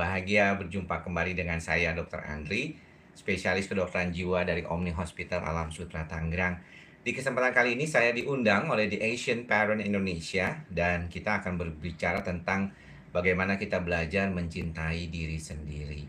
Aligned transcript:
Berbahagia, 0.00 0.56
berjumpa 0.56 1.04
kembali 1.04 1.36
dengan 1.36 1.60
saya 1.60 1.92
Dr. 1.92 2.24
Andri, 2.24 2.72
spesialis 3.12 3.68
kedokteran 3.68 4.08
jiwa 4.08 4.48
dari 4.48 4.64
Omni 4.64 4.96
Hospital 4.96 5.44
Alam 5.44 5.68
Sutra 5.68 6.08
Tangerang. 6.08 6.56
Di 7.04 7.12
kesempatan 7.12 7.52
kali 7.52 7.76
ini 7.76 7.84
saya 7.84 8.08
diundang 8.16 8.72
oleh 8.72 8.88
The 8.88 8.96
Asian 8.96 9.44
Parent 9.44 9.84
Indonesia 9.84 10.64
dan 10.72 11.12
kita 11.12 11.44
akan 11.44 11.60
berbicara 11.60 12.24
tentang 12.24 12.72
bagaimana 13.12 13.60
kita 13.60 13.84
belajar 13.84 14.32
mencintai 14.32 15.12
diri 15.12 15.36
sendiri. 15.36 16.08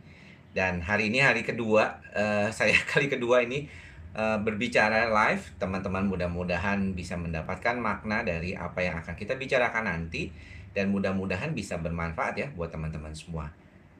Dan 0.55 0.80
hari 0.80 1.12
ini 1.12 1.20
hari 1.20 1.44
kedua, 1.44 1.99
uh, 2.16 2.48
saya 2.63 2.80
kali 2.88 3.12
kedua 3.12 3.44
ini 3.44 3.68
uh, 4.16 4.40
berbicara 4.40 5.12
live. 5.12 5.52
Teman-teman 5.60 6.08
mudah-mudahan 6.08 6.96
bisa 6.96 7.20
mendapatkan 7.20 7.76
makna 7.76 8.23
dari 8.23 8.55
apa 8.55 8.88
yang 8.88 9.04
akan 9.04 9.20
kita 9.20 9.35
bicarakan 9.35 9.84
nanti 9.84 10.32
dan 10.71 10.96
mudah-mudahan 10.96 11.52
bisa 11.52 11.76
bermanfaat 11.76 12.40
ya 12.40 12.48
buat 12.55 12.71
teman-teman 12.71 13.12
semua. 13.12 13.52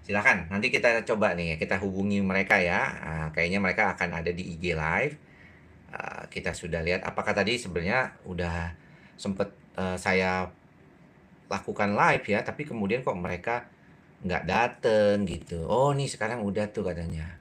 Silakan, 0.02 0.50
nanti 0.50 0.74
kita 0.74 1.06
coba 1.06 1.38
nih 1.38 1.62
kita 1.62 1.78
hubungi 1.78 2.26
mereka 2.26 2.58
ya. 2.58 2.82
Uh, 3.06 3.28
kayaknya 3.38 3.62
mereka 3.62 3.94
akan 3.94 4.18
ada 4.18 4.34
di 4.34 4.58
IG 4.58 4.74
live. 4.74 5.16
Uh, 5.94 6.26
kita 6.34 6.58
sudah 6.58 6.82
lihat 6.82 7.06
apakah 7.06 7.38
tadi 7.38 7.62
sebenarnya 7.62 8.18
udah 8.26 8.74
sempet 9.14 9.54
uh, 9.78 9.94
saya 10.02 10.50
lakukan 11.52 11.94
live 11.94 12.26
ya, 12.26 12.42
tapi 12.42 12.66
kemudian 12.66 13.06
kok 13.06 13.14
mereka 13.14 13.70
nggak 14.26 14.46
dateng 14.50 15.22
gitu. 15.30 15.70
Oh 15.70 15.94
nih 15.94 16.10
sekarang 16.10 16.42
udah 16.42 16.66
tuh 16.74 16.82
katanya. 16.82 17.38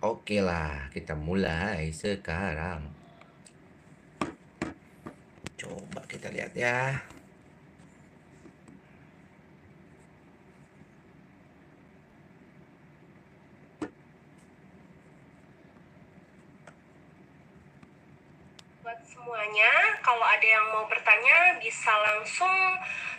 Oke 0.00 0.44
lah, 0.44 0.92
kita 0.92 1.16
mulai 1.16 1.88
sekarang. 1.92 2.84
Coba 5.56 6.00
kita 6.08 6.32
lihat 6.32 6.52
ya. 6.56 7.00
Semuanya. 19.20 20.00
Kalau 20.00 20.24
ada 20.24 20.46
yang 20.48 20.64
mau 20.72 20.88
bertanya 20.88 21.60
bisa 21.60 21.92
langsung 21.92 22.56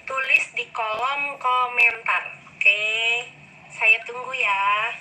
tulis 0.10 0.46
di 0.58 0.66
kolom 0.74 1.38
komentar. 1.38 2.26
Oke, 2.58 3.30
saya 3.70 4.02
tunggu 4.02 4.34
ya. 4.34 4.98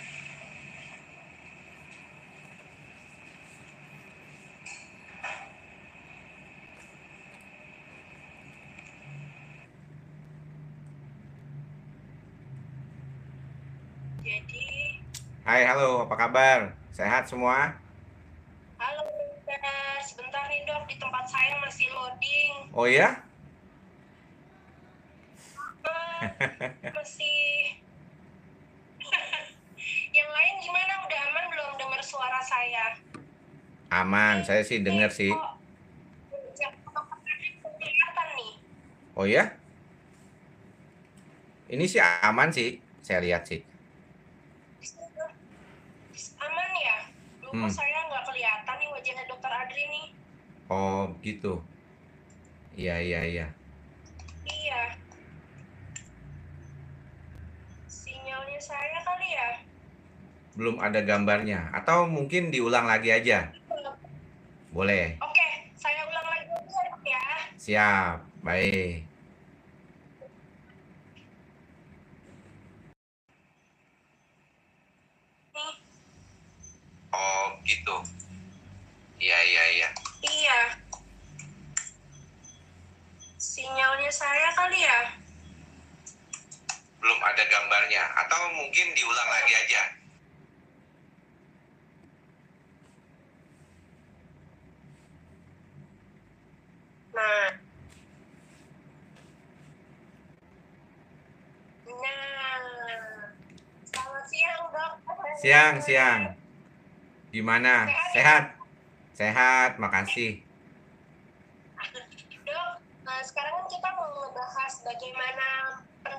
Hai, 15.48 15.64
halo, 15.64 16.04
apa 16.04 16.14
kabar? 16.14 16.76
Sehat 16.92 17.24
semua? 17.24 17.79
Oh 22.70 22.86
ya? 22.86 23.18
Eh, 25.82 26.20
masih 26.94 27.74
yang 30.16 30.30
lain 30.30 30.54
gimana 30.62 30.92
udah 31.02 31.20
aman 31.32 31.44
belum 31.50 31.70
dengar 31.80 32.00
suara 32.04 32.38
saya 32.44 32.94
Aman, 33.90 34.46
saya 34.46 34.62
sih 34.62 34.86
dengar 34.86 35.10
sih. 35.10 35.34
Oh 39.18 39.26
ya? 39.26 39.50
Ini 41.66 41.84
sih 41.84 41.98
aman 42.00 42.54
sih, 42.54 42.78
saya 43.02 43.18
lihat 43.20 43.44
sih. 43.50 43.60
aman 46.40 46.70
ya 46.78 46.96
Loh, 47.44 47.52
Hmm. 47.52 47.68
saya 47.68 47.98
nggak 48.08 48.24
kelihatan 48.26 48.74
nih 48.78 48.88
wajahnya 48.90 49.24
dokter 49.28 49.50
Adri 49.52 49.84
nih 49.90 50.06
Oh 50.70 51.10
gitu. 51.20 51.60
Iya, 52.80 52.96
iya, 52.96 53.20
iya. 53.28 53.46
iya 54.48 54.82
sinyalnya 57.84 58.56
saya 58.56 58.98
kali 59.04 59.28
ya 59.36 59.50
Belum 60.56 60.80
ada 60.80 61.04
gambarnya. 61.04 61.68
Atau 61.76 62.08
mungkin 62.08 62.48
diulang 62.48 62.88
lagi 62.88 63.12
aja. 63.12 63.52
Boleh. 64.72 65.20
oke 65.20 65.48
saya 65.76 66.08
ulang 66.08 66.24
lagi 66.24 66.48
ya 67.04 67.24
Siap. 67.60 68.16
Baik. 68.40 69.04
nih 75.52 75.74
Oh 77.12 77.44
gitu. 77.68 77.96
Iya, 79.20 79.38
iya, 79.44 79.64
iya. 79.68 79.88
iya 80.24 80.60
sinyalnya 83.40 84.12
saya 84.12 84.52
kali 84.52 84.84
ya 84.84 85.00
Belum 87.00 87.16
ada 87.24 87.42
gambarnya. 87.48 88.04
Atau 88.12 88.40
mungkin 88.70 88.94
diulang 88.94 89.26
lagi 89.34 89.50
aja. 89.50 89.82
Nah. 97.10 97.50
Nah. 101.90 102.62
Selamat 103.90 104.24
siang, 104.30 104.62
Dok. 104.70 104.92
Siang, 105.42 105.74
siang. 105.82 106.20
Gimana? 107.34 107.90
Sehat? 108.14 108.54
Sehat, 109.18 109.82
makasih. 109.82 110.46
Dok, 112.46 112.72
nah 113.02 113.18
sekarang 113.26 113.58
kan 113.58 113.66
kita 113.66 113.88
mau 113.98 114.14
ngebahas 114.14 114.72
bagaimana 114.86 115.46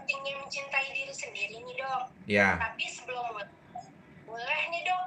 pentingnya 0.02 0.34
mencintai 0.42 0.90
diri 0.90 1.14
sendiri 1.14 1.56
nih, 1.62 1.76
Dok. 1.78 2.04
Ya, 2.26 2.58
Tapi 2.58 2.90
sebelum 2.90 3.22
mulai, 3.30 3.46
boleh 4.26 4.62
nih, 4.74 4.82
Dok, 4.90 5.06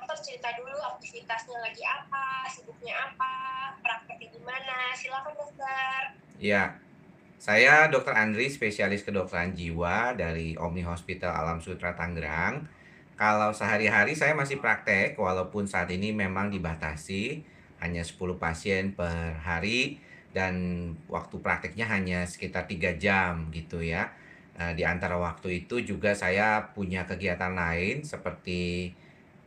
dokter 0.00 0.16
cerita 0.24 0.48
dulu 0.56 0.80
aktivitasnya 0.96 1.58
lagi 1.60 1.84
apa, 1.84 2.48
sibuknya 2.48 2.94
apa, 2.96 3.34
prakteknya 3.84 4.26
gimana. 4.32 4.96
Silakan, 4.96 5.36
Dokter. 5.36 6.00
ya. 6.40 6.80
Saya 7.40 7.88
Dr. 7.88 8.12
Andri, 8.12 8.52
spesialis 8.52 9.00
kedokteran 9.00 9.56
jiwa 9.56 10.12
dari 10.12 10.60
Omni 10.60 10.84
Hospital 10.84 11.32
Alam 11.32 11.56
Sutra 11.64 11.96
Tangerang. 11.96 12.68
Kalau 13.16 13.56
sehari-hari 13.56 14.12
saya 14.12 14.36
masih 14.36 14.60
praktek, 14.60 15.16
walaupun 15.16 15.64
saat 15.64 15.88
ini 15.88 16.12
memang 16.12 16.52
dibatasi 16.52 17.40
hanya 17.80 18.04
10 18.04 18.36
pasien 18.36 18.92
per 18.92 19.40
hari 19.40 20.04
dan 20.36 20.52
waktu 21.08 21.40
prakteknya 21.40 21.88
hanya 21.88 22.28
sekitar 22.28 22.68
3 22.68 23.00
jam 23.00 23.48
gitu 23.56 23.80
ya. 23.80 24.12
Eh, 24.60 24.72
Di 24.76 24.84
antara 24.84 25.16
waktu 25.16 25.64
itu 25.64 25.80
juga 25.80 26.12
saya 26.12 26.60
punya 26.76 27.08
kegiatan 27.08 27.56
lain 27.56 28.04
seperti 28.04 28.92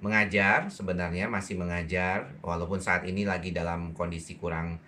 mengajar, 0.04 0.68
sebenarnya 0.74 1.30
masih 1.32 1.56
mengajar, 1.56 2.34
walaupun 2.44 2.82
saat 2.82 3.06
ini 3.08 3.24
lagi 3.24 3.54
dalam 3.54 3.94
kondisi 3.94 4.36
kurang 4.42 4.82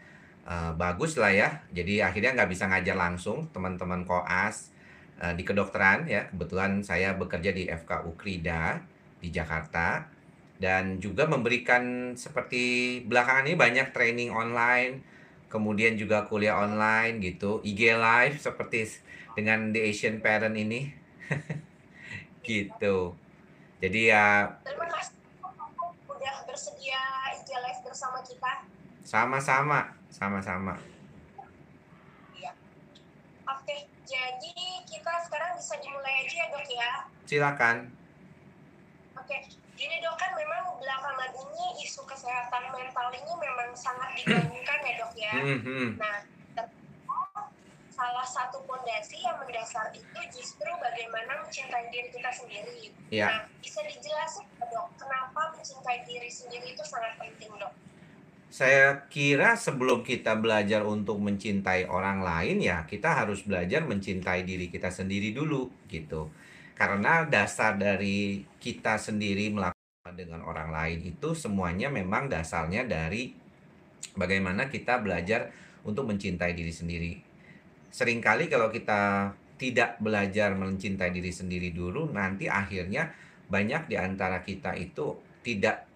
eh, 0.49 0.71
bagus 0.75 1.13
lah 1.21 1.29
ya. 1.29 1.49
Jadi 1.77 2.01
akhirnya 2.01 2.33
nggak 2.41 2.49
bisa 2.53 2.65
ngajar 2.71 2.97
langsung 2.97 3.45
teman-teman 3.53 4.01
koas 4.09 4.73
eh, 5.21 5.33
di 5.37 5.43
kedokteran 5.45 6.09
ya. 6.09 6.25
Kebetulan 6.33 6.81
saya 6.81 7.13
bekerja 7.21 7.51
di 7.53 7.69
FKU 7.69 8.17
Krida 8.17 8.81
di 9.21 9.29
Jakarta 9.29 10.09
dan 10.57 10.97
juga 11.03 11.27
memberikan 11.29 12.15
seperti 12.17 12.63
belakangan 13.05 13.45
ini 13.45 13.55
banyak 13.59 13.87
training 13.91 14.31
online, 14.31 15.03
kemudian 15.51 15.99
juga 15.99 16.23
kuliah 16.25 16.55
online 16.63 17.19
gitu, 17.19 17.59
IG 17.61 17.91
live 17.93 18.39
seperti 18.39 18.87
dengan 19.35 19.75
The 19.75 19.91
Asian 19.91 20.23
Parent 20.23 20.55
ini. 20.55 20.89
gitu. 22.47 23.17
Jadi 23.81 24.01
ya 24.09 24.47
Terima 24.63 24.87
kasih 24.87 25.17
udah 26.07 26.35
bersedia 26.47 27.01
IG 27.35 27.49
live 27.51 27.81
bersama 27.83 28.21
kita. 28.23 28.63
sama-sama, 29.05 29.93
sama-sama. 30.09 30.73
Oke, 33.45 33.77
jadi 34.01 34.57
kita 34.89 35.13
sekarang 35.21 35.53
bisa 35.53 35.77
dimulai 35.77 36.25
aja 36.25 36.35
ya 36.41 36.45
dok 36.49 36.65
ya. 36.65 36.91
Silakan. 37.29 37.93
Oke, 39.13 39.37
gini 39.77 40.01
dok 40.01 40.17
kan 40.17 40.33
memang 40.33 40.65
belakangan 40.81 41.29
ini 41.29 41.85
isu 41.85 42.01
kesehatan 42.09 42.73
mental 42.73 43.13
ini 43.13 43.33
memang 43.37 43.69
sangat 43.77 44.17
digaungkan 44.17 44.79
ya 44.81 44.93
dok 44.97 45.13
ya. 45.13 45.33
Mhm. 45.37 46.01
Nah, 46.01 46.25
salah 47.95 48.27
satu 48.27 48.59
pondasi 48.67 49.23
yang 49.23 49.39
mendasar 49.39 49.87
itu 49.95 50.19
justru 50.35 50.67
bagaimana 50.67 51.39
mencintai 51.47 51.87
diri 51.87 52.11
kita 52.11 52.27
sendiri. 52.27 52.91
Ya. 53.07 53.31
Nah, 53.31 53.41
bisa 53.63 53.79
dijelasin 53.87 54.43
dok, 54.59 54.91
kenapa 54.99 55.55
mencintai 55.55 56.03
diri 56.03 56.27
sendiri 56.27 56.75
itu 56.75 56.83
sangat 56.83 57.15
penting 57.15 57.55
dok? 57.55 57.71
Saya 58.51 59.07
kira 59.07 59.55
sebelum 59.55 60.03
kita 60.03 60.35
belajar 60.35 60.83
untuk 60.83 61.19
mencintai 61.19 61.87
orang 61.91 62.23
lain 62.23 62.63
ya 62.63 62.87
kita 62.87 63.11
harus 63.11 63.43
belajar 63.43 63.83
mencintai 63.83 64.43
diri 64.43 64.67
kita 64.67 64.91
sendiri 64.91 65.31
dulu 65.31 65.71
gitu. 65.87 66.27
Karena 66.75 67.23
dasar 67.23 67.79
dari 67.79 68.43
kita 68.59 68.99
sendiri 68.99 69.47
melakukan 69.51 70.15
dengan 70.15 70.43
orang 70.43 70.71
lain 70.71 70.99
itu 71.15 71.31
semuanya 71.31 71.87
memang 71.87 72.27
dasarnya 72.27 72.83
dari 72.83 73.31
bagaimana 74.15 74.67
kita 74.67 74.99
belajar 74.99 75.51
untuk 75.87 76.07
mencintai 76.07 76.51
diri 76.55 76.71
sendiri. 76.71 77.34
Seringkali 77.95 78.51
kalau 78.51 78.67
kita 78.67 79.31
tidak 79.55 79.95
belajar 80.03 80.51
mencintai 80.51 81.15
diri 81.15 81.31
sendiri 81.31 81.71
dulu 81.71 82.11
nanti 82.11 82.51
akhirnya 82.51 83.07
banyak 83.47 83.87
di 83.87 83.95
antara 83.95 84.43
kita 84.43 84.75
itu 84.75 85.15
tidak 85.39 85.87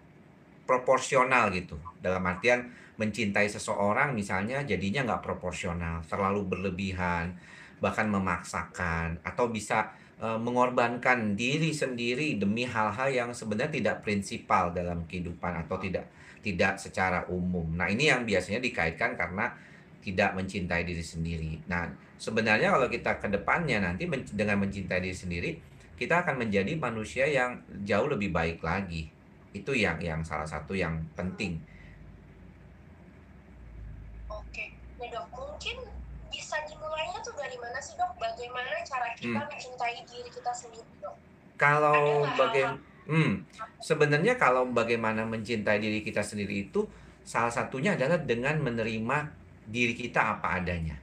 proporsional 0.64 1.52
gitu. 1.52 1.76
Dalam 2.00 2.24
artian 2.24 2.72
mencintai 2.96 3.52
seseorang 3.52 4.16
misalnya 4.16 4.64
jadinya 4.64 5.12
nggak 5.12 5.24
proporsional 5.24 6.00
terlalu 6.08 6.48
berlebihan 6.48 7.36
bahkan 7.80 8.08
memaksakan 8.08 9.20
atau 9.24 9.48
bisa 9.48 9.92
e, 10.20 10.36
mengorbankan 10.36 11.36
diri 11.36 11.72
sendiri 11.72 12.36
demi 12.36 12.68
hal-hal 12.68 13.08
yang 13.08 13.30
sebenarnya 13.32 13.76
tidak 13.76 13.96
prinsipal 14.04 14.72
dalam 14.72 15.08
kehidupan 15.08 15.64
atau 15.64 15.76
tidak 15.80 16.08
tidak 16.40 16.80
secara 16.80 17.28
umum. 17.28 17.76
Nah 17.76 17.88
ini 17.92 18.08
yang 18.08 18.24
biasanya 18.24 18.60
dikaitkan 18.60 19.16
karena 19.16 19.52
tidak 20.00 20.36
mencintai 20.36 20.82
diri 20.84 21.04
sendiri 21.04 21.52
nah 21.68 21.88
sebenarnya 22.20 22.72
kalau 22.72 22.88
kita 22.88 23.20
ke 23.20 23.28
depannya 23.28 23.80
nanti 23.80 24.04
dengan 24.32 24.60
mencintai 24.60 25.00
diri 25.00 25.16
sendiri 25.16 25.50
kita 26.00 26.24
akan 26.24 26.48
menjadi 26.48 26.72
manusia 26.80 27.28
yang 27.28 27.60
jauh 27.84 28.08
lebih 28.08 28.32
baik 28.32 28.64
lagi 28.64 29.12
itu 29.50 29.72
yang 29.74 29.98
yang 29.98 30.22
salah 30.22 30.46
satu 30.46 30.78
yang 30.78 30.94
penting. 31.18 31.58
Oke, 34.30 34.70
ya 35.02 35.06
dok, 35.10 35.26
mungkin 35.34 35.76
bisa 36.30 36.56
dimulainya 36.70 37.18
tuh 37.20 37.34
dari 37.34 37.58
mana 37.58 37.78
sih 37.82 37.98
dok? 37.98 38.14
Bagaimana 38.16 38.78
cara 38.86 39.10
kita 39.18 39.42
hmm. 39.42 39.50
mencintai 39.50 39.96
diri 40.06 40.30
kita 40.30 40.52
sendiri 40.54 40.90
dok? 41.02 41.16
Kalau 41.58 42.24
bagaimana, 42.38 42.78
hmm, 43.10 43.32
sebenarnya 43.82 44.38
kalau 44.38 44.70
bagaimana 44.70 45.26
mencintai 45.26 45.82
diri 45.82 46.00
kita 46.06 46.22
sendiri 46.22 46.70
itu 46.70 46.86
salah 47.26 47.52
satunya 47.52 47.98
adalah 47.98 48.16
dengan 48.22 48.62
menerima 48.62 49.39
diri 49.70 49.94
kita 49.94 50.36
apa 50.36 50.58
adanya. 50.58 50.98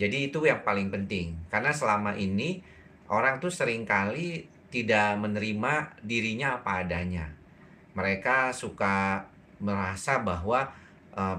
Jadi 0.00 0.32
itu 0.32 0.46
yang 0.46 0.64
paling 0.64 0.88
penting 0.88 1.36
karena 1.52 1.74
selama 1.74 2.16
ini 2.16 2.64
orang 3.10 3.42
tuh 3.42 3.52
sering 3.52 3.84
kali 3.84 4.48
tidak 4.70 5.18
menerima 5.18 5.98
dirinya 6.00 6.62
apa 6.62 6.86
adanya 6.86 7.40
mereka 7.94 8.54
suka 8.54 9.26
merasa 9.60 10.22
bahwa 10.22 10.70
uh, 11.14 11.36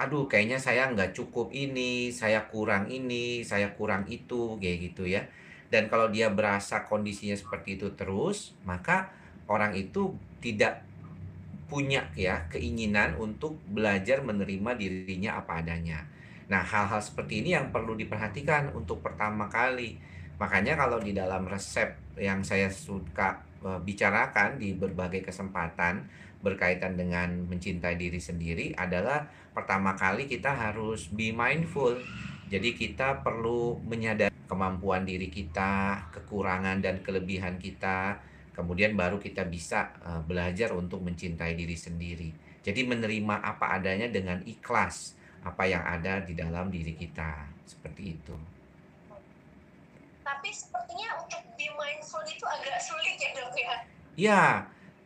aduh 0.00 0.24
kayaknya 0.24 0.56
saya 0.56 0.88
nggak 0.90 1.12
cukup 1.12 1.52
ini, 1.52 2.08
saya 2.08 2.48
kurang 2.48 2.88
ini, 2.88 3.44
saya 3.44 3.68
kurang 3.76 4.08
itu, 4.08 4.56
kayak 4.56 4.78
gitu 4.90 5.04
ya. 5.04 5.28
Dan 5.68 5.86
kalau 5.92 6.08
dia 6.08 6.32
berasa 6.32 6.88
kondisinya 6.88 7.36
seperti 7.36 7.78
itu 7.78 7.92
terus, 7.94 8.56
maka 8.64 9.12
orang 9.46 9.76
itu 9.76 10.16
tidak 10.40 10.82
punya 11.70 12.10
ya 12.18 12.50
keinginan 12.50 13.14
untuk 13.16 13.56
belajar 13.70 14.20
menerima 14.26 14.74
dirinya 14.74 15.38
apa 15.38 15.62
adanya. 15.62 16.02
Nah, 16.50 16.66
hal-hal 16.66 16.98
seperti 16.98 17.46
ini 17.46 17.54
yang 17.54 17.70
perlu 17.70 17.94
diperhatikan 17.94 18.74
untuk 18.74 19.00
pertama 19.06 19.46
kali. 19.46 19.94
Makanya 20.42 20.74
kalau 20.74 20.98
di 20.98 21.14
dalam 21.14 21.46
resep 21.46 21.94
yang 22.18 22.42
saya 22.42 22.66
suka 22.66 23.50
Eh, 23.60 23.80
bicarakan 23.84 24.56
di 24.56 24.72
berbagai 24.72 25.20
kesempatan 25.20 26.08
berkaitan 26.40 26.96
dengan 26.96 27.44
mencintai 27.44 27.92
diri 28.00 28.16
sendiri 28.16 28.72
adalah 28.72 29.28
pertama 29.52 29.92
kali 29.92 30.24
kita 30.24 30.48
harus 30.48 31.12
be 31.12 31.28
mindful. 31.28 31.92
Jadi 32.48 32.72
kita 32.72 33.20
perlu 33.20 33.76
menyadari 33.84 34.32
kemampuan 34.48 35.04
diri 35.04 35.28
kita, 35.28 36.08
kekurangan 36.08 36.80
dan 36.80 37.04
kelebihan 37.04 37.60
kita, 37.60 38.16
kemudian 38.52 38.98
baru 38.98 39.16
kita 39.16 39.46
bisa 39.46 39.94
uh, 40.02 40.22
belajar 40.24 40.74
untuk 40.74 41.00
mencintai 41.04 41.54
diri 41.54 41.76
sendiri. 41.76 42.30
Jadi 42.60 42.84
menerima 42.84 43.40
apa 43.40 43.76
adanya 43.76 44.10
dengan 44.10 44.40
ikhlas 44.44 45.16
apa 45.40 45.64
yang 45.64 45.80
ada 45.80 46.20
di 46.20 46.36
dalam 46.36 46.68
diri 46.68 46.92
kita. 46.92 47.48
Seperti 47.64 48.02
itu 48.04 48.36
tapi 50.40 50.48
sepertinya 50.54 51.20
untuk 51.20 51.42
be 51.58 51.66
mindful 51.74 52.22
itu 52.24 52.46
agak 52.46 52.78
sulit 52.78 53.18
ya 53.18 53.30
dok 53.34 53.52
ya 53.58 53.74
ya 54.14 54.42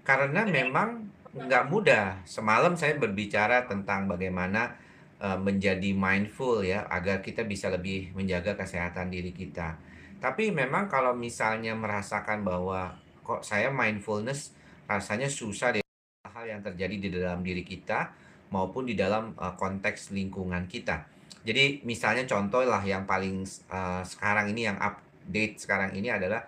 karena 0.04 0.44
memang 0.44 1.08
nggak 1.34 1.64
mudah 1.66 2.22
semalam 2.28 2.76
saya 2.78 2.94
berbicara 3.00 3.66
tentang 3.66 4.06
bagaimana 4.06 4.76
uh, 5.18 5.34
menjadi 5.34 5.90
mindful 5.96 6.62
ya 6.62 6.86
agar 6.86 7.24
kita 7.24 7.42
bisa 7.42 7.72
lebih 7.72 8.14
menjaga 8.14 8.54
kesehatan 8.54 9.10
diri 9.10 9.34
kita 9.34 9.74
tapi 10.20 10.52
memang 10.52 10.86
kalau 10.86 11.16
misalnya 11.16 11.74
merasakan 11.74 12.46
bahwa 12.46 12.94
kok 13.24 13.40
saya 13.42 13.72
mindfulness 13.72 14.52
rasanya 14.84 15.32
susah 15.32 15.72
deh 15.72 15.82
hal 16.28 16.44
yang 16.44 16.60
terjadi 16.60 16.96
di 17.00 17.08
dalam 17.08 17.40
diri 17.40 17.64
kita 17.64 18.12
maupun 18.52 18.84
di 18.84 18.92
dalam 18.92 19.32
uh, 19.40 19.56
konteks 19.56 20.12
lingkungan 20.12 20.68
kita. 20.68 21.08
Jadi 21.44 21.84
misalnya 21.88 22.28
contoh 22.28 22.64
lah 22.64 22.84
yang 22.84 23.08
paling 23.08 23.42
uh, 23.72 24.04
sekarang 24.04 24.52
ini 24.52 24.68
yang 24.68 24.76
up 24.76 25.00
date 25.24 25.56
sekarang 25.56 25.96
ini 25.96 26.12
adalah 26.12 26.44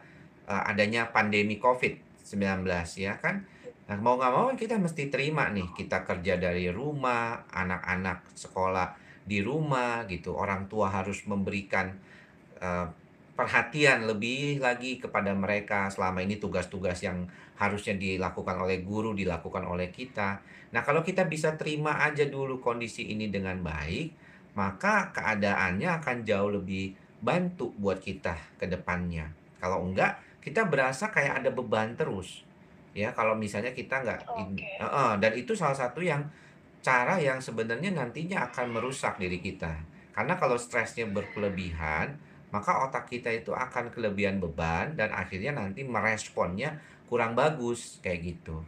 uh, 0.47 0.63
adanya 0.69 1.09
pandemi 1.09 1.57
COVID-19 1.57 2.65
ya 3.01 3.17
kan. 3.19 3.45
Nah, 3.87 3.99
mau 4.03 4.19
nggak 4.19 4.33
mau 4.35 4.51
kita 4.59 4.83
mesti 4.83 5.07
terima 5.15 5.47
nih, 5.47 5.71
kita 5.71 6.03
kerja 6.03 6.35
dari 6.43 6.67
rumah, 6.75 7.47
anak-anak 7.55 8.35
sekolah 8.35 8.99
di 9.23 9.39
rumah 9.39 10.03
gitu. 10.11 10.35
Orang 10.35 10.67
tua 10.67 10.91
harus 10.91 11.23
memberikan 11.31 11.95
uh, 12.59 12.91
perhatian 13.37 14.09
lebih 14.09 14.65
lagi 14.65 14.97
kepada 14.97 15.37
mereka 15.37 15.93
selama 15.93 16.25
ini 16.25 16.41
tugas-tugas 16.41 17.05
yang 17.05 17.29
harusnya 17.61 17.93
dilakukan 17.95 18.57
oleh 18.57 18.81
guru 18.81 19.13
dilakukan 19.13 19.69
oleh 19.69 19.93
kita. 19.93 20.41
Nah, 20.73 20.81
kalau 20.83 21.05
kita 21.05 21.29
bisa 21.29 21.55
terima 21.61 22.01
aja 22.01 22.25
dulu 22.25 22.59
kondisi 22.59 23.13
ini 23.13 23.29
dengan 23.29 23.61
baik, 23.61 24.13
maka 24.57 25.13
keadaannya 25.13 26.01
akan 26.01 26.17
jauh 26.25 26.51
lebih 26.57 26.97
bantu 27.21 27.77
buat 27.77 28.01
kita 28.01 28.57
ke 28.57 28.67
depannya. 28.69 29.29
Kalau 29.61 29.85
enggak, 29.85 30.17
kita 30.41 30.65
berasa 30.69 31.13
kayak 31.13 31.45
ada 31.45 31.51
beban 31.53 31.93
terus. 31.93 32.45
Ya, 32.97 33.13
kalau 33.13 33.37
misalnya 33.37 33.77
kita 33.77 34.01
enggak 34.01 34.25
okay. 34.25 34.81
uh, 34.81 34.89
uh, 34.89 35.13
dan 35.21 35.37
itu 35.37 35.53
salah 35.53 35.77
satu 35.77 36.01
yang 36.01 36.25
cara 36.81 37.21
yang 37.21 37.37
sebenarnya 37.37 37.93
nantinya 37.93 38.49
akan 38.49 38.73
merusak 38.73 39.21
diri 39.21 39.45
kita. 39.45 39.77
Karena 40.17 40.41
kalau 40.41 40.57
stresnya 40.57 41.05
berkelebihan, 41.05 42.17
maka 42.57 42.89
otak 42.89 43.13
kita 43.13 43.29
itu 43.29 43.53
akan 43.53 43.93
kelebihan 43.93 44.41
beban 44.41 44.97
dan 44.97 45.13
akhirnya 45.13 45.53
nanti 45.53 45.85
meresponnya 45.85 46.81
kurang 47.05 47.37
bagus 47.37 48.01
kayak 48.01 48.33
gitu. 48.33 48.65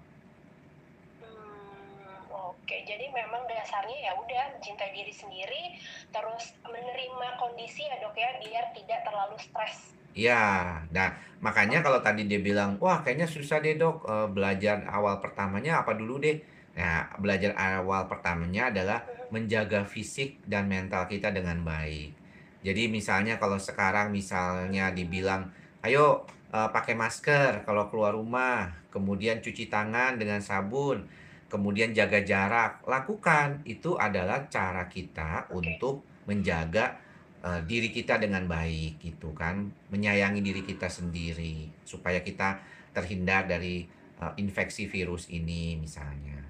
Oke, 2.28 2.84
jadi 2.84 3.08
memang 3.08 3.48
dasarnya 3.48 3.96
ya 3.96 4.12
udah 4.12 4.44
mencintai 4.60 4.92
diri 4.92 5.08
sendiri, 5.08 5.80
terus 6.12 6.52
menerima 6.68 7.28
kondisi 7.40 7.88
ya 7.88 7.96
dok 7.96 8.12
ya, 8.12 8.36
biar 8.44 8.76
tidak 8.76 9.00
terlalu 9.08 9.40
stres. 9.40 9.96
Ya, 10.12 10.84
nah 10.92 11.16
makanya 11.40 11.80
kalau 11.80 12.04
tadi 12.04 12.28
dia 12.28 12.44
bilang, 12.44 12.76
wah 12.76 13.00
kayaknya 13.00 13.24
susah 13.24 13.64
deh 13.64 13.80
dok, 13.80 14.04
e, 14.04 14.14
belajar 14.28 14.84
awal 14.84 15.16
pertamanya 15.24 15.80
apa 15.80 15.96
dulu 15.96 16.20
deh? 16.20 16.44
Nah, 16.76 17.08
belajar 17.16 17.56
awal 17.56 18.04
pertamanya 18.04 18.68
adalah 18.68 19.00
mm-hmm. 19.00 19.32
menjaga 19.32 19.80
fisik 19.88 20.42
dan 20.44 20.68
mental 20.68 21.08
kita 21.08 21.32
dengan 21.32 21.64
baik. 21.64 22.17
Jadi 22.62 22.90
misalnya 22.90 23.38
kalau 23.38 23.56
sekarang 23.56 24.10
misalnya 24.10 24.90
dibilang, 24.90 25.46
ayo 25.86 26.26
uh, 26.50 26.68
pakai 26.74 26.98
masker 26.98 27.62
kalau 27.62 27.86
keluar 27.86 28.18
rumah, 28.18 28.74
kemudian 28.90 29.38
cuci 29.38 29.70
tangan 29.70 30.18
dengan 30.18 30.42
sabun, 30.42 31.06
kemudian 31.46 31.94
jaga 31.94 32.18
jarak, 32.26 32.82
lakukan. 32.84 33.62
Itu 33.62 33.94
adalah 33.94 34.50
cara 34.50 34.90
kita 34.90 35.46
okay. 35.48 35.54
untuk 35.54 36.02
menjaga 36.26 36.98
uh, 37.46 37.62
diri 37.62 37.94
kita 37.94 38.18
dengan 38.18 38.50
baik 38.50 38.98
gitu 38.98 39.30
kan, 39.38 39.70
menyayangi 39.94 40.42
diri 40.42 40.62
kita 40.66 40.90
sendiri 40.90 41.70
supaya 41.86 42.20
kita 42.26 42.58
terhindar 42.90 43.46
dari 43.46 43.86
uh, 44.18 44.34
infeksi 44.34 44.90
virus 44.90 45.30
ini 45.30 45.78
misalnya. 45.78 46.47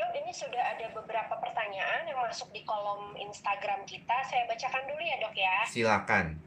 Dok 0.00 0.16
ini 0.16 0.32
sudah 0.32 0.64
ada 0.64 0.88
beberapa 0.96 1.36
pertanyaan 1.36 2.08
yang 2.08 2.16
masuk 2.24 2.48
di 2.56 2.64
kolom 2.64 3.12
Instagram 3.20 3.84
kita. 3.84 4.24
Saya 4.24 4.48
bacakan 4.48 4.88
dulu 4.88 5.02
ya 5.04 5.20
dok 5.20 5.36
ya. 5.36 5.56
Silakan. 5.68 6.40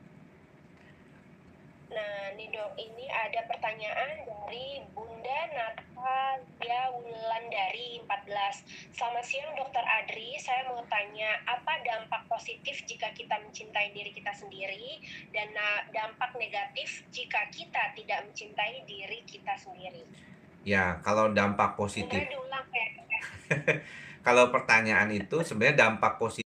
Nah, 1.93 2.33
nih 2.33 2.49
dok, 2.49 2.73
ini 2.81 3.05
ada 3.05 3.45
pertanyaan 3.45 4.25
dari 4.25 4.81
Bunda 4.97 5.39
Natalia 5.53 6.89
Wulandari 6.97 8.01
14. 8.01 8.65
Selamat 8.89 9.21
siang 9.21 9.53
Dokter 9.53 9.85
Adri, 9.85 10.33
saya 10.41 10.65
mau 10.73 10.81
tanya 10.89 11.37
apa 11.45 11.77
dampak 11.85 12.25
positif 12.25 12.81
jika 12.89 13.13
kita 13.13 13.37
mencintai 13.37 13.93
diri 13.93 14.09
kita 14.09 14.33
sendiri 14.33 14.97
dan 15.29 15.53
dampak 15.93 16.33
negatif 16.41 17.05
jika 17.13 17.45
kita 17.53 17.93
tidak 17.93 18.25
mencintai 18.25 18.81
diri 18.89 19.21
kita 19.29 19.53
sendiri? 19.61 20.32
Ya, 20.63 21.03
kalau 21.03 21.35
dampak 21.35 21.75
positif 21.75 22.23
diulang 22.23 22.63
ya, 22.71 22.87
kalau 24.27 24.47
pertanyaan 24.47 25.11
itu 25.11 25.43
sebenarnya 25.43 25.91
dampak 25.91 26.15
posi 26.15 26.39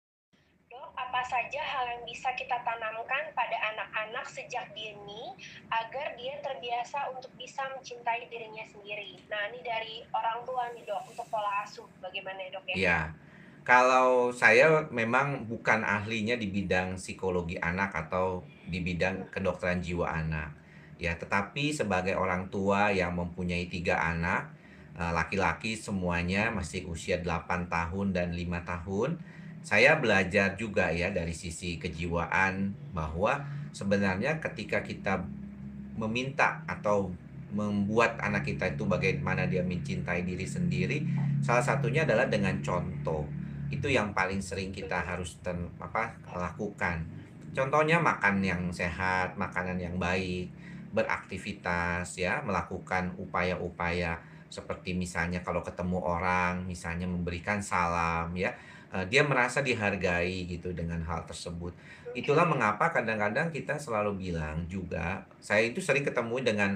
Dok, 0.72 0.89
apa 0.95 1.19
saja 1.27 1.60
hal 1.60 1.84
yang 2.00 2.03
bisa 2.07 2.31
kita 2.39 2.63
tanamkan 2.63 3.36
pada 3.36 3.60
anak-anak 3.75 4.24
sejak 4.31 4.72
dini 4.72 5.36
agar 5.67 6.15
dia 6.15 6.39
terbiasa 6.39 7.12
untuk 7.12 7.36
bisa 7.36 7.67
mencintai 7.75 8.31
dirinya 8.31 8.63
sendiri? 8.63 9.19
Nah, 9.27 9.51
ini 9.51 9.60
dari 9.60 9.95
orang 10.15 10.48
tua 10.48 10.72
nih, 10.72 10.88
Dok, 10.88 11.12
untuk 11.12 11.27
pola 11.27 11.67
asuh 11.67 11.88
bagaimana 12.00 12.39
ya, 12.39 12.50
Dok, 12.55 12.63
ya? 12.72 12.75
Ya, 12.75 13.00
kalau 13.67 14.31
saya 14.31 14.88
memang 14.95 15.43
bukan 15.50 15.84
ahlinya 15.84 16.39
di 16.39 16.48
bidang 16.48 16.95
psikologi 16.95 17.60
anak 17.60 17.91
atau 18.07 18.48
di 18.63 18.79
bidang 18.79 19.27
kedokteran 19.27 19.84
jiwa 19.84 20.07
anak. 20.07 20.64
Ya, 20.96 21.20
tetapi 21.20 21.75
sebagai 21.75 22.16
orang 22.16 22.48
tua 22.48 22.88
yang 22.92 23.16
mempunyai 23.20 23.68
3 23.68 24.00
anak, 24.00 24.56
eee, 24.96 25.12
laki-laki 25.12 25.75
semuanya 25.75 26.52
masih 26.56 26.88
usia 26.88 27.20
8 27.20 27.68
tahun 27.68 28.16
dan 28.16 28.32
5 28.32 28.64
tahun, 28.64 29.20
saya 29.66 29.98
belajar 29.98 30.56
juga 30.56 30.94
ya 30.94 31.10
dari 31.10 31.34
sisi 31.34 31.82
kejiwaan 31.82 32.72
bahwa 32.94 33.44
sebenarnya 33.74 34.38
ketika 34.40 34.86
kita 34.86 35.25
meminta 35.98 36.62
atau 36.70 37.12
membuat 37.56 38.20
anak 38.20 38.46
kita 38.46 38.75
itu 38.75 38.84
bagaimana 38.84 39.48
dia 39.48 39.64
mencintai 39.64 40.22
diri 40.28 40.44
sendiri, 40.44 41.02
salah 41.40 41.64
satunya 41.64 42.04
adalah 42.04 42.28
dengan 42.28 42.60
contoh. 42.60 43.24
Itu 43.72 43.88
yang 43.90 44.12
paling 44.12 44.44
sering 44.44 44.75
kita 44.75 45.02
harus 45.02 45.40
ten 45.42 45.72
apa, 45.80 46.14
lakukan. 46.30 47.02
Contohnya 47.56 47.98
makan 48.04 48.44
yang 48.44 48.68
sehat, 48.70 49.40
makanan 49.40 49.80
yang 49.80 49.96
baik, 49.96 50.52
beraktivitas 50.96 52.16
ya, 52.16 52.40
melakukan 52.48 53.14
upaya-upaya 53.20 54.24
seperti 54.48 54.96
misalnya 54.96 55.44
kalau 55.44 55.60
ketemu 55.60 56.00
orang, 56.00 56.64
misalnya 56.64 57.06
memberikan 57.10 57.60
salam 57.60 58.32
ya, 58.40 58.56
eee, 58.96 59.06
dia 59.12 59.22
merasa 59.28 59.60
dihargai 59.60 60.48
gitu 60.48 60.72
dengan 60.72 61.04
hal 61.04 61.28
tersebut. 61.28 61.75
Itulah 62.16 62.48
mengapa 62.48 62.96
kadang-kadang 62.96 63.52
kita 63.52 63.75
selalu 63.75 64.16
bilang 64.32 64.64
juga, 64.72 65.28
saya 65.44 65.68
itu 65.68 65.84
sering 65.84 66.08
ketemu 66.08 66.36
dengan 66.40 66.72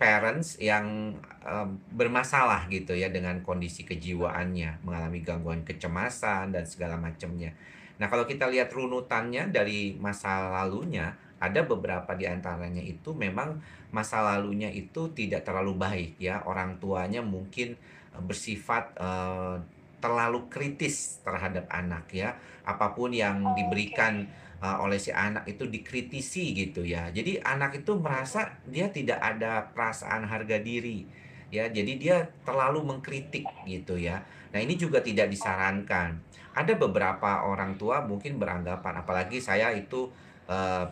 parents 0.00 0.58
yang, 0.58 1.14
eee, 1.44 1.66
bermasalah 1.94 2.66
gitu 2.72 2.96
ya 2.98 3.08
dengan 3.12 3.40
kondisi 3.46 3.86
kejiwaannya, 3.86 4.82
mengalami 4.82 5.20
gangguan 5.22 5.62
kecemasan 5.62 6.50
dan 6.50 6.64
segala 6.66 6.98
macamnya. 6.98 7.54
Nah, 8.00 8.10
kalau 8.10 8.26
kita 8.26 8.50
lihat 8.50 8.74
runutannya 8.74 9.54
dari 9.54 9.94
masa 9.94 10.50
lalunya, 10.50 11.14
ada 11.40 11.60
beberapa 11.66 12.14
di 12.16 12.24
antaranya 12.28 12.80
itu 12.82 13.12
memang 13.16 13.60
masa 13.92 14.22
lalunya 14.24 14.70
itu 14.72 15.10
tidak 15.14 15.44
terlalu 15.46 15.74
baik 15.76 16.12
ya, 16.22 16.42
orang 16.46 16.78
tuanya 16.82 17.20
mungkin, 17.24 17.76
eee, 18.14 18.22
bersifat, 18.24 18.94
eee, 18.98 19.56
terlalu 20.04 20.52
kritis 20.52 21.24
terhadap 21.24 21.64
anak 21.72 22.12
ya, 22.12 22.36
apa 22.68 22.92
pun 22.92 23.08
yang 23.14 23.56
diberikan, 23.56 24.28
eee, 24.60 24.76
oleh 24.84 24.98
si 25.00 25.10
anak 25.12 25.48
itu 25.48 25.64
dikritisi 25.68 26.52
gitu 26.56 26.84
ya. 26.84 27.08
Jadi 27.12 27.40
anak 27.40 27.80
itu 27.84 27.96
merasa 27.98 28.60
dia 28.68 28.88
tidak 28.92 29.18
ada 29.20 29.72
perasaan 29.72 30.28
harga 30.28 30.60
diri, 30.60 31.08
ya. 31.52 31.68
Jadi 31.72 31.96
dia 32.00 32.16
terlalu 32.44 32.84
mengkritik 32.84 33.52
gitu 33.64 33.96
ya. 34.00 34.24
Nah 34.52 34.60
ini 34.60 34.76
juga 34.76 35.00
tidak 35.00 35.32
disarankan. 35.32 36.20
Ada 36.54 36.76
beberapa 36.78 37.48
orang 37.48 37.74
tua 37.80 38.04
mungkin 38.06 38.38
beranggapan 38.38 39.02
apalagi 39.02 39.40
saya 39.42 39.72
itu, 39.74 40.12
eee, 40.48 40.84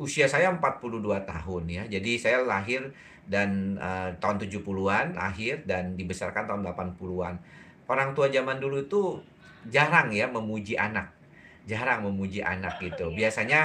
usia 0.00 0.26
saya 0.32 0.48
42 0.56 1.20
tahun 1.28 1.64
ya, 1.68 1.82
jadi 1.88 2.10
saya 2.20 2.38
lahir 2.48 2.92
dan, 3.28 3.76
eee, 3.78 4.08
tahun 4.22 4.36
70-an 4.42 5.12
lahir 5.16 5.62
dan 5.68 5.94
dibesarkan 6.00 6.48
tahun 6.48 6.62
80-an. 6.66 7.36
Orang 7.90 8.16
tua 8.16 8.32
zaman 8.32 8.58
dulu 8.62 8.86
itu 8.88 9.02
jarang 9.66 10.08
ya 10.14 10.26
memuji 10.30 10.74
anak, 10.80 11.12
jarang 11.68 12.06
memuji 12.08 12.40
anak 12.42 12.80
gitu. 12.80 13.12
iya. 13.12 13.16
Biasanya, 13.28 13.60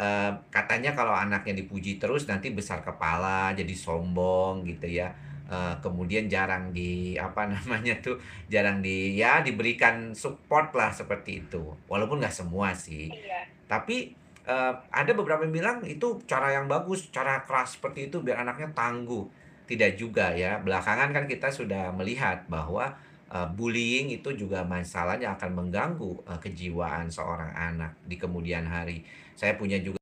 eee, 0.00 0.30
katanya 0.52 0.90
kalau 0.98 1.14
anaknya 1.14 1.54
dipuji 1.60 1.98
terus 2.02 2.26
nanti 2.30 2.50
besar 2.52 2.82
kepala, 2.84 3.54
jadi 3.56 3.72
sombong 3.76 4.66
gitu 4.68 4.86
ya, 4.90 5.14
eee, 5.48 5.74
kemudian 5.84 6.26
jarang 6.32 6.72
di 6.74 7.14
apa 7.20 7.46
namanya 7.52 8.00
tuh, 8.02 8.18
jarang 8.50 8.82
di 8.84 9.16
ya 9.20 9.40
diberikan 9.46 10.12
support-lah 10.16 10.90
seperti 10.94 11.46
itu. 11.48 11.78
Walaupun 11.90 12.18
nggak 12.22 12.34
semua 12.34 12.72
sih. 12.76 13.14
Iya. 13.22 13.38
Tapi, 13.70 14.18
eee, 14.46 14.72
ada 14.90 15.12
beberapa 15.18 15.42
yang 15.46 15.54
bilang 15.54 15.78
itu 15.86 16.20
cara 16.30 16.54
yang 16.56 16.66
bagus, 16.70 17.10
cara 17.12 17.42
keras 17.46 17.76
seperti 17.78 18.08
itu 18.10 18.22
biar 18.24 18.42
anaknya 18.46 18.70
tangguh. 18.72 19.24
Tidak 19.66 19.98
juga 19.98 20.30
ya, 20.34 20.62
belakangan 20.62 21.10
kan 21.10 21.24
kita 21.26 21.48
sudah 21.50 21.90
melihat 21.98 22.46
bahwa, 22.46 22.94
eee, 23.30 23.48
bullying 23.58 24.06
itu 24.14 24.30
juga 24.38 24.62
masalahnya 24.66 25.34
akan 25.36 25.50
mengganggu, 25.58 26.12
eee, 26.28 26.38
kejiwaan 26.44 27.06
seorang 27.10 27.50
anak 27.54 27.92
di 28.06 28.16
kemudian 28.18 28.64
hari. 28.66 29.02
Saya 29.34 29.54
punya 29.58 29.78
juga 29.82 29.98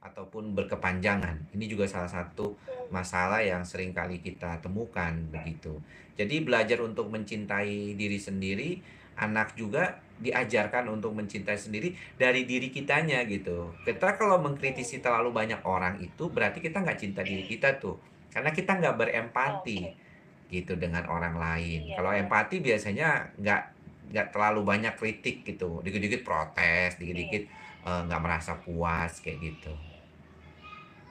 ataupun 0.00 0.54
berkepanjangan. 0.54 1.50
Ini 1.56 1.64
juga 1.66 1.84
salah 1.90 2.06
satu 2.08 2.54
masalah 2.94 3.42
yang 3.42 3.66
sering 3.66 3.90
kali 3.90 4.22
kita 4.22 4.62
temukan 4.62 5.12
begitu. 5.34 5.82
Jadi 6.14 6.46
belajar 6.46 6.78
untuk 6.86 7.10
mencintai 7.10 7.98
diri 7.98 8.18
sendiri, 8.20 8.70
anak 9.24 9.56
juga 9.60 10.04
diajarkan 10.16 10.88
untuk 10.88 11.12
mencintai 11.18 11.58
sendiri 11.60 11.88
dari 12.16 12.48
diri 12.48 12.68
kitanya 12.72 13.24
gitu. 13.28 13.80
Kita 13.84 14.16
kalau 14.20 14.40
mengkritisi 14.44 15.00
terlalu 15.04 15.30
banyak 15.36 15.60
orang 15.68 16.00
itu 16.00 16.32
berarti 16.32 16.58
kita 16.64 16.80
nggak 16.84 16.98
cinta 17.02 17.20
diri 17.24 17.44
kita 17.44 17.76
tuh, 17.82 18.00
karena 18.32 18.50
kita 18.56 18.70
nggak 18.80 18.96
berempati 19.00 19.92
Oke. 19.92 20.00
gitu 20.48 20.72
dengan 20.80 21.04
orang 21.10 21.36
lain. 21.36 21.80
Iya 21.90 21.94
Kalau 21.96 22.10
iya. 22.12 22.20
empati 22.22 22.56
biasanya 22.64 23.06
nggak 23.40 23.60
nggak 24.12 24.26
terlalu 24.32 24.60
banyak 24.70 24.94
kritik 25.00 25.36
gitu, 25.48 25.82
dikit-dikit 25.84 26.22
protes, 26.28 26.96
Iya. 26.96 27.00
dikit-dikit, 27.00 27.42
eee, 27.86 28.00
nggak 28.06 28.22
merasa 28.24 28.52
puas 28.64 29.12
kayak 29.24 29.38
gitu. 29.42 29.72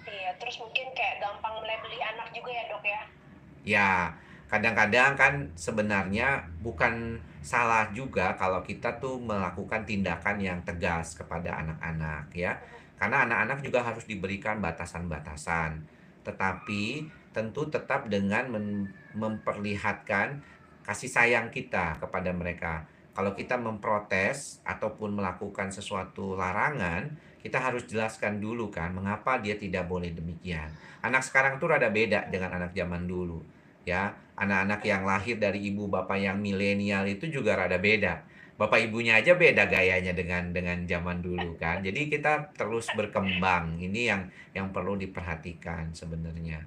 Iya, 0.06 0.30
terus 0.40 0.56
mungkin 0.62 0.88
kayak 0.98 1.16
gampang 1.24 1.56
melebeli 1.62 1.98
anak 2.12 2.28
juga 2.38 2.50
ya, 2.58 2.64
Dok, 2.72 2.84
ya? 2.94 3.02
Ya, 3.66 4.14
kadang-kadang 4.46 5.18
kan 5.18 5.34
sebenarnya 5.58 6.46
bukan 6.62 7.18
salah 7.46 7.90
juga 7.94 8.34
kalau 8.38 8.66
kita 8.66 8.98
tuh 8.98 9.22
melakukan 9.22 9.86
tindakan 9.86 10.42
yang 10.42 10.60
tegas 10.66 11.14
kepada 11.14 11.62
anak-anak 11.62 12.34
ya. 12.34 12.58
Karena 12.96 13.28
anak-anak 13.28 13.60
juga 13.62 13.84
harus 13.84 14.08
diberikan 14.08 14.64
batasan-batasan. 14.64 15.84
Tetapi 16.26 17.06
tentu 17.36 17.68
tetap 17.68 18.08
dengan 18.08 18.48
memperlihatkan 19.14 20.40
kasih 20.88 21.12
sayang 21.12 21.52
kita 21.52 22.00
kepada 22.00 22.32
mereka. 22.32 22.88
Kalau 23.12 23.36
kita 23.36 23.56
memprotes 23.60 24.60
ataupun 24.64 25.20
melakukan 25.20 25.72
sesuatu 25.72 26.36
larangan, 26.36 27.16
kita 27.40 27.62
harus 27.62 27.86
jelaskan 27.86 28.42
dulu 28.42 28.74
kan 28.74 28.90
mengapa 28.92 29.38
dia 29.38 29.54
tidak 29.56 29.86
boleh 29.86 30.12
demikian. 30.12 30.72
Anak 31.06 31.22
sekarang 31.22 31.62
tuh 31.62 31.72
rada 31.72 31.94
beda 31.94 32.28
dengan 32.34 32.58
anak 32.58 32.74
zaman 32.74 33.06
dulu. 33.06 33.40
Ya, 33.86 34.18
anak-anak 34.36 34.82
yang 34.84 35.04
lahir 35.08 35.36
dari 35.40 35.72
ibu 35.72 35.88
bapak 35.88 36.20
yang 36.20 36.38
milenial 36.40 37.08
itu 37.08 37.28
juga 37.32 37.56
rada 37.56 37.80
beda. 37.80 38.24
Bapak 38.56 38.88
ibunya 38.88 39.20
aja 39.20 39.36
beda 39.36 39.68
gayanya 39.68 40.16
dengan 40.16 40.56
dengan 40.56 40.88
zaman 40.88 41.20
dulu 41.20 41.60
kan. 41.60 41.84
Jadi 41.84 42.08
kita 42.08 42.56
terus 42.56 42.88
berkembang. 42.96 43.76
Ini 43.84 44.02
yang 44.08 44.22
yang 44.56 44.68
perlu 44.72 44.96
diperhatikan 44.96 45.92
sebenarnya. 45.92 46.64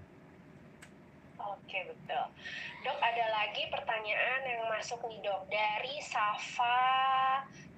Oke, 1.41 1.89
betul. 1.89 2.25
Dok, 2.85 2.99
ada 3.01 3.25
lagi 3.33 3.73
pertanyaan 3.73 4.41
yang 4.45 4.69
masuk 4.69 5.01
nih, 5.09 5.21
Dok, 5.25 5.49
dari 5.49 5.97
Safa 6.05 6.77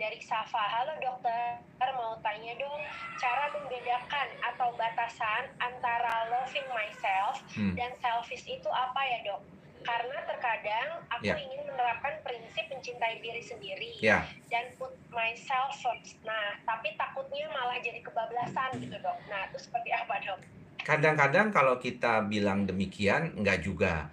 dari 0.00 0.16
Safa. 0.24 0.64
"Halo 0.64 0.96
dokter, 0.96 1.60
mau 1.92 2.16
tanya 2.24 2.56
dong, 2.56 2.80
cara 3.20 3.52
membedakan 3.52 4.28
atau 4.40 4.72
batasan 4.80 5.52
antara 5.60 6.24
loving 6.32 6.64
myself 6.72 7.36
Hmm. 7.52 7.76
dan 7.76 7.92
selfish 8.00 8.48
itu 8.48 8.68
apa 8.72 9.00
ya, 9.04 9.18
Dok? 9.28 9.59
Karena 9.80 10.18
terkadang 10.28 10.88
aku 11.08 11.24
Ya. 11.24 11.36
ingin 11.40 11.64
menerapkan 11.64 12.20
prinsip 12.20 12.64
mencintai 12.68 13.20
diri 13.20 13.42
sendiri 13.44 13.92
Ya. 14.00 14.24
dan 14.52 14.72
put 14.76 14.92
myself 15.12 15.72
first. 15.80 16.20
Nah, 16.24 16.56
tapi 16.64 16.96
takutnya 16.96 17.48
malah 17.52 17.80
jadi 17.80 18.00
kebablasan 18.00 18.80
gitu, 18.80 18.96
Dok. 19.00 19.18
Nah, 19.28 19.48
itu 19.52 19.58
seperti 19.60 19.90
apa, 19.92 20.14
Dok? 20.20 20.40
Kadang-kadang 20.80 21.52
kalau 21.52 21.76
kita 21.76 22.24
bilang 22.24 22.64
demikian, 22.64 23.36
enggak 23.36 23.60
juga. 23.60 24.08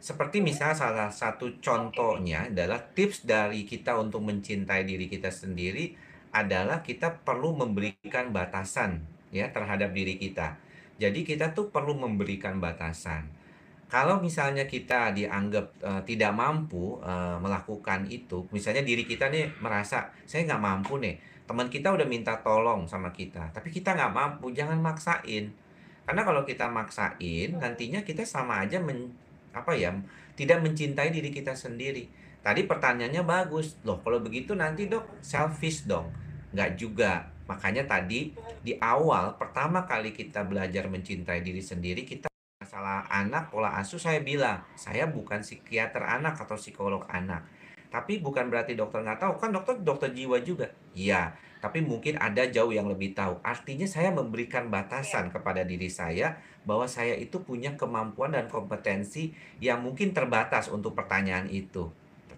Seperti 0.00 0.40
Mhm. 0.40 0.44
misalnya 0.44 0.76
salah 0.76 1.10
satu 1.12 1.60
contohnya 1.60 2.48
adalah 2.48 2.78
tips 2.78 3.24
dari 3.24 3.64
kita 3.64 3.96
untuk 3.96 4.24
mencintai 4.24 4.84
diri 4.84 5.08
kita 5.08 5.32
sendiri 5.32 5.96
adalah 6.32 6.84
kita 6.84 7.24
perlu 7.24 7.56
memberikan 7.56 8.28
batasan 8.28 9.00
ya 9.32 9.48
terhadap 9.48 9.92
diri 9.96 10.20
kita. 10.20 10.56
Jadi 10.96 11.24
kita 11.24 11.52
tuh 11.52 11.68
perlu 11.68 11.96
memberikan 11.96 12.60
batasan. 12.60 13.28
Kalau 13.86 14.18
misalnya 14.18 14.66
kita 14.66 15.14
dianggap, 15.14 15.78
eee, 15.78 16.00
tidak 16.10 16.32
mampu, 16.34 16.98
eee, 17.06 17.36
melakukan 17.38 18.02
itu, 18.10 18.50
misalnya 18.50 18.82
diri 18.82 19.06
kita 19.06 19.30
nih 19.30 19.54
merasa, 19.62 20.10
"Saya 20.26 20.42
nggak 20.48 20.62
mampu 20.62 20.98
nih." 20.98 21.14
Teman 21.46 21.70
kita 21.70 21.94
udah 21.94 22.06
minta 22.10 22.34
tolong 22.42 22.90
sama 22.90 23.14
kita, 23.14 23.54
tapi 23.54 23.70
kita 23.70 23.94
nggak 23.94 24.10
mampu, 24.10 24.50
jangan 24.50 24.82
maksain. 24.82 25.54
Karena 26.06 26.22
kalau 26.26 26.42
kita 26.42 26.66
maksain, 26.70 27.58
nantinya 27.62 28.02
kita 28.02 28.22
sama 28.26 28.62
aja 28.66 28.78
men 28.82 29.14
apa 29.54 29.72
ya 29.78 29.90
tidak 30.38 30.60
mencintai 30.66 31.08
diri 31.14 31.30
kita 31.32 31.54
sendiri. 31.56 32.10
Tadi 32.44 32.62
pertanyaannya 32.68 33.22
bagus 33.26 33.78
loh. 33.86 33.98
Kalau 34.04 34.18
begitu 34.22 34.52
nanti 34.54 34.86
dok 34.90 35.18
selfish 35.24 35.86
dong. 35.88 36.12
Nggak 36.54 36.70
juga. 36.78 37.12
Makanya 37.50 37.86
tadi 37.88 38.34
di 38.62 38.74
awal 38.78 39.34
pertama 39.38 39.86
kali 39.86 40.10
kita 40.14 40.42
belajar 40.46 40.86
mencintai 40.90 41.40
diri 41.42 41.62
sendiri 41.62 42.02
kita 42.06 42.26
masalah 42.66 43.06
anak 43.12 43.52
pola 43.52 43.78
asuh 43.78 44.00
saya 44.00 44.24
bilang 44.24 44.58
saya 44.74 45.06
bukan 45.06 45.44
psikiater 45.44 46.02
anak 46.02 46.40
atau 46.40 46.58
psikolog 46.58 47.04
anak. 47.06 47.46
Tapi 47.92 48.18
bukan 48.18 48.50
berarti 48.50 48.74
dokter 48.74 49.06
nggak 49.06 49.22
tahu 49.22 49.32
kan 49.38 49.54
dokter 49.54 49.78
dokter 49.80 50.10
jiwa 50.10 50.42
juga. 50.42 50.72
Iya 50.96 51.36
tapi 51.56 51.82
mungkin 51.82 52.20
ada 52.20 52.46
jauh 52.46 52.70
yang 52.70 52.86
lebih 52.86 53.16
tahu. 53.16 53.40
Artinya 53.42 53.88
saya 53.88 54.12
memberikan 54.12 54.68
batasan 54.68 55.32
kepada 55.32 55.64
diri 55.64 55.88
saya 55.88 56.36
bahwa 56.68 56.84
saya 56.86 57.16
itu 57.16 57.42
punya 57.42 57.74
kemampuan 57.74 58.36
dan 58.36 58.46
kompetensi 58.46 59.32
yang 59.58 59.82
mungkin 59.82 60.12
terbatas 60.12 60.68
untuk 60.68 60.92
pertanyaan 60.92 61.48
itu. 61.48 61.88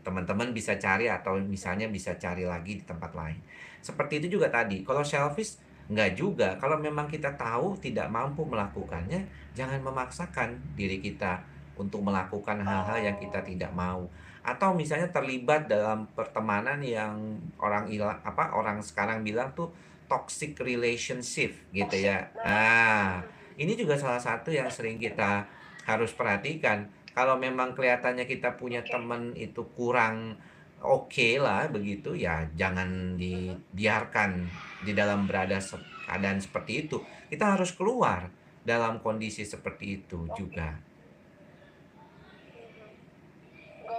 Teman-teman 0.01 0.55
bisa 0.57 0.79
cari 0.81 1.11
atau 1.11 1.37
misalnya 1.43 1.91
bisa 1.91 2.17
cari 2.17 2.47
lagi 2.47 2.81
di 2.81 2.85
tempat 2.87 3.13
lain. 3.13 3.43
Seperti 3.83 4.23
itu 4.23 4.39
juga 4.39 4.49
tadi. 4.49 4.81
Kalau 4.87 5.03
selfish 5.03 5.61
Enggak 5.89 6.11
juga. 6.17 6.49
Kalau 6.61 6.77
memang 6.77 7.09
kita 7.09 7.33
tahu 7.35 7.77
tidak 7.81 8.13
mampu 8.13 8.45
melakukannya, 8.45 9.25
jangan 9.57 9.81
memaksakan 9.81 10.61
diri 10.77 11.01
kita 11.01 11.41
untuk 11.81 12.05
melakukan 12.05 12.61
hal-hal 12.61 12.99
yang 13.01 13.17
kita 13.17 13.41
tidak 13.41 13.71
mau 13.73 14.07
atau 14.49 14.73
misalnya 14.73 15.13
terlibat 15.13 15.69
dalam 15.69 16.09
pertemanan 16.17 16.81
yang 16.81 17.37
orang 17.61 17.85
ilang 17.93 18.17
apa 18.25 18.57
orang 18.57 18.81
sekarang 18.81 19.21
bilang 19.21 19.53
tuh 19.53 19.69
toxic 20.09 20.57
relationship 20.65 21.53
gitu 21.69 21.97
ya. 22.01 22.33
Nah, 22.41 23.21
ini 23.61 23.77
juga 23.77 24.01
salah 24.01 24.19
satu 24.23 24.49
yang 24.49 24.73
sering 24.73 24.97
kita 24.97 25.45
harus 25.85 26.17
perhatikan. 26.17 26.89
Kalau 27.13 27.37
memang 27.37 27.77
kelihatannya 27.77 28.25
kita 28.25 28.57
punya 28.57 28.81
teman 28.81 29.37
itu 29.37 29.69
kurang 29.77 30.41
oke 30.81 31.11
okay 31.11 31.37
lah 31.43 31.67
begitu 31.67 32.15
ya 32.15 32.47
jangan 32.55 33.19
dibiarkan 33.19 34.47
di 34.83 34.93
dalam 34.95 35.27
berada 35.27 35.59
keadaan 36.07 36.39
seperti 36.39 36.87
itu. 36.87 37.03
Kita 37.29 37.59
harus 37.59 37.75
keluar 37.75 38.31
dalam 38.63 39.01
kondisi 39.01 39.43
seperti 39.45 40.03
itu 40.03 40.29
juga. 40.37 40.89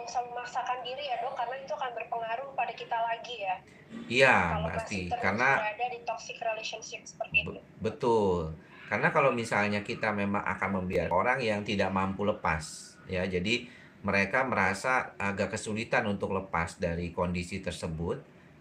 usah 0.09 0.25
memaksakan 0.25 0.81
diri 0.81 1.05
ya 1.05 1.21
dok 1.21 1.37
karena 1.37 1.55
itu 1.61 1.69
akan 1.69 1.91
berpengaruh 1.93 2.49
pada 2.57 2.73
kita 2.73 2.97
lagi 2.97 3.45
ya. 3.45 3.55
Iya 4.09 4.37
pasti. 4.73 5.05
karena 5.09 5.61
ada 5.61 5.85
di 5.85 6.01
toxic 6.01 6.41
relationship 6.41 7.05
seperti 7.05 7.45
itu. 7.45 7.61
betul. 7.77 8.57
Karena 8.89 9.13
kalau 9.13 9.29
misalnya 9.29 9.85
kita 9.85 10.09
memang 10.09 10.41
akan 10.41 10.81
membiarkan 10.81 11.13
orang 11.13 11.39
yang 11.45 11.61
tidak 11.61 11.93
mampu 11.93 12.25
lepas 12.25 12.97
ya. 13.05 13.21
Jadi 13.29 13.69
mereka 14.01 14.41
merasa 14.49 15.13
agak 15.21 15.53
kesulitan 15.53 16.09
untuk 16.09 16.33
lepas 16.33 16.81
dari 16.81 17.13
kondisi 17.13 17.61
tersebut 17.61 18.17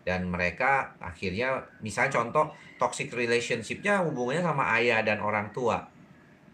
dan 0.09 0.25
mereka 0.25 0.97
akhirnya 0.97 1.61
misalnya 1.85 2.25
contoh 2.25 2.49
toxic 2.81 3.12
relationshipnya 3.12 4.00
hubungannya 4.09 4.41
sama 4.41 4.65
ayah 4.81 5.05
dan 5.05 5.21
orang 5.21 5.53
tua 5.53 5.85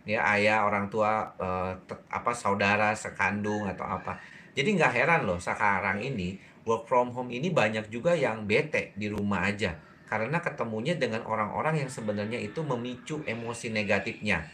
ya 0.03 0.27
ayah 0.35 0.67
orang 0.67 0.91
tua 0.91 1.23
eh, 1.39 1.73
apa 2.11 2.33
saudara 2.35 2.91
sekandung 2.99 3.71
atau 3.71 3.87
apa 3.87 4.19
jadi 4.59 4.67
nggak 4.75 4.93
heran 4.93 5.21
loh 5.31 5.39
sekarang 5.39 6.03
ini 6.03 6.35
work 6.67 6.91
from 6.91 7.15
home 7.15 7.31
ini 7.31 7.55
banyak 7.55 7.87
juga 7.87 8.19
yang 8.19 8.43
bete 8.43 8.91
di 8.99 9.07
rumah 9.07 9.47
aja 9.47 9.79
karena 10.05 10.39
ketemunya 10.39 10.95
dengan 10.95 11.25
orang-orang 11.25 11.83
yang 11.83 11.91
sebenarnya 11.91 12.39
itu 12.39 12.61
memicu 12.63 13.25
emosi 13.27 13.73
negatifnya. 13.73 14.47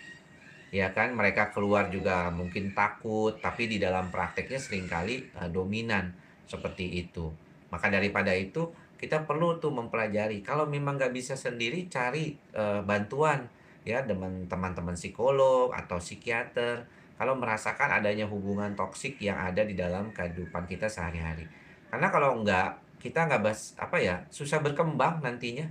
Ya 0.73 0.89
kan, 0.95 1.19
mereka 1.19 1.51
keluar 1.51 1.93
juga 1.93 2.31
mungkin 2.31 2.73
takut, 2.73 3.37
tapi 3.43 3.67
di 3.67 3.83
dalam 3.83 4.09
prakteknya 4.09 4.57
sering 4.57 4.87
kali 4.87 5.29
uh, 5.35 5.51
dominan 5.53 6.15
seperti 6.49 7.05
itu. 7.05 7.29
Maka 7.69 7.91
daripada 7.91 8.31
itu 8.33 8.73
kita 9.01 9.25
perlu 9.25 9.57
tuh 9.57 9.73
mempelajari 9.73 10.45
kalau 10.45 10.69
memang 10.69 11.01
nggak 11.01 11.17
bisa 11.17 11.33
sendiri 11.33 11.89
cari 11.89 12.37
uh, 12.53 12.85
bantuan 12.85 13.49
ya 13.81 14.05
dengan 14.05 14.45
teman-teman 14.45 14.93
psikolog 14.93 15.73
atau 15.73 15.97
psikiater 15.97 16.85
kalau 17.17 17.37
merasakan 17.37 18.01
adanya 18.01 18.29
hubungan 18.29 18.77
toksik 18.77 19.17
yang 19.21 19.37
ada 19.37 19.65
di 19.65 19.77
dalam 19.77 20.09
kehidupan 20.13 20.65
kita 20.65 20.89
sehari-hari. 20.89 21.45
Karena 21.93 22.09
kalau 22.09 22.41
enggak, 22.41 22.81
kita 22.97 23.29
enggak 23.29 23.45
bas 23.45 23.77
apa 23.77 24.01
ya, 24.01 24.25
susah 24.33 24.65
berkembang 24.65 25.21
nantinya. 25.21 25.69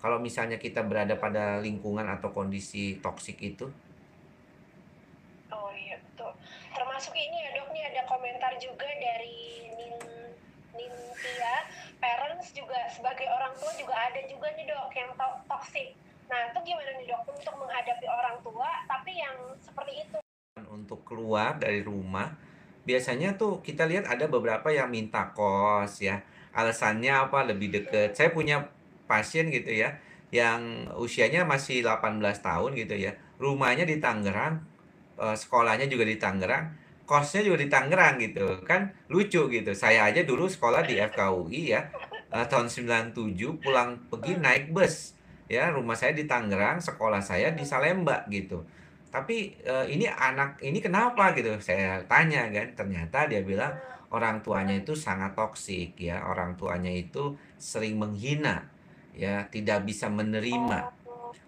Kalau 0.00 0.16
misalnya 0.16 0.56
kita 0.56 0.80
berada 0.80 1.20
pada 1.20 1.60
lingkungan 1.60 2.08
atau 2.08 2.32
kondisi 2.32 2.96
toksik 3.04 3.36
itu. 3.44 3.68
Oh 5.52 5.68
iya 5.76 6.00
betul. 6.00 6.32
Termasuk 6.72 7.12
ini 7.12 7.44
ya 7.44 7.60
dok, 7.60 7.68
nih 7.76 7.84
ada 7.92 8.08
komentar 8.08 8.56
juga 8.56 8.88
dari 8.88 9.68
Nintia, 10.74 11.56
parents 11.98 12.54
juga 12.54 12.86
sebagai 12.90 13.26
orang 13.30 13.52
tua 13.58 13.72
juga 13.74 13.94
ada 13.96 14.20
juga 14.26 14.50
nih 14.54 14.66
dok 14.66 14.90
yang 14.94 15.10
to 15.14 15.28
toksik. 15.46 15.94
Nah 16.30 16.50
itu 16.50 16.58
gimana 16.62 16.90
nih 16.98 17.06
dok 17.10 17.22
untuk 17.30 17.54
menghadapi 17.58 18.06
orang 18.06 18.36
tua 18.42 18.70
tapi 18.86 19.18
yang 19.18 19.36
seperti 19.58 20.06
itu? 20.06 20.18
untuk 20.70 21.02
keluar 21.02 21.56
dari 21.56 21.80
rumah 21.80 22.34
biasanya 22.84 23.36
tuh 23.36 23.60
kita 23.60 23.84
lihat 23.84 24.08
ada 24.08 24.26
beberapa 24.26 24.72
yang 24.72 24.88
minta 24.88 25.30
kos 25.34 26.00
ya. 26.00 26.22
Alasannya 26.50 27.30
apa? 27.30 27.46
Lebih 27.46 27.70
deket. 27.70 28.18
Saya 28.18 28.34
punya 28.34 28.66
pasien 29.06 29.50
gitu 29.50 29.70
ya 29.70 29.98
yang 30.30 30.86
usianya 30.94 31.42
masih 31.42 31.82
18 31.82 32.22
tahun 32.42 32.70
gitu 32.78 32.94
ya. 32.98 33.14
Rumahnya 33.38 33.86
di 33.86 34.02
Tangerang 34.02 34.62
eh, 35.18 35.36
sekolahnya 35.36 35.86
juga 35.86 36.06
di 36.06 36.16
Tangerang 36.18 36.79
kosnya 37.10 37.42
juga 37.42 37.58
di 37.58 37.66
Tangerang 37.66 38.22
gitu. 38.22 38.62
Kan 38.62 38.94
lucu 39.10 39.50
gitu. 39.50 39.74
Saya 39.74 40.06
aja 40.06 40.22
dulu 40.22 40.46
sekolah 40.46 40.86
di 40.86 41.02
FKUI 41.02 41.74
ya. 41.74 41.90
Eh, 42.30 42.46
tahun 42.46 42.70
97 42.70 43.58
pulang 43.58 43.98
pergi 44.06 44.38
naik 44.38 44.70
bus 44.70 45.18
ya. 45.50 45.74
Rumah 45.74 45.98
saya 45.98 46.14
di 46.14 46.30
Tangerang 46.30 46.78
sekolah 46.78 47.18
saya 47.18 47.50
di 47.50 47.66
Salemba 47.66 48.22
gitu. 48.30 48.62
Tapi 49.10 49.58
uh, 49.66 49.82
ini 49.90 50.06
anak 50.06 50.62
ini 50.62 50.78
kenapa 50.78 51.34
gitu? 51.34 51.58
Saya 51.58 51.98
tanya 52.06 52.46
kan. 52.46 52.78
Ternyata 52.78 53.26
dia 53.26 53.42
bilang 53.42 53.74
orang 54.14 54.38
tuanya 54.38 54.78
itu 54.78 54.94
sangat 54.94 55.34
toksik 55.34 55.98
ya. 55.98 56.22
Orang 56.30 56.54
tuanya 56.54 56.94
itu 56.94 57.34
sering 57.58 57.98
menghina 57.98 58.70
ya. 59.18 59.50
Tidak 59.50 59.82
bisa 59.82 60.06
menerima. 60.06 60.94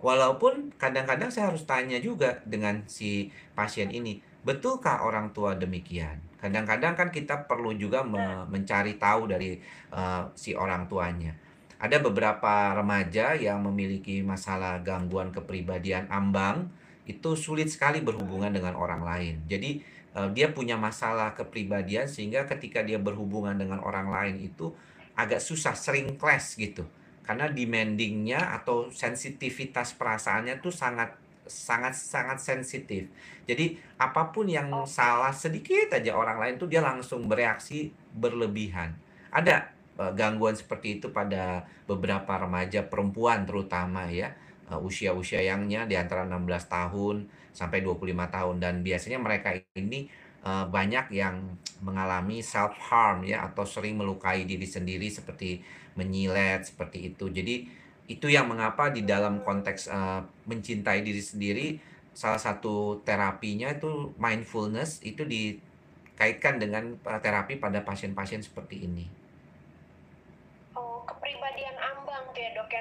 Walaupun 0.02 0.74
kadang-kadang 0.74 1.30
saya 1.30 1.54
harus 1.54 1.62
tanya 1.62 2.02
juga 2.02 2.42
dengan 2.42 2.82
si 2.90 3.30
pasien 3.54 3.94
ini 3.94 4.31
betulkah 4.42 5.06
orang 5.06 5.30
tua 5.30 5.54
demikian 5.54 6.18
kadang-kadang 6.42 6.98
kan 6.98 7.08
kita 7.14 7.46
perlu 7.46 7.74
juga 7.78 8.02
me 8.02 8.42
mencari 8.50 8.98
tahu 8.98 9.30
dari 9.30 9.58
uh, 9.94 10.26
si 10.34 10.52
orang 10.58 10.90
tuanya 10.90 11.34
ada 11.82 11.98
beberapa 11.98 12.78
remaja 12.78 13.34
yang 13.34 13.58
memiliki 13.66 14.22
masalah 14.22 14.78
gangguan 14.86 15.34
kepribadian 15.34 16.06
ambang 16.14 16.70
itu 17.10 17.34
sulit 17.34 17.66
sekali 17.66 17.98
berhubungan 17.98 18.54
dengan 18.54 18.78
orang 18.78 19.02
lain. 19.02 19.42
Jadi 19.50 19.82
uh, 20.14 20.30
dia 20.30 20.54
punya 20.54 20.78
masalah 20.78 21.34
kepribadian 21.34 22.06
sehingga 22.06 22.46
ketika 22.46 22.86
dia 22.86 23.02
berhubungan 23.02 23.58
dengan 23.58 23.82
orang 23.82 24.14
lain 24.14 24.38
itu 24.46 24.70
agak 25.18 25.42
susah, 25.42 25.74
sering 25.74 26.14
clash 26.14 26.54
gitu. 26.54 26.86
Karena 27.26 27.50
demandingnya 27.50 28.54
atau 28.62 28.90
sensitivitas 28.90 29.98
perasaannya 29.98 30.62
tuh 30.62 30.70
sangat 30.70 31.18
sangat 31.46 31.94
sangat 31.98 32.38
sensitif. 32.38 33.10
Jadi 33.44 33.78
apa 33.98 34.30
pun 34.30 34.46
yang 34.46 34.70
salah 34.86 35.34
sedikit 35.34 35.94
aja 35.94 36.14
orang 36.14 36.38
lain 36.38 36.54
tuh 36.58 36.70
dia 36.70 36.82
langsung 36.82 37.26
bereaksi 37.26 37.90
berlebihan. 38.14 38.94
Ada 39.32 39.72
uh, 39.98 40.12
gangguan 40.14 40.54
seperti 40.54 41.00
itu 41.00 41.10
pada 41.10 41.66
beberapa 41.86 42.38
remaja 42.38 42.84
perempuan 42.86 43.44
terutama 43.44 44.06
ya 44.08 44.32
uh, 44.70 44.78
usia-usia 44.80 45.42
yangnya 45.42 45.84
di 45.84 45.98
antara 45.98 46.24
16 46.24 46.46
tahun 46.68 47.16
sampai 47.52 47.84
25 47.84 48.16
tahun 48.32 48.56
dan 48.62 48.74
biasanya 48.80 49.18
mereka 49.20 49.52
ini 49.76 50.08
uh, 50.46 50.64
banyak 50.68 51.12
yang 51.12 51.58
mengalami 51.82 52.40
self 52.40 52.72
harm 52.88 53.26
ya 53.26 53.44
atau 53.50 53.66
sering 53.66 53.98
melukai 53.98 54.46
diri 54.46 54.64
sendiri 54.64 55.10
seperti 55.10 55.60
menyilet 55.98 56.64
seperti 56.64 57.12
itu. 57.12 57.28
Jadi 57.28 57.81
itu 58.10 58.26
yang 58.26 58.50
mengapa 58.50 58.90
di 58.90 59.06
dalam 59.06 59.40
konteks 59.42 59.88
uh, 59.88 60.20
mencintai 60.48 61.06
diri 61.06 61.22
sendiri 61.22 61.66
salah 62.12 62.40
satu 62.40 63.00
terapinya 63.06 63.72
itu 63.72 64.12
mindfulness 64.20 65.00
itu 65.00 65.24
dikaitkan 65.24 66.60
dengan 66.60 66.98
terapi 67.00 67.56
pada 67.56 67.80
pasien-pasien 67.80 68.44
seperti 68.44 68.84
ini. 68.84 69.22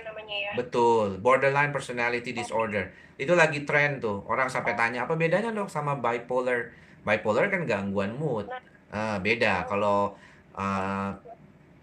namanya 0.02 0.36
ya. 0.36 0.52
Betul, 0.56 1.08
borderline 1.20 1.72
personality 1.76 2.32
disorder. 2.32 2.92
Itu 3.20 3.36
lagi 3.36 3.68
tren 3.68 4.00
tuh. 4.00 4.24
Orang 4.26 4.48
sampai 4.48 4.74
tanya 4.74 5.06
apa 5.06 5.14
bedanya 5.20 5.52
dok 5.52 5.70
sama 5.70 6.00
bipolar? 6.00 6.72
Bipolar 7.04 7.52
kan 7.52 7.68
gangguan 7.68 8.16
mood. 8.16 8.48
Uh, 8.92 9.18
beda 9.24 9.64
kalau 9.72 10.16
uh, 10.56 11.10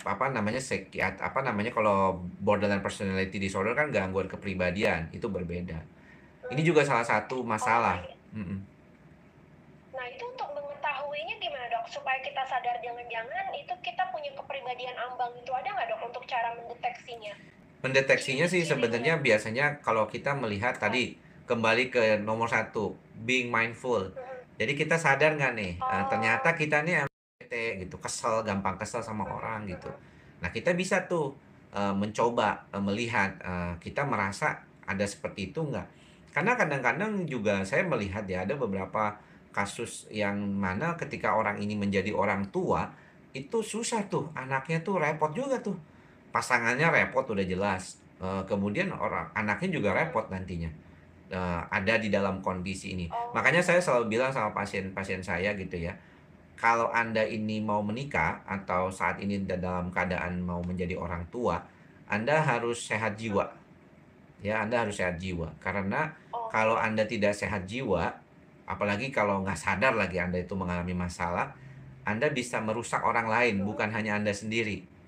apa 0.09 0.33
namanya 0.33 0.57
psikiat 0.57 1.21
apa 1.21 1.45
namanya 1.45 1.69
kalau 1.69 2.25
borderline 2.41 2.81
personality 2.81 3.37
disorder 3.37 3.77
kan 3.77 3.93
gangguan 3.93 4.25
kepribadian 4.25 5.13
itu 5.13 5.29
berbeda. 5.29 5.77
Ini 6.49 6.65
juga 6.65 6.81
salah 6.81 7.05
satu 7.05 7.45
masalah. 7.45 8.01
Oh, 8.33 8.41
mm 8.41 8.45
-mm. 8.49 8.59
Nah 9.93 10.07
itu 10.09 10.25
untuk 10.25 10.49
mengetahui 10.57 10.69
mengetahuinya 11.19 11.35
gimana 11.43 11.67
dok? 11.69 11.85
Supaya 11.91 12.19
kita 12.23 12.43
sadar 12.47 12.77
jangan-jangan 12.81 13.45
itu 13.53 13.75
kita 13.85 14.03
punya 14.15 14.31
kepribadian 14.33 14.95
ambang 14.97 15.35
itu 15.37 15.51
ada 15.53 15.69
nggak 15.69 15.89
dok 15.91 16.03
untuk 16.09 16.25
cara 16.25 16.55
mendeteksinya? 16.57 17.35
Mendeteksinya 17.85 18.47
sih 18.51 18.63
sebenarnya 18.65 19.19
biasanya 19.19 19.83
kalau 19.83 20.07
kita 20.07 20.35
melihat 20.35 20.79
tadi 20.79 21.19
kembali 21.49 21.91
ke 21.91 22.03
nomor 22.23 22.47
satu, 22.47 22.95
being 23.25 23.49
mindful. 23.49 24.09
Mhm. 24.13 24.59
Jadi 24.59 24.73
kita 24.75 24.97
sadar 24.99 25.39
nggak 25.39 25.53
nih, 25.55 25.73
eh, 25.79 25.87
Oh, 25.87 26.05
ternyata 26.11 26.55
kita 26.55 26.83
nih 26.83 27.08
bete 27.49 27.81
gitu, 27.81 27.97
kesel, 27.97 28.45
gampang 28.45 28.77
kesel 28.77 29.01
sama 29.01 29.25
orang 29.25 29.65
gitu. 29.65 29.89
Nah 30.45 30.53
kita 30.53 30.77
bisa 30.77 31.09
tuh 31.09 31.33
eh, 31.73 31.95
mencoba 31.97 32.69
eh, 32.69 32.83
melihat 32.85 33.33
eh, 33.41 33.73
kita 33.81 34.05
merasa 34.05 34.61
ada 34.85 35.09
seperti 35.09 35.49
itu 35.57 35.65
nggak? 35.65 35.89
Karena 36.37 36.53
kadang-kadang 36.61 37.25
juga 37.25 37.65
saya 37.65 37.89
melihat 37.89 38.29
ya 38.29 38.45
ada 38.45 38.53
beberapa 38.61 39.17
kasus 39.49 40.05
yang 40.13 40.37
mana 40.37 40.93
ketika 41.01 41.33
orang 41.33 41.57
ini 41.57 41.73
menjadi 41.73 42.13
orang 42.13 42.53
tua 42.53 42.85
itu 43.33 43.65
susah 43.65 44.05
tuh 44.07 44.29
anaknya 44.37 44.85
tuh 44.85 45.01
repot 45.01 45.33
juga 45.33 45.57
tuh 45.65 45.75
pasangannya 46.31 46.85
repot 46.93 47.25
udah 47.25 47.43
jelas 47.49 47.97
kemudian 48.45 48.93
orang 48.93 49.25
anaknya 49.33 49.81
juga 49.81 49.97
repot 49.97 50.29
nantinya 50.29 50.69
ada 51.73 51.97
di 51.97 52.13
dalam 52.13 52.45
kondisi 52.45 52.93
ini 52.93 53.09
makanya 53.33 53.65
oh, 53.65 53.67
saya 53.73 53.81
selalu 53.81 54.21
bilang 54.21 54.31
sama 54.31 54.53
pasien-pasien 54.53 55.25
saya 55.25 55.57
gitu 55.57 55.81
ya 55.81 55.97
kalau 56.59 56.91
anda 56.91 57.23
ini 57.23 57.63
mau 57.63 57.81
menikah 57.81 58.43
atau 58.45 58.91
saat 58.91 59.23
ini 59.23 59.47
dalam 59.47 59.95
keadaan 59.95 60.43
mau 60.43 60.59
menjadi 60.61 60.99
orang 60.99 61.25
tua 61.31 61.63
anda 62.11 62.43
harus 62.43 62.83
sehat 62.83 63.15
jiwa 63.15 63.47
ya 64.43 64.63
anda 64.67 64.83
harus 64.83 64.99
sehat 64.99 65.23
jiwa 65.23 65.49
karena 65.63 66.11
oh, 66.35 66.51
kalau 66.51 66.75
anda 66.75 67.07
tidak 67.07 67.33
sehat 67.33 67.65
jiwa 67.65 68.11
apalagi 68.69 69.09
kalau 69.15 69.41
nggak 69.47 69.59
sadar 69.59 69.95
lagi 69.95 70.19
anda 70.19 70.39
itu 70.39 70.53
mengalami 70.59 70.93
masalah 70.93 71.55
anda 72.03 72.29
bisa 72.29 72.59
merusak 72.59 73.01
orang 73.07 73.31
lain 73.31 73.63
bukan 73.63 73.89
hanya 73.95 74.19
anda 74.19 74.35
sendiri 74.35 74.99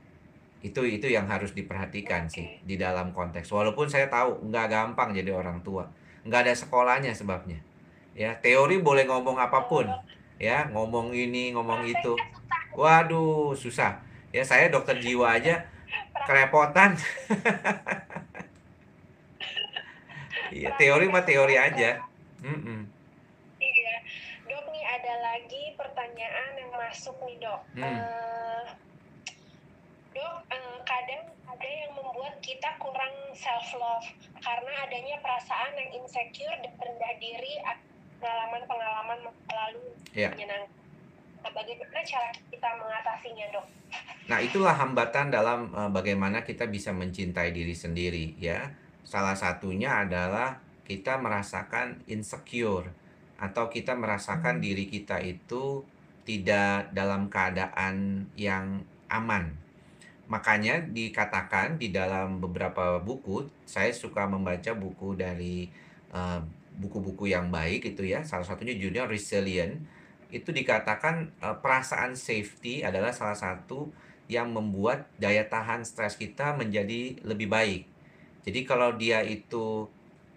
itu 0.60 0.84
itu 0.84 1.08
yang 1.08 1.24
harus 1.24 1.56
diperhatikan 1.56 2.28
sih 2.28 2.60
di 2.68 2.76
dalam 2.76 3.16
konteks. 3.16 3.48
Walaupun 3.48 3.88
saya 3.88 4.12
tahu 4.12 4.44
nggak 4.52 4.66
gampang 4.68 5.16
jadi 5.16 5.32
orang 5.32 5.64
tua. 5.64 5.88
Nggak 6.28 6.40
ada 6.48 6.54
sekolahnya 6.54 7.12
sebabnya. 7.16 7.56
Ya, 8.12 8.36
teori 8.36 8.76
boleh 8.76 9.08
ngomong 9.08 9.40
apa 9.40 9.64
pun. 9.64 9.88
Ya, 10.40 10.64
ngomong 10.72 11.12
ini, 11.12 11.52
ngomong 11.52 11.84
itu. 11.84 12.16
Waduh, 12.72 13.52
susah. 13.52 14.00
Ya, 14.32 14.40
saya 14.40 14.72
dokter 14.72 14.96
jiwa 14.96 15.36
aja 15.36 15.68
kerepotan. 16.24 16.96
Iya, 20.50 20.74
teori 20.74 21.06
mah 21.06 21.22
teori 21.22 21.54
aja. 21.54 22.02
dok. 22.02 22.42
Mm-mm. 22.42 22.82
Iya, 23.62 23.94
dok 24.50 24.66
nih 24.74 24.82
ada 24.82 25.14
lagi 25.22 25.78
pertanyaan 25.78 26.58
yang 26.58 26.70
masuk 26.74 27.14
nih 27.22 27.38
dok. 27.38 27.60
Hmm. 27.78 27.86
Eh, 27.86 28.64
dok, 30.18 30.36
eh, 30.50 30.76
kadang 30.82 31.24
ada 31.46 31.68
yang 31.70 31.94
membuat 31.94 32.34
kita 32.42 32.66
kurang 32.82 33.14
self 33.30 33.78
love 33.78 34.10
karena 34.42 34.72
adanya 34.90 35.22
perasaan 35.22 35.70
yang 35.78 36.02
insecure 36.02 36.58
dan 36.66 36.74
rendah 36.82 37.14
diri 37.22 37.54
pengalaman-pengalaman 38.20 39.18
masa 39.24 39.52
lalu 39.66 39.82
Ya. 40.12 40.30
menyenangkan. 40.36 40.68
Nah, 41.40 41.50
bagaimana 41.56 42.00
cara 42.04 42.28
kita 42.52 42.68
mengatasinya 42.76 43.46
dok? 43.48 43.66
Nah, 44.28 44.38
itulah 44.44 44.76
hambatan 44.76 45.32
dalam 45.32 45.72
eh, 45.72 45.90
bagaimana 45.90 46.44
kita 46.44 46.68
bisa 46.68 46.92
mencintai 46.92 47.50
diri 47.50 47.72
sendiri, 47.72 48.36
ya. 48.36 48.70
Salah 49.02 49.34
satunya 49.34 50.04
adalah 50.04 50.60
kita 50.84 51.16
merasakan 51.16 52.04
insecure 52.06 52.92
atau 53.40 53.72
kita 53.72 53.96
merasakan 53.96 54.60
diri 54.60 54.84
kita 54.86 55.16
itu 55.24 55.80
tidak 56.28 56.92
dalam 56.92 57.32
keadaan 57.32 58.28
yang 58.36 58.84
aman. 59.08 59.56
Makanya 60.30 60.84
dikatakan 60.86 61.80
di 61.80 61.90
dalam 61.90 62.38
beberapa 62.38 63.00
buku, 63.02 63.48
saya 63.66 63.90
suka 63.90 64.28
membaca 64.28 64.76
buku 64.76 65.16
dari 65.16 65.66
eh, 66.12 66.40
buku-buku 66.80 67.28
yang 67.28 67.52
baik 67.52 67.92
itu 67.92 68.08
ya. 68.08 68.24
Salah 68.24 68.48
satunya 68.48 68.72
judulnya 68.74 69.04
Resilient. 69.04 69.76
Itu 70.32 70.50
dikatakan 70.50 71.36
eh, 71.38 71.56
perasaan 71.60 72.16
safety 72.16 72.80
adalah 72.80 73.12
salah 73.12 73.36
satu 73.36 73.92
yang 74.30 74.54
membuat 74.54 75.10
daya 75.18 75.42
tahan 75.44 75.82
stres 75.82 76.14
kita 76.14 76.54
menjadi 76.54 77.18
lebih 77.26 77.50
baik. 77.50 77.82
Jadi 78.46 78.60
kalau 78.62 78.94
dia 78.94 79.20
itu 79.26 79.90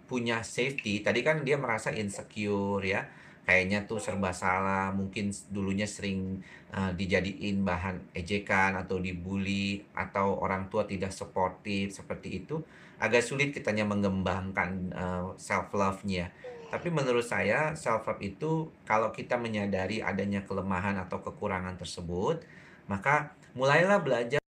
punya 0.04 0.44
safety, 0.44 1.00
tadi 1.00 1.24
kan 1.24 1.46
dia 1.46 1.56
merasa 1.56 1.88
insecure 1.94 2.84
ya, 2.84 3.08
kayaknya 3.48 3.88
tuh 3.88 3.96
serba 3.96 4.34
salah, 4.36 4.92
mungkin 4.92 5.32
dulunya 5.48 5.88
sering 5.88 6.44
uh, 6.76 6.92
dijadiin 6.92 7.64
bahan 7.64 8.12
ejekan 8.12 8.76
atau 8.76 9.00
dibully 9.00 9.80
atau 9.96 10.36
orang 10.44 10.68
tua 10.68 10.84
tidak 10.84 11.14
suportif 11.14 11.96
seperti 11.96 12.44
itu, 12.44 12.60
agak 13.02 13.22
sulit 13.22 13.50
kitanya 13.50 13.82
mengembangkan 13.86 14.90
self 15.38 15.74
love-nya. 15.74 16.30
Tapi 16.70 16.90
menurut 16.90 17.22
saya 17.22 17.74
self 17.78 18.06
love 18.10 18.22
itu 18.22 18.66
kalau 18.82 19.14
kita 19.14 19.38
menyadari 19.38 20.02
adanya 20.02 20.42
kelemahan 20.42 20.98
atau 20.98 21.22
kekurangan 21.22 21.78
tersebut, 21.78 22.42
maka 22.90 23.34
mulailah 23.54 24.02
belajar 24.02 24.42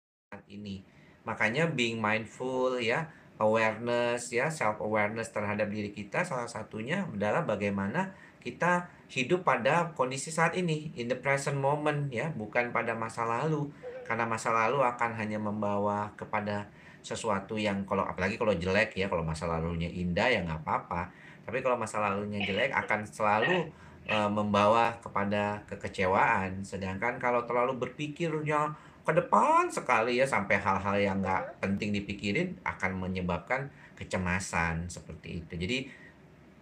ini. 0.49 0.81
Makanya 1.25 1.69
being 1.69 2.01
mindful 2.01 2.81
ya, 2.81 3.13
awareness 3.37 4.33
ya, 4.33 4.49
self 4.49 4.81
awareness 4.81 5.33
terhadap 5.33 5.69
diri 5.69 5.93
kita 5.93 6.25
salah 6.25 6.49
satunya 6.49 7.05
adalah 7.09 7.45
bagaimana 7.45 8.13
kita 8.45 8.93
hidup 9.09 9.41
pada 9.41 9.97
kondisi 9.97 10.29
saat 10.29 10.53
ini, 10.57 10.93
in 11.01 11.09
the 11.09 11.17
present 11.17 11.57
moment 11.57 12.13
ya, 12.13 12.29
bukan 12.33 12.73
pada 12.73 12.93
masa 12.93 13.25
lalu. 13.25 13.73
Karena 14.05 14.29
masa 14.29 14.53
lalu 14.53 14.85
akan 14.85 15.17
hanya 15.17 15.41
membawa 15.41 16.13
kepada 16.13 16.69
sesuatu 17.05 17.61
yang 17.61 17.85
kalau 17.85 18.09
apalagi 18.09 18.41
kalau 18.41 18.57
jelek 18.57 18.97
ya, 18.97 19.13
kalau 19.13 19.21
masa 19.21 19.45
lalunya 19.45 19.93
indah 19.93 20.25
ya 20.33 20.41
nggak 20.41 20.65
apa-apa. 20.65 21.13
Tapi 21.45 21.61
kalau 21.61 21.77
masa 21.77 22.01
lalunya 22.01 22.41
jelek 22.41 22.73
akan 22.73 23.05
selalu 23.05 23.69
eh, 24.09 24.31
membawa 24.33 24.97
kepada 25.05 25.61
kekecewaan. 25.69 26.65
Sedangkan 26.65 27.21
kalau 27.21 27.45
terlalu 27.45 27.77
berpikirnya 27.77 28.73
ke 29.05 29.13
depan 29.13 29.69
sekali 29.69 30.17
ya 30.17 30.25
sampai 30.25 30.57
hal-hal 30.57 30.97
yang 30.97 31.21
nggak 31.21 31.61
penting 31.61 31.93
dipikirin 31.93 32.57
akan 32.65 32.97
menyebabkan 32.97 33.69
kecemasan 34.01 34.89
seperti 34.89 35.45
itu. 35.45 35.53
Jadi 35.61 35.79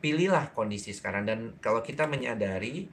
pilihlah 0.02 0.50
kondisi 0.50 0.90
sekarang 0.90 1.22
dan 1.22 1.54
kalau 1.62 1.78
kita 1.86 2.10
menyadari 2.10 2.90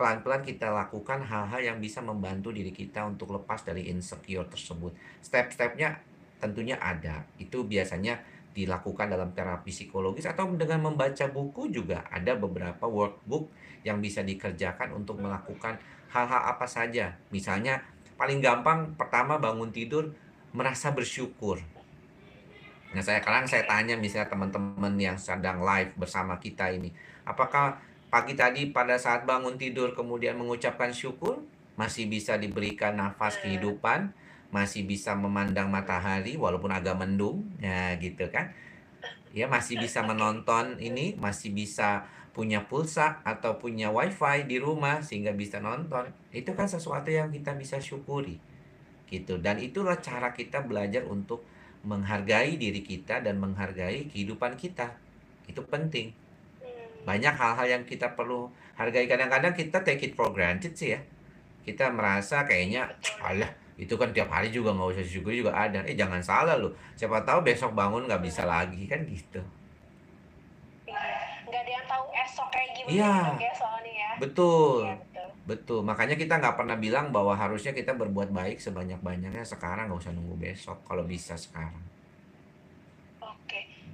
pelan-pelan 0.00 0.40
kita 0.44 0.72
lakukan 0.72 1.24
hal-hal 1.24 1.60
yang 1.60 1.78
bisa 1.80 2.00
membantu 2.00 2.52
diri 2.52 2.72
kita 2.72 3.04
untuk 3.04 3.32
lepas 3.36 3.64
dari 3.64 3.92
insecure 3.92 4.48
tersebut. 4.48 4.96
Step-stepnya 5.20 6.00
tentunya 6.40 6.76
ada. 6.80 7.24
Itu 7.40 7.64
biasanya 7.64 8.20
dilakukan 8.56 9.12
dalam 9.12 9.36
terapi 9.36 9.68
psikologis 9.68 10.24
atau 10.24 10.48
dengan 10.56 10.88
membaca 10.88 11.28
buku 11.28 11.68
juga 11.68 12.08
ada 12.08 12.32
beberapa 12.40 12.88
workbook 12.88 13.52
yang 13.84 14.00
bisa 14.00 14.24
dikerjakan 14.24 14.96
untuk 14.96 15.20
melakukan 15.20 15.76
hal-hal 16.08 16.42
apa 16.56 16.64
saja. 16.64 17.20
Misalnya 17.28 17.84
paling 18.16 18.40
gampang 18.40 18.96
pertama 18.96 19.36
bangun 19.36 19.68
tidur 19.68 20.08
merasa 20.56 20.88
bersyukur. 20.88 21.60
Nah, 22.96 23.04
saya 23.04 23.20
sekarang 23.20 23.44
saya 23.44 23.68
tanya 23.68 23.92
misalnya 24.00 24.32
teman-teman 24.32 24.96
yang 24.96 25.20
sedang 25.20 25.60
live 25.60 25.92
bersama 26.00 26.40
kita 26.40 26.72
ini, 26.72 26.88
apakah 27.28 27.76
pagi 28.08 28.32
tadi 28.32 28.72
pada 28.72 28.96
saat 28.96 29.28
bangun 29.28 29.60
tidur 29.60 29.92
kemudian 29.92 30.40
mengucapkan 30.40 30.96
syukur, 30.96 31.44
masih 31.76 32.08
bisa 32.08 32.40
diberikan 32.40 32.96
nafas 32.96 33.36
kehidupan, 33.44 34.16
masih 34.56 34.88
bisa 34.88 35.12
memandang 35.12 35.68
matahari 35.68 36.40
walaupun 36.40 36.72
agak 36.72 36.96
mendung, 36.96 37.44
ya 37.60 37.92
gitu 38.00 38.24
kan? 38.32 38.56
Ya 39.36 39.44
masih 39.44 39.76
bisa 39.76 40.00
menonton 40.00 40.80
ini, 40.80 41.12
masih 41.20 41.52
bisa 41.52 42.08
punya 42.32 42.64
pulsa 42.64 43.20
atau 43.20 43.60
punya 43.60 43.92
wifi 43.92 44.48
di 44.48 44.56
rumah 44.56 45.04
sehingga 45.04 45.36
bisa 45.36 45.60
nonton. 45.60 46.08
Itu 46.32 46.56
kan 46.56 46.64
sesuatu 46.64 47.12
yang 47.12 47.28
kita 47.28 47.52
bisa 47.60 47.76
syukuri, 47.76 48.40
gitu. 49.12 49.36
Dan 49.36 49.60
itulah 49.60 50.00
cara 50.00 50.32
kita 50.32 50.64
belajar 50.64 51.04
untuk 51.04 51.44
menghargai 51.84 52.56
diri 52.56 52.80
kita 52.80 53.20
dan 53.20 53.36
menghargai 53.36 54.08
kehidupan 54.08 54.56
kita. 54.56 54.96
Itu 55.44 55.68
penting. 55.68 56.16
Banyak 57.04 57.34
hal-hal 57.36 57.66
yang 57.68 57.84
kita 57.84 58.16
perlu 58.16 58.48
hargai. 58.80 59.04
Kadang-kadang 59.04 59.52
kita 59.52 59.84
take 59.84 60.10
it 60.10 60.12
for 60.16 60.32
granted 60.32 60.72
sih 60.74 60.96
ya. 60.96 61.00
Kita 61.62 61.92
merasa 61.92 62.48
kayaknya, 62.48 62.88
alah 63.20 63.65
itu 63.76 63.92
kan 63.94 64.08
tiap 64.12 64.32
hari 64.32 64.48
juga 64.48 64.72
nggak 64.72 64.88
usah 64.96 65.04
syukuri 65.04 65.44
juga 65.44 65.52
ada. 65.52 65.84
Eh 65.84 65.92
jangan 65.92 66.20
salah 66.24 66.56
loh. 66.56 66.72
Siapa 66.96 67.20
tahu 67.24 67.44
besok 67.44 67.76
bangun 67.76 68.08
nggak 68.08 68.24
bisa 68.24 68.48
lagi 68.48 68.88
kan 68.88 69.04
gitu. 69.04 69.40
Iya, 70.86 71.00
nggak 71.44 71.60
ada 71.60 71.72
yang 71.72 71.86
tahu 71.86 72.04
esok 72.14 72.48
kayak 72.48 72.70
gimana 72.72 72.92
Iya, 72.94 73.04
ya 73.12 73.26
dok 73.28 73.40
ya 73.42 73.52
soalnya 73.52 73.92
ya. 73.92 74.10
betul. 74.16 74.78
Iya 74.84 74.94
betul. 75.02 75.26
Betul. 75.46 75.80
Makanya 75.86 76.16
kita 76.18 76.34
nggak 76.42 76.56
pernah 76.58 76.76
bilang 76.78 77.06
bahwa 77.14 77.34
harusnya 77.36 77.70
kita 77.70 77.94
berbuat 77.94 78.34
baik 78.34 78.58
sebanyak-banyaknya 78.58 79.44
sekarang 79.46 79.86
nggak 79.86 80.00
usah 80.02 80.12
nunggu 80.16 80.36
besok 80.40 80.82
kalau 80.82 81.06
bisa 81.06 81.38
sekarang. 81.38 81.78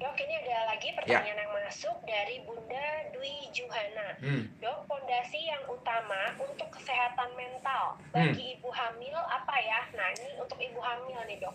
Dok, 0.03 0.19
ini 0.19 0.35
ada 0.35 0.75
lagi 0.75 0.91
Ya. 0.91 0.95
pertanyaan 0.99 1.47
yang 1.47 1.53
masuk 1.63 1.95
dari 2.03 2.43
Bunda 2.43 2.87
Dwi 3.15 3.47
Juhana. 3.55 4.19
Hmm. 4.19 4.51
Dok, 4.59 4.91
fondasi 4.91 5.47
yang 5.47 5.63
utama 5.71 6.35
untuk 6.43 6.67
kesehatan 6.75 7.31
mental 7.39 7.95
Hmm. 8.11 8.35
bagi 8.35 8.59
ibu 8.59 8.67
hamil 8.75 9.15
apa 9.15 9.55
ya? 9.63 9.87
Nah, 9.95 10.11
ini 10.11 10.35
untuk 10.43 10.59
ibu 10.59 10.83
hamil 10.83 11.23
nih, 11.31 11.39
Dok. 11.39 11.55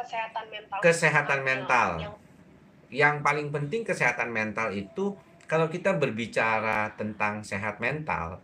Kesehatan 0.00 0.48
mental. 0.48 0.78
Kesehatan 0.80 1.40
mental. 1.44 1.88
Yang 2.00 2.16
Yang 2.94 3.16
paling 3.26 3.48
penting 3.50 3.82
kesehatan 3.82 4.30
mental 4.30 4.70
itu 4.70 5.18
kalau 5.50 5.66
kita 5.66 5.98
berbicara 5.98 6.94
tentang 6.94 7.42
sehat 7.42 7.82
mental 7.82 8.38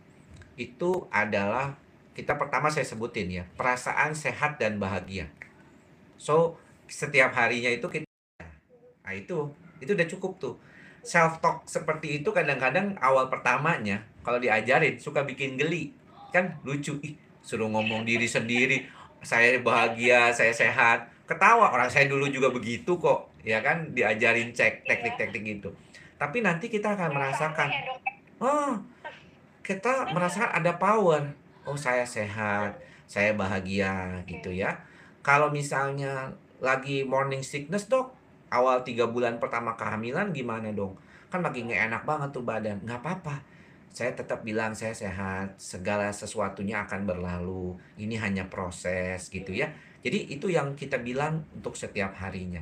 itu 0.59 1.07
adalah 1.07 1.79
kita 2.11 2.35
pertama 2.35 2.67
saya 2.67 2.83
sebutin 2.83 3.31
ya, 3.31 3.43
perasaan 3.55 4.11
sehat 4.11 4.59
dan 4.59 4.75
bahagia. 4.75 5.31
So, 6.19 6.59
setiap 6.91 7.31
harinya 7.31 7.71
itu 7.71 7.87
kita 7.87 8.10
Nah, 9.11 9.19
itu 9.19 9.51
itu 9.83 9.91
udah 9.91 10.07
cukup 10.07 10.31
tuh. 10.39 10.55
Self 11.03 11.43
talk 11.43 11.67
seperti 11.67 12.23
itu 12.23 12.31
kadang-kadang 12.31 12.95
awal 13.03 13.27
pertamanya 13.27 14.07
kalau 14.23 14.39
diajarin 14.39 14.95
suka 14.95 15.27
bikin 15.27 15.59
geli. 15.59 15.91
Kan 16.31 16.55
lucu. 16.63 16.95
Ih, 17.03 17.19
suruh 17.43 17.67
ngomong 17.67 18.07
diri 18.07 18.23
sendiri, 18.23 18.87
saya 19.19 19.59
bahagia, 19.59 20.31
saya 20.31 20.55
sehat. 20.55 21.11
Ketawa 21.27 21.75
orang 21.75 21.91
saya 21.91 22.07
dulu 22.07 22.31
juga 22.31 22.47
begitu 22.55 22.95
kok, 22.95 23.27
ya 23.43 23.59
kan 23.59 23.91
diajarin 23.91 24.55
cek 24.55 24.87
teknik-teknik 24.87 25.59
itu. 25.59 25.69
Tapi 26.15 26.39
nanti 26.39 26.71
kita 26.71 26.95
akan 26.95 27.11
merasakan, 27.11 27.67
ya, 27.67 27.81
Dok. 27.87 27.99
oh, 28.45 28.73
kita 29.65 30.11
merasakan 30.13 30.53
ada 30.53 30.71
power. 30.77 31.23
Oh, 31.65 31.75
saya 31.75 32.03
sehat, 32.05 32.77
saya 33.09 33.33
bahagia 33.33 34.21
gitu 34.27 34.53
ya. 34.53 34.75
Kalau 35.23 35.49
misalnya 35.49 36.29
lagi 36.61 37.07
morning 37.07 37.41
sickness, 37.41 37.87
Dok, 37.89 38.20
awal 38.51 38.83
tiga 38.83 39.07
bulan 39.07 39.39
pertama 39.39 39.73
kehamilan 39.79 40.35
gimana 40.35 40.69
dong? 40.75 40.99
Kan 41.31 41.41
lagi 41.41 41.63
nggak 41.63 41.87
enak 41.89 42.03
banget 42.03 42.29
tuh 42.35 42.43
badan. 42.43 42.77
Nggak 42.83 42.99
apa-apa. 42.99 43.35
Saya 43.91 44.11
tetap 44.11 44.43
bilang 44.43 44.75
saya 44.75 44.91
sehat. 44.91 45.55
Segala 45.55 46.11
sesuatunya 46.11 46.83
akan 46.83 47.07
berlalu. 47.07 47.79
Ini 47.95 48.19
hanya 48.19 48.51
proses 48.51 49.31
gitu 49.31 49.55
ya. 49.55 49.71
Jadi 50.03 50.35
itu 50.35 50.51
yang 50.51 50.75
kita 50.75 50.99
bilang 50.99 51.47
untuk 51.55 51.79
setiap 51.79 52.11
harinya. 52.19 52.61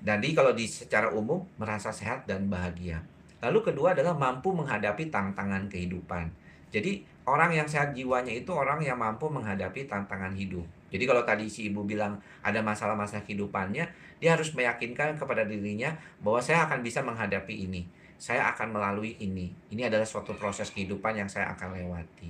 Jadi 0.00 0.32
kalau 0.32 0.56
di 0.56 0.64
secara 0.64 1.12
umum 1.12 1.44
merasa 1.60 1.92
sehat 1.92 2.24
dan 2.24 2.48
bahagia. 2.48 3.04
Lalu 3.44 3.72
kedua 3.72 3.92
adalah 3.92 4.16
mampu 4.16 4.52
menghadapi 4.52 5.12
tantangan 5.12 5.68
kehidupan. 5.68 6.32
Jadi 6.72 7.04
orang 7.28 7.52
yang 7.52 7.68
sehat 7.68 7.92
jiwanya 7.92 8.32
itu 8.32 8.52
orang 8.52 8.80
yang 8.80 8.96
mampu 8.96 9.28
menghadapi 9.28 9.84
tantangan 9.84 10.32
hidup. 10.32 10.64
Jadi 10.90 11.04
kalau 11.06 11.22
tadi 11.22 11.46
si 11.46 11.70
ibu 11.70 11.86
bilang 11.86 12.18
ada 12.42 12.60
masalah-masalah 12.60 13.22
kehidupannya, 13.22 13.86
dia 14.18 14.30
harus 14.34 14.52
meyakinkan 14.52 15.16
kepada 15.16 15.46
dirinya 15.46 15.94
bahwa 16.20 16.42
saya 16.42 16.66
akan 16.66 16.82
bisa 16.82 17.00
menghadapi 17.00 17.54
ini. 17.66 17.86
Saya 18.20 18.52
akan 18.52 18.76
melalui 18.76 19.16
ini. 19.16 19.54
Ini 19.72 19.88
adalah 19.88 20.04
suatu 20.04 20.36
proses 20.36 20.68
kehidupan 20.74 21.16
yang 21.16 21.30
saya 21.30 21.56
akan 21.56 21.72
lewati. 21.72 22.28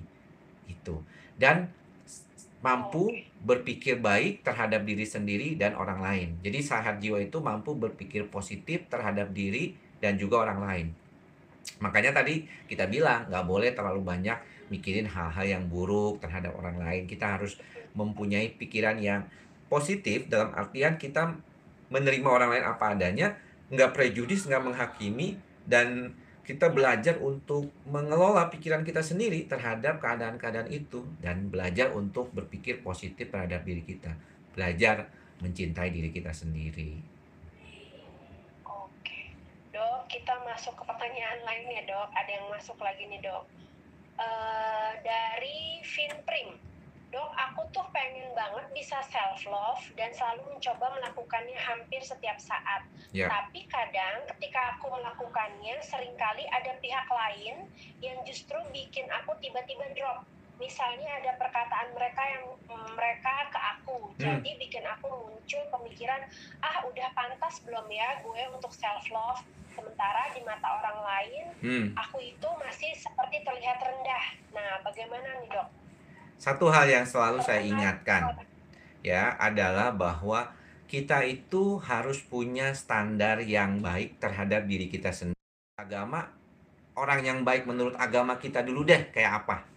Itu. 0.71 1.03
Dan 1.35 1.67
mampu 2.61 3.17
berpikir 3.41 3.99
baik 3.99 4.45
terhadap 4.45 4.85
diri 4.85 5.09
sendiri 5.09 5.57
dan 5.57 5.73
orang 5.75 6.05
lain. 6.05 6.29
Jadi 6.45 6.59
sehat 6.61 7.01
jiwa 7.01 7.19
itu 7.19 7.41
mampu 7.41 7.73
berpikir 7.73 8.29
positif 8.29 8.85
terhadap 8.93 9.33
diri 9.33 9.75
dan 9.99 10.21
juga 10.21 10.45
orang 10.45 10.61
lain. 10.61 10.87
Makanya 11.81 12.21
tadi 12.21 12.45
kita 12.69 12.85
bilang 12.87 13.29
nggak 13.33 13.45
boleh 13.49 13.73
terlalu 13.73 14.05
banyak 14.05 14.39
mikirin 14.69 15.09
hal-hal 15.09 15.45
yang 15.45 15.65
buruk 15.67 16.21
terhadap 16.21 16.53
orang 16.55 16.77
lain. 16.77 17.03
Kita 17.09 17.41
harus 17.41 17.57
mempunyai 17.95 18.55
pikiran 18.55 18.99
yang 18.99 19.27
positif 19.71 20.27
dalam 20.27 20.51
artian 20.55 20.99
kita 20.99 21.39
menerima 21.91 22.29
orang 22.29 22.51
lain 22.55 22.67
apa 22.67 22.95
adanya, 22.95 23.39
nggak 23.71 23.95
prejudis, 23.95 24.47
nggak 24.47 24.63
menghakimi, 24.63 25.39
dan 25.67 26.15
kita 26.47 26.67
belajar 26.73 27.19
untuk 27.23 27.71
mengelola 27.87 28.51
pikiran 28.51 28.83
kita 28.83 29.07
sendiri 29.07 29.47
terhadap 29.47 30.03
keadaan-keadaan 30.03 30.67
itu 30.67 31.07
dan 31.23 31.47
belajar 31.47 31.95
untuk 31.95 32.35
berpikir 32.35 32.83
positif 32.83 33.31
terhadap 33.31 33.63
diri 33.63 33.87
kita. 33.87 34.11
Belajar 34.59 35.07
mencintai 35.39 35.95
diri 35.95 36.11
kita 36.11 36.35
sendiri. 36.35 36.99
Oke. 38.67 39.31
Dok, 39.71 40.11
kita 40.11 40.43
masuk 40.43 40.75
ke 40.75 40.83
pertanyaan 40.83 41.39
lainnya, 41.47 41.87
Dok. 41.87 42.11
Ada 42.19 42.31
yang 42.35 42.47
masuk 42.51 42.79
lagi 42.83 43.07
nih, 43.07 43.23
Dok. 43.23 43.45
Eh, 44.21 44.91
dari 45.01 45.81
Finprim. 45.81 46.70
Dok, 47.11 47.31
aku 47.35 47.67
tuh 47.75 47.83
pengen 47.91 48.31
banget 48.39 48.71
bisa 48.71 49.03
self 49.11 49.43
love 49.51 49.83
dan 49.99 50.15
selalu 50.15 50.47
mencoba 50.55 50.95
melakukannya 50.95 51.59
hampir 51.59 51.99
setiap 52.07 52.39
saat. 52.39 52.87
Ya. 53.11 53.27
Tapi 53.27 53.67
kadang 53.67 54.31
ketika 54.31 54.79
aku 54.79 54.95
melakukannya, 54.95 55.83
sering 55.83 56.15
kali 56.15 56.47
ada 56.47 56.71
pihak 56.79 57.11
lain 57.11 57.67
yang 57.99 58.15
justru 58.23 58.55
bikin 58.71 59.11
aku 59.11 59.35
tiba-tiba 59.43 59.91
drop. 59.99 60.23
Misalnya 60.63 61.19
ada 61.19 61.35
perkataan 61.35 61.91
mereka 61.99 62.23
yang 62.23 62.45
mm, 62.71 62.91
mereka 62.95 63.49
ke 63.51 63.59
aku, 63.59 64.13
Hmm. 64.15 64.39
jadi 64.39 64.51
bikin 64.61 64.85
aku 64.87 65.09
muncul 65.09 65.63
pemikiran, 65.73 66.21
ah 66.63 66.85
udah 66.87 67.09
pantas 67.11 67.59
belum 67.67 67.91
ya 67.91 68.23
gue 68.23 68.43
untuk 68.55 68.71
self 68.71 69.03
love. 69.11 69.43
Sementara 69.75 70.31
di 70.31 70.45
mata 70.47 70.79
orang 70.79 70.99
lain, 71.01 71.45
Hmm. 71.59 71.87
aku 71.97 72.23
itu 72.23 72.49
masih 72.61 72.95
seperti 72.95 73.43
terlihat 73.43 73.83
rendah. 73.83 74.25
Nah, 74.55 74.79
bagaimana 74.87 75.43
nih 75.43 75.51
dok? 75.51 75.69
Satu 76.41 76.73
hal 76.73 76.89
yang 76.89 77.05
selalu 77.05 77.45
saya 77.45 77.61
ingatkan 77.61 78.33
ya 79.05 79.37
adalah 79.37 79.93
bahwa 79.93 80.49
kita 80.89 81.21
itu 81.29 81.77
harus 81.85 82.25
punya 82.25 82.73
standar 82.73 83.45
yang 83.45 83.85
baik 83.85 84.17
terhadap 84.17 84.65
diri 84.65 84.89
kita 84.89 85.13
sendiri. 85.13 85.37
Agama 85.77 86.33
orang 86.97 87.21
yang 87.21 87.39
baik 87.45 87.69
menurut 87.69 87.93
agama 88.01 88.41
kita 88.41 88.65
dulu 88.65 88.89
deh 88.89 89.13
kayak 89.13 89.45
apa? 89.45 89.69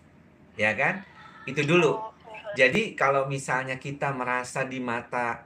Ya 0.56 0.71
kan? 0.71 1.04
Itu 1.43 1.67
dulu. 1.67 1.99
Jadi 2.56 2.95
kalau 2.95 3.28
misalnya 3.28 3.76
kita 3.76 4.15
merasa 4.15 4.63
di 4.63 4.80
mata 4.80 5.43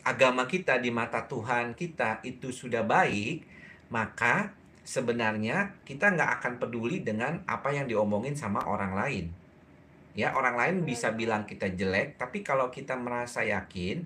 agama 0.00 0.48
kita, 0.48 0.80
di 0.80 0.88
mata 0.88 1.28
Tuhan 1.28 1.76
kita 1.76 2.24
itu 2.24 2.48
sudah 2.48 2.80
baik, 2.80 3.44
maka 3.92 4.56
sebenarnya 4.88 5.84
kita 5.84 6.16
nggak 6.16 6.40
akan 6.40 6.52
peduli 6.56 7.04
dengan 7.04 7.44
apa 7.44 7.76
yang 7.76 7.84
diomongin 7.84 8.32
sama 8.32 8.64
orang 8.64 8.96
lain. 8.96 9.39
Ya, 10.14 10.34
orang 10.34 10.58
lain 10.58 10.76
bisa 10.82 11.14
bilang 11.14 11.46
kita 11.46 11.70
jelek, 11.70 12.18
tapi 12.18 12.42
kalau 12.42 12.68
kita 12.68 12.98
merasa 12.98 13.46
yakin, 13.46 14.02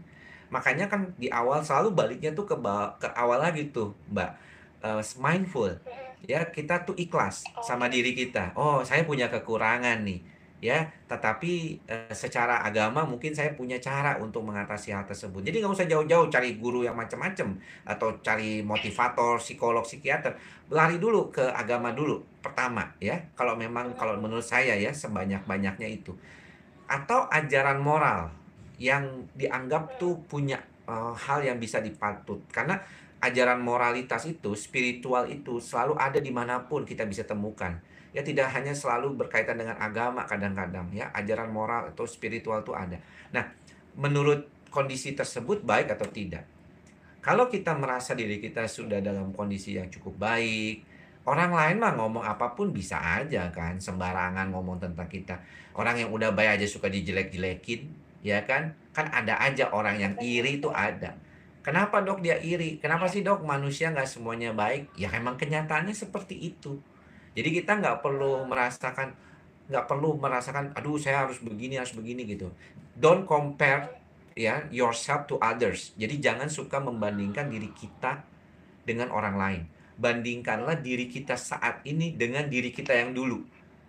makanya 0.52 0.86
kan 0.92 1.16
di 1.16 1.32
awal 1.32 1.64
selalu 1.64 1.96
baliknya 1.96 2.36
tuh 2.36 2.44
ke 2.44 2.56
ke 3.00 3.08
awal 3.16 3.40
lagi 3.40 3.72
tuh, 3.72 3.96
Mbak. 4.12 4.30
Eh, 4.84 5.02
mindful. 5.16 5.72
Ya 6.24 6.44
kita 6.48 6.84
tuh 6.84 6.96
ikhlas 6.96 7.44
sama 7.64 7.88
diri 7.88 8.12
kita. 8.12 8.52
Oh 8.56 8.84
saya 8.84 9.04
punya 9.04 9.32
kekurangan 9.32 10.04
nih 10.04 10.33
ya. 10.64 10.88
Tetapi 11.04 11.84
eh, 11.84 12.14
secara 12.16 12.64
agama 12.64 13.04
mungkin 13.04 13.36
saya 13.36 13.52
punya 13.52 13.76
cara 13.76 14.16
untuk 14.16 14.40
mengatasi 14.48 14.96
hal 14.96 15.04
tersebut. 15.04 15.44
Jadi 15.44 15.60
nggak 15.60 15.76
usah 15.76 15.84
jauh-jauh 15.84 16.32
cari 16.32 16.56
guru 16.56 16.80
yang 16.88 16.96
macam-macam 16.96 17.60
atau 17.84 18.16
cari 18.24 18.64
motivator 18.64 19.36
psikolog 19.36 19.84
psikiater. 19.84 20.32
Lari 20.72 20.96
dulu 20.96 21.28
ke 21.28 21.44
agama 21.52 21.92
dulu 21.92 22.24
pertama 22.40 22.88
ya. 22.96 23.20
Kalau 23.36 23.52
memang 23.60 23.92
kalau 23.92 24.16
menurut 24.16 24.44
saya 24.44 24.72
ya 24.72 24.88
sebanyak-banyaknya 24.88 25.88
itu. 25.92 26.16
Atau 26.88 27.28
ajaran 27.28 27.84
moral 27.84 28.32
yang 28.80 29.28
dianggap 29.36 30.00
tuh 30.00 30.16
punya 30.24 30.56
eh, 30.88 31.12
hal 31.12 31.44
yang 31.44 31.60
bisa 31.60 31.84
dipatut. 31.84 32.40
Karena 32.48 32.80
ajaran 33.20 33.60
moralitas 33.60 34.28
itu, 34.28 34.52
spiritual 34.52 35.24
itu 35.32 35.56
selalu 35.56 35.96
ada 35.96 36.20
di 36.20 36.28
mana 36.28 36.64
pun 36.68 36.84
kita 36.84 37.08
bisa 37.08 37.24
temukan. 37.24 37.80
Ya 38.14 38.22
tidak 38.22 38.54
hanya 38.54 38.70
selalu 38.70 39.18
berkaitan 39.18 39.58
dengan 39.58 39.74
agama 39.74 40.22
kadang-kadang 40.22 40.86
ya 40.94 41.10
ajaran 41.10 41.50
moral 41.50 41.90
atau 41.90 42.06
spiritual 42.06 42.62
itu 42.62 42.70
ada. 42.70 42.94
Nah 43.34 43.50
menurut 43.98 44.46
kondisi 44.70 45.18
tersebut 45.18 45.66
baik 45.66 45.90
atau 45.98 46.06
tidak? 46.06 46.46
Kalau 47.24 47.48
kita 47.48 47.72
merasa 47.74 48.12
diri 48.12 48.36
kita 48.36 48.68
sudah 48.68 49.00
dalam 49.00 49.32
kondisi 49.32 49.74
yang 49.74 49.88
cukup 49.88 50.20
baik, 50.20 50.84
orang 51.24 51.56
lain 51.56 51.76
mah 51.80 51.96
ngomong 51.96 52.20
apa 52.20 52.52
pun 52.52 52.68
bisa 52.68 53.00
aja 53.00 53.48
kan, 53.48 53.80
sembarangan 53.80 54.52
ngomong 54.52 54.76
tentang 54.76 55.08
kita. 55.08 55.40
Orang 55.72 55.96
yang 55.96 56.12
udah 56.12 56.36
baik 56.36 56.60
aja 56.60 56.66
suka 56.68 56.92
dijelek-jelekin, 56.92 57.88
ya 58.20 58.44
kan? 58.44 58.76
Kan 58.92 59.08
ada 59.08 59.40
aja 59.40 59.72
orang 59.72 59.96
yang 59.96 60.14
iri 60.20 60.60
itu 60.60 60.68
ada. 60.68 61.16
Kenapa 61.64 62.04
dok 62.04 62.20
dia 62.20 62.36
iri? 62.44 62.76
Kenapa 62.76 63.08
sih 63.08 63.24
dok 63.24 63.40
manusia 63.40 63.88
nggak 63.88 64.04
semuanya 64.04 64.52
baik? 64.52 64.92
Ya 65.00 65.08
emang 65.16 65.40
kenyataannya 65.40 65.96
seperti 65.96 66.36
itu. 66.36 66.76
Jadi 67.34 67.48
kita 67.50 67.82
nggak 67.82 68.00
perlu 68.00 68.46
merasakan 68.46 69.14
nggak 69.64 69.86
perlu 69.88 70.20
merasakan 70.20 70.76
aduh 70.76 71.00
saya 71.00 71.24
harus 71.26 71.40
begini 71.40 71.78
harus 71.78 71.94
begini 71.94 72.22
gitu. 72.28 72.50
Don't 72.94 73.26
compare 73.26 73.90
ya 74.38 74.66
yourself 74.70 75.26
to 75.30 75.38
others. 75.42 75.94
Jadi 75.98 76.22
jangan 76.22 76.50
suka 76.50 76.82
membandingkan 76.82 77.50
diri 77.50 77.70
kita 77.74 78.22
dengan 78.86 79.10
orang 79.10 79.36
lain. 79.38 79.62
Bandingkanlah 79.94 80.82
diri 80.82 81.06
kita 81.06 81.38
saat 81.38 81.82
ini 81.86 82.14
dengan 82.14 82.50
diri 82.50 82.74
kita 82.74 82.90
yang 82.94 83.14
dulu. 83.14 83.42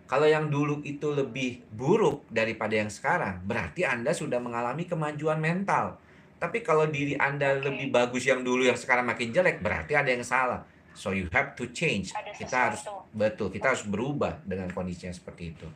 Kalau 0.05 0.29
yang 0.29 0.53
dulu 0.53 0.86
itu 0.86 1.10
lebih 1.10 1.65
buruk 1.73 2.29
daripada 2.29 2.77
yang 2.77 2.93
sekarang, 2.93 3.41
berarti 3.41 3.89
Anda 3.89 4.13
sudah 4.13 4.38
mengalami 4.38 4.86
kemajuan 4.86 5.41
mental 5.41 5.97
Tapi 6.36 6.62
kalau 6.62 6.86
diri 6.86 7.17
Anda 7.17 7.58
lebih 7.58 7.89
bagus 7.89 8.27
yang 8.27 8.45
dulu 8.45 8.67
yang 8.67 8.77
sekarang 8.77 9.08
makin 9.08 9.34
jelek, 9.34 9.65
berarti 9.65 9.97
ada 9.97 10.12
yang 10.12 10.21
salah. 10.21 10.62
So 10.95 11.12
you 11.12 11.27
have 11.36 11.60
to 11.60 11.67
change. 11.75 12.15
Ada 12.15 12.31
Kita 12.31 12.58
harus 12.71 12.81
betul, 13.12 13.51
kita 13.51 13.75
harus 13.75 13.84
berubah 13.84 14.39
dengan 14.47 14.71
kondisi 14.71 15.05
yang 15.05 15.15
seperti 15.15 15.51
itu. 15.51 15.67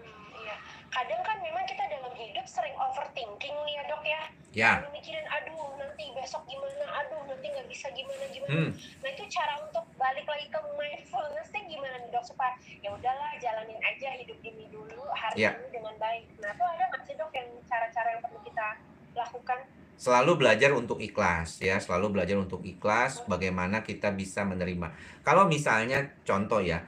Hmm, 0.00 0.08
iya. 0.40 0.56
Kadang 0.88 1.20
kan 1.20 1.36
memang 1.44 1.68
kita 1.68 1.84
dalam 1.84 2.12
hidup 2.16 2.48
sering 2.48 2.72
overthinking 2.74 3.54
nih 3.68 3.74
ya 3.76 3.82
dok 3.86 4.02
ya. 4.02 4.22
Ya. 4.56 4.72
Selalu 4.80 4.90
mikirin, 4.96 5.26
aduh 5.28 5.76
nanti 5.76 6.04
besok 6.16 6.42
gimana, 6.48 6.84
aduh 7.04 7.20
nanti 7.28 7.46
nggak 7.46 7.68
bisa 7.68 7.86
gimana 7.92 8.24
gimana. 8.32 8.56
Hmm. 8.56 8.70
Nah 9.04 9.08
itu 9.12 9.24
cara 9.28 9.54
untuk 9.60 9.84
balik 10.00 10.24
lagi 10.24 10.46
ke 10.48 10.60
mindfulnessnya 10.74 11.60
gimana 11.68 11.96
nih 12.00 12.08
dok 12.08 12.24
supaya 12.24 12.56
ya 12.80 12.88
udahlah 12.96 13.36
jalanin 13.36 13.78
aja 13.84 14.08
hidup 14.16 14.40
ini 14.40 14.64
dulu 14.72 15.04
hari 15.12 15.44
Ya. 15.44 15.52
ini 15.60 15.68
dengan 15.76 15.92
baik. 16.00 16.24
Nah 16.40 16.56
itu 16.56 16.64
ada 16.64 16.84
nggak 16.88 17.02
sih 17.04 17.14
dok 17.20 17.30
yang 17.36 17.48
cara-cara 17.68 18.08
yang 18.16 18.22
perlu 18.24 18.40
kita 18.40 18.68
lakukan? 19.12 19.60
Selalu 19.98 20.46
belajar 20.46 20.70
untuk 20.78 21.02
ikhlas 21.02 21.58
ya, 21.58 21.82
selalu 21.82 22.14
belajar 22.14 22.38
untuk 22.38 22.62
ikhlas 22.62 23.26
bagaimana 23.26 23.82
kita 23.82 24.14
bisa 24.14 24.46
menerima. 24.46 24.94
Kalau 25.26 25.50
misalnya 25.50 26.06
contoh 26.22 26.62
ya, 26.62 26.78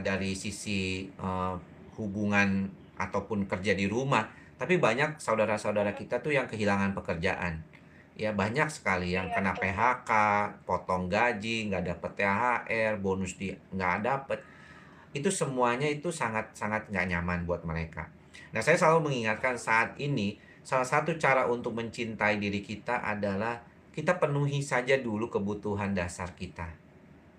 dari 0.00 0.32
sisi 0.32 1.04
eh, 1.06 1.54
hubungan 2.00 2.72
ataupun 2.96 3.44
kerja 3.44 3.76
di 3.76 3.84
rumah, 3.84 4.32
tapi 4.56 4.80
banyak 4.80 5.20
saudara-saudara 5.20 5.92
kita 5.92 6.24
tuh 6.24 6.32
yang 6.36 6.48
kehilangan 6.48 6.96
pekerjaan. 6.96 7.64
Ya 8.16 8.36
banyak 8.36 8.68
sekali 8.68 9.16
yang 9.16 9.32
Iya, 9.32 9.40
kena. 9.40 9.52
PHK, 9.56 10.10
potong 10.68 11.08
gaji, 11.08 11.72
nggak 11.72 11.84
dapet 11.88 12.10
THR, 12.20 12.92
bonus 13.00 13.36
di 13.40 13.52
nggak 13.52 14.04
dapet. 14.04 14.40
Itu 15.16 15.32
semuanya 15.32 15.88
itu 15.88 16.12
sangat-sangat 16.12 16.92
nggak 16.92 17.06
nyaman 17.08 17.48
buat 17.48 17.64
mereka. 17.64 18.12
Nah, 18.52 18.60
saya 18.60 18.76
selalu 18.76 19.08
mengingatkan 19.08 19.56
saat 19.56 19.96
ini 19.96 20.36
salah 20.62 20.86
satu 20.86 21.16
cara 21.16 21.48
untuk 21.48 21.76
mencintai 21.76 22.36
diri 22.36 22.60
kita 22.60 23.02
adalah 23.02 23.60
kita 23.90 24.16
penuhi 24.22 24.62
saja 24.62 24.96
dulu 25.00 25.28
kebutuhan 25.28 25.92
dasar 25.92 26.32
kita. 26.36 26.68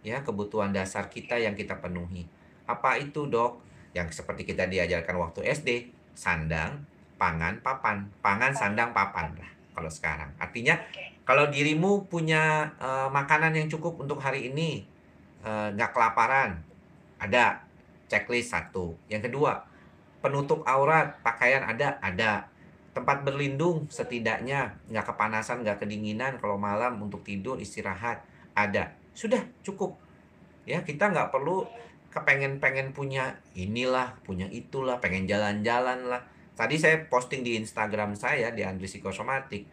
Ya, 0.01 0.25
kebutuhan 0.25 0.73
dasar 0.73 1.07
kita 1.07 1.37
yang 1.37 1.53
kita 1.53 1.77
penuhi. 1.77 2.25
Apa 2.65 2.97
itu, 2.97 3.29
Dok? 3.29 3.61
Yang 3.93 4.23
seperti 4.23 4.49
kita 4.49 4.65
diajarkan 4.65 5.15
waktu 5.21 5.45
SD, 5.45 5.69
sandang, 6.17 6.83
pangan, 7.21 7.61
papan. 7.61 8.09
Pangan, 8.19 8.51
sandang, 8.51 8.91
papan 8.91 9.31
lah 9.37 9.51
kalau 9.71 9.89
sekarang. 9.89 10.29
Artinya 10.37 10.77
kalau 11.23 11.47
dirimu 11.47 12.05
punya 12.11 12.69
eh, 12.77 13.07
makanan 13.09 13.55
yang 13.55 13.67
cukup 13.71 13.97
untuk 14.03 14.19
hari 14.19 14.51
ini, 14.51 14.83
eh, 15.41 15.67
nggak 15.73 15.95
kelaparan, 15.95 16.59
ada 17.17 17.63
checklist 18.11 18.51
satu. 18.51 18.93
Yang 19.07 19.31
kedua, 19.31 19.63
penutup 20.19 20.61
aurat, 20.67 21.15
pakaian 21.23 21.63
ada, 21.63 21.97
ada. 22.03 22.50
Tempat 22.91 23.23
berlindung 23.23 23.87
setidaknya 23.87 24.75
nggak 24.91 25.15
kepanasan, 25.15 25.63
nggak 25.63 25.79
kedinginan 25.79 26.35
kalau 26.43 26.59
malam 26.59 26.99
untuk 26.99 27.23
tidur 27.23 27.55
istirahat 27.57 28.19
ada. 28.51 28.91
Sudah 29.15 29.39
cukup. 29.63 29.95
Ya 30.67 30.83
kita 30.83 31.07
nggak 31.07 31.31
perlu 31.31 31.63
kepengen-pengen 32.11 32.91
punya 32.91 33.39
inilah, 33.55 34.19
punya 34.27 34.45
itulah, 34.51 34.99
pengen 34.99 35.23
jalan-jalan 35.23 36.11
lah. 36.11 36.21
Tadi 36.59 36.75
saya 36.75 36.99
posting 37.07 37.47
di 37.47 37.55
Instagram 37.55 38.13
saya 38.13 38.51
di 38.51 38.61
Andri 38.67 38.85
Psikosomatik. 38.91 39.63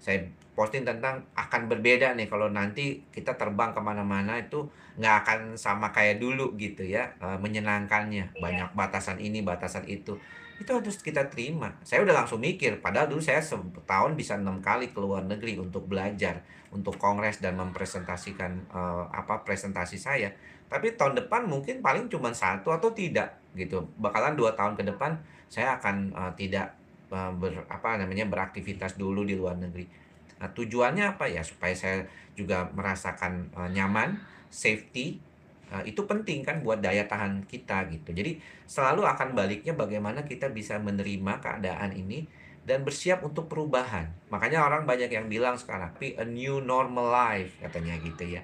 Saya 0.00 0.24
posting 0.52 0.84
tentang 0.84 1.24
akan 1.36 1.68
berbeda 1.68 2.12
nih 2.16 2.28
kalau 2.28 2.48
nanti 2.52 3.00
kita 3.12 3.36
terbang 3.36 3.72
ke 3.72 3.80
mana-mana 3.80 4.36
itu 4.36 4.68
nggak 5.00 5.14
akan 5.24 5.40
sama 5.56 5.88
kayak 5.88 6.20
dulu 6.20 6.52
gitu 6.60 6.84
ya 6.84 7.08
eh, 7.16 7.38
menyenangkannya 7.40 8.36
Iya. 8.36 8.40
banyak 8.40 8.70
batasan 8.76 9.16
ini 9.16 9.40
batasan 9.40 9.88
itu 9.88 10.20
itu 10.62 10.70
harus 10.70 10.96
kita 11.02 11.26
terima 11.26 11.74
saya 11.82 12.06
udah 12.06 12.24
langsung 12.24 12.38
mikir 12.38 12.78
padahal 12.78 13.10
dulu 13.10 13.18
saya 13.18 13.42
setahun 13.42 14.14
bisa 14.14 14.38
enam 14.38 14.62
kali 14.62 14.94
ke 14.94 14.98
luar 15.02 15.26
negeri 15.26 15.58
untuk 15.58 15.90
belajar 15.90 16.40
untuk 16.70 16.96
kongres 16.96 17.42
dan 17.42 17.58
mempresentasikan 17.58 18.70
eh, 18.70 19.04
apa 19.10 19.42
presentasi 19.42 19.98
saya 19.98 20.30
tapi 20.70 20.94
tahun 20.94 21.18
depan 21.26 21.44
mungkin 21.50 21.84
paling 21.84 22.08
cuma 22.08 22.32
satu 22.32 22.72
atau 22.72 22.94
tidak 22.94 23.36
gitu 23.52 23.84
bakalan 24.00 24.38
dua 24.38 24.56
tahun 24.56 24.78
ke 24.78 24.86
depan 24.88 25.18
saya 25.50 25.76
akan 25.76 26.14
eh, 26.14 26.32
tidak 26.38 26.72
eh, 27.10 27.32
ber, 27.36 27.66
apa 27.66 28.00
namanya 28.00 28.24
beraktivitas 28.30 28.96
dulu 28.96 29.26
di 29.26 29.36
luar 29.36 29.58
negeri 29.58 30.02
Nah, 30.42 30.50
tujuannya 30.50 31.14
apa 31.14 31.30
ya? 31.30 31.46
Supaya 31.46 31.70
saya 31.70 32.02
juga 32.34 32.66
merasakan 32.74 33.54
eh, 33.54 33.70
nyaman, 33.70 34.18
safety. 34.50 35.22
Eh, 35.72 35.82
itu 35.88 36.04
penting 36.04 36.44
kan 36.44 36.60
buat 36.60 36.84
daya 36.84 37.08
tahan 37.08 37.48
kita 37.48 37.88
gitu. 37.88 38.12
Jadi 38.12 38.36
selalu 38.68 39.08
akan 39.08 39.32
baliknya 39.32 39.72
bagaimana 39.72 40.22
kita 40.22 40.52
bisa 40.52 40.76
menerima 40.76 41.40
keadaan 41.40 41.96
ini 41.96 42.28
dan 42.62 42.86
bersiap 42.86 43.26
untuk 43.26 43.50
perubahan. 43.50 44.06
Makanya 44.30 44.62
orang 44.62 44.86
banyak 44.86 45.10
yang 45.10 45.26
bilang 45.26 45.58
sekarang, 45.58 45.90
"Pi, 45.98 46.14
a 46.14 46.22
new 46.22 46.62
normal 46.62 47.10
life," 47.10 47.58
katanya 47.58 47.98
gitu 47.98 48.38
ya. 48.38 48.42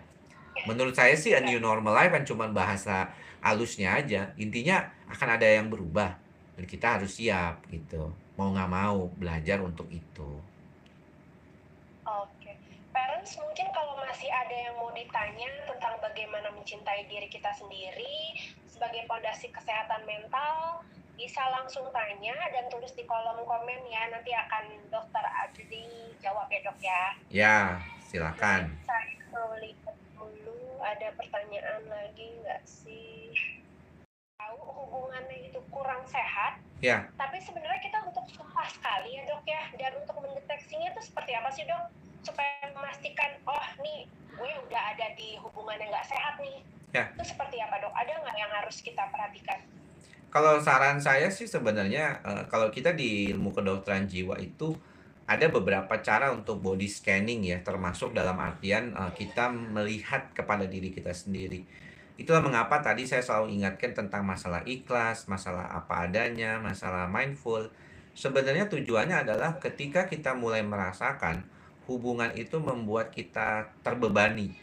Menurut 0.67 0.97
saya 0.97 1.15
sih 1.15 1.37
a 1.37 1.41
new 1.45 1.63
normal 1.63 1.95
life 1.95 2.11
kan 2.11 2.25
cuma 2.27 2.51
bahasa 2.51 3.15
halusnya 3.39 3.95
aja. 3.95 4.35
Intinya 4.35 4.83
akan 5.07 5.39
ada 5.39 5.47
yang 5.47 5.71
berubah 5.71 6.19
dan 6.59 6.65
kita 6.67 6.99
harus 6.99 7.15
siap 7.15 7.63
gitu. 7.71 8.11
Mau 8.35 8.51
nggak 8.51 8.71
mau 8.71 9.07
belajar 9.15 9.63
untuk 9.63 9.87
itu. 9.95 10.43
Parents 13.29 13.45
mungkin 13.45 13.69
kalau 13.77 13.93
masih 14.01 14.33
ada 14.33 14.57
yang 14.57 14.73
mau 14.81 14.89
ditanya 14.89 15.53
tentang 15.69 16.01
bagaimana 16.01 16.49
mencintai 16.49 17.05
diri 17.13 17.29
kita 17.29 17.53
sendiri 17.53 18.33
sebagai 18.65 19.05
pondasi 19.05 19.53
kesehatan 19.53 20.01
mental, 20.09 20.81
bisa 21.13 21.45
langsung 21.53 21.93
tanya 21.93 22.33
dan 22.49 22.73
tulis 22.73 22.89
di 22.97 23.05
kolom 23.05 23.45
komen 23.45 23.85
ya. 23.85 24.09
Nanti 24.09 24.33
akan 24.33 24.89
dokter 24.89 25.21
Adri 25.45 26.17
jawab 26.25 26.49
ya 26.49 26.61
dok 26.65 26.79
ya. 26.81 27.05
Ya, 27.29 27.57
silakan. 28.09 28.73
Saya 28.89 29.21
mau 29.29 29.53
lihat 29.61 29.93
dulu 30.17 30.81
ada 30.81 31.13
pertanyaan 31.13 31.85
lagi 31.85 32.33
nggak 32.41 32.65
sih? 32.65 33.29
Tahu 34.41 34.57
hubungannya 34.57 35.53
itu 35.53 35.61
kurang 35.69 36.01
sehat, 36.09 36.65
Ya, 36.81 37.05
tapi 37.21 37.37
sebenarnya 37.45 37.85
kita 37.85 38.09
untuk 38.09 38.25
susah 38.33 38.73
sekali 38.73 39.21
ya 39.21 39.29
dok 39.29 39.45
ya. 39.45 39.69
Dan 39.77 40.01
untuk 40.01 40.17
mendeteksinya 40.17 40.97
itu 40.97 41.05
seperti 41.05 41.37
apa 41.37 41.53
sih 41.53 41.69
dok? 41.69 42.08
Supaya 42.29 42.69
memastikan, 42.77 43.41
oh 43.49 43.67
nih 43.81 44.05
gue 44.37 44.53
udah 44.69 44.83
ada 44.93 45.07
di 45.17 45.41
hubungan 45.41 45.81
yang 45.81 45.89
nggak 45.89 46.09
sehat 46.13 46.37
nih. 46.37 46.61
Ya. 46.93 47.09
Itu 47.17 47.25
seperti 47.25 47.57
apa 47.65 47.81
dok? 47.81 47.93
Ada 47.97 48.21
nggak 48.21 48.37
yang 48.37 48.53
harus 48.53 48.77
kita 48.85 49.09
perhatikan? 49.09 49.65
kalau 50.29 50.61
saran 50.61 51.01
saya 51.01 51.33
sih 51.33 51.49
sebenarnya 51.49 52.21
eh, 52.25 52.43
kalau 52.53 52.69
kita 52.69 52.93
di 52.93 53.33
ilmu 53.33 53.53
kedokteran 53.53 54.05
jiwa 54.05 54.37
itu 54.41 54.77
ada 55.29 55.45
beberapa 55.53 55.93
cara 56.01 56.33
untuk 56.33 56.65
body 56.65 56.89
scanning 56.89 57.45
ya, 57.45 57.61
termasuk 57.61 58.17
dalam 58.17 58.37
artian 58.41 58.93
eh, 58.93 59.13
kita 59.17 59.49
melihat 59.53 60.33
kepada 60.37 60.69
diri 60.69 60.93
kita 60.93 61.13
sendiri. 61.13 61.65
Itulah 62.19 62.43
mengapa 62.43 62.83
tadi 62.83 63.07
saya 63.07 63.23
selalu 63.23 63.63
ingatkan 63.63 63.95
tentang 63.95 64.27
masalah 64.27 64.67
ikhlas, 64.67 65.31
masalah 65.31 65.71
apa 65.71 66.09
adanya, 66.11 66.59
masalah 66.59 67.07
mindful. 67.07 67.71
Sebenarnya 68.19 68.67
tujuannya 68.67 69.23
adalah 69.23 69.63
ketika 69.63 70.11
kita 70.11 70.35
mulai 70.35 70.67
merasakan 70.67 71.47
hubungan 71.89 72.31
itu 72.37 72.61
membuat 72.61 73.11
kita 73.11 73.73
terbebani. 73.83 74.55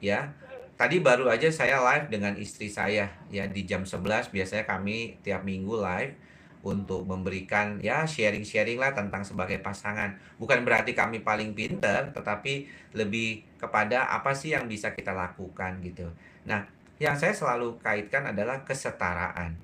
Ya, 0.00 0.32
Tadi 0.80 0.96
baru 0.96 1.28
aja 1.28 1.52
saya 1.52 1.76
live 1.84 2.08
dengan 2.08 2.32
istri 2.40 2.72
saya 2.72 3.12
ya 3.28 3.44
di 3.44 3.68
jam 3.68 3.84
11 3.84 4.32
biasanya 4.32 4.64
kami 4.64 5.20
tiap 5.20 5.44
minggu 5.44 5.76
live 5.76 6.16
untuk 6.64 7.04
memberikan 7.04 7.76
ya 7.84 8.08
sharing-sharing 8.08 8.80
lah 8.80 8.96
tentang 8.96 9.20
sebagai 9.20 9.60
pasangan. 9.60 10.16
Bukan 10.40 10.64
berarti 10.64 10.96
kami 10.96 11.20
paling 11.20 11.52
pinter, 11.52 12.16
tetapi 12.16 12.64
lebih 12.96 13.44
kepada 13.60 14.08
apa 14.08 14.32
sih 14.32 14.56
yang 14.56 14.72
bisa 14.72 14.96
kita 14.96 15.12
lakukan 15.12 15.84
gitu. 15.84 16.08
Nah, 16.48 16.64
yang 16.96 17.16
saya 17.16 17.36
selalu 17.36 17.76
kaitkan 17.84 18.32
adalah 18.32 18.64
kesetaraan. 18.64 19.60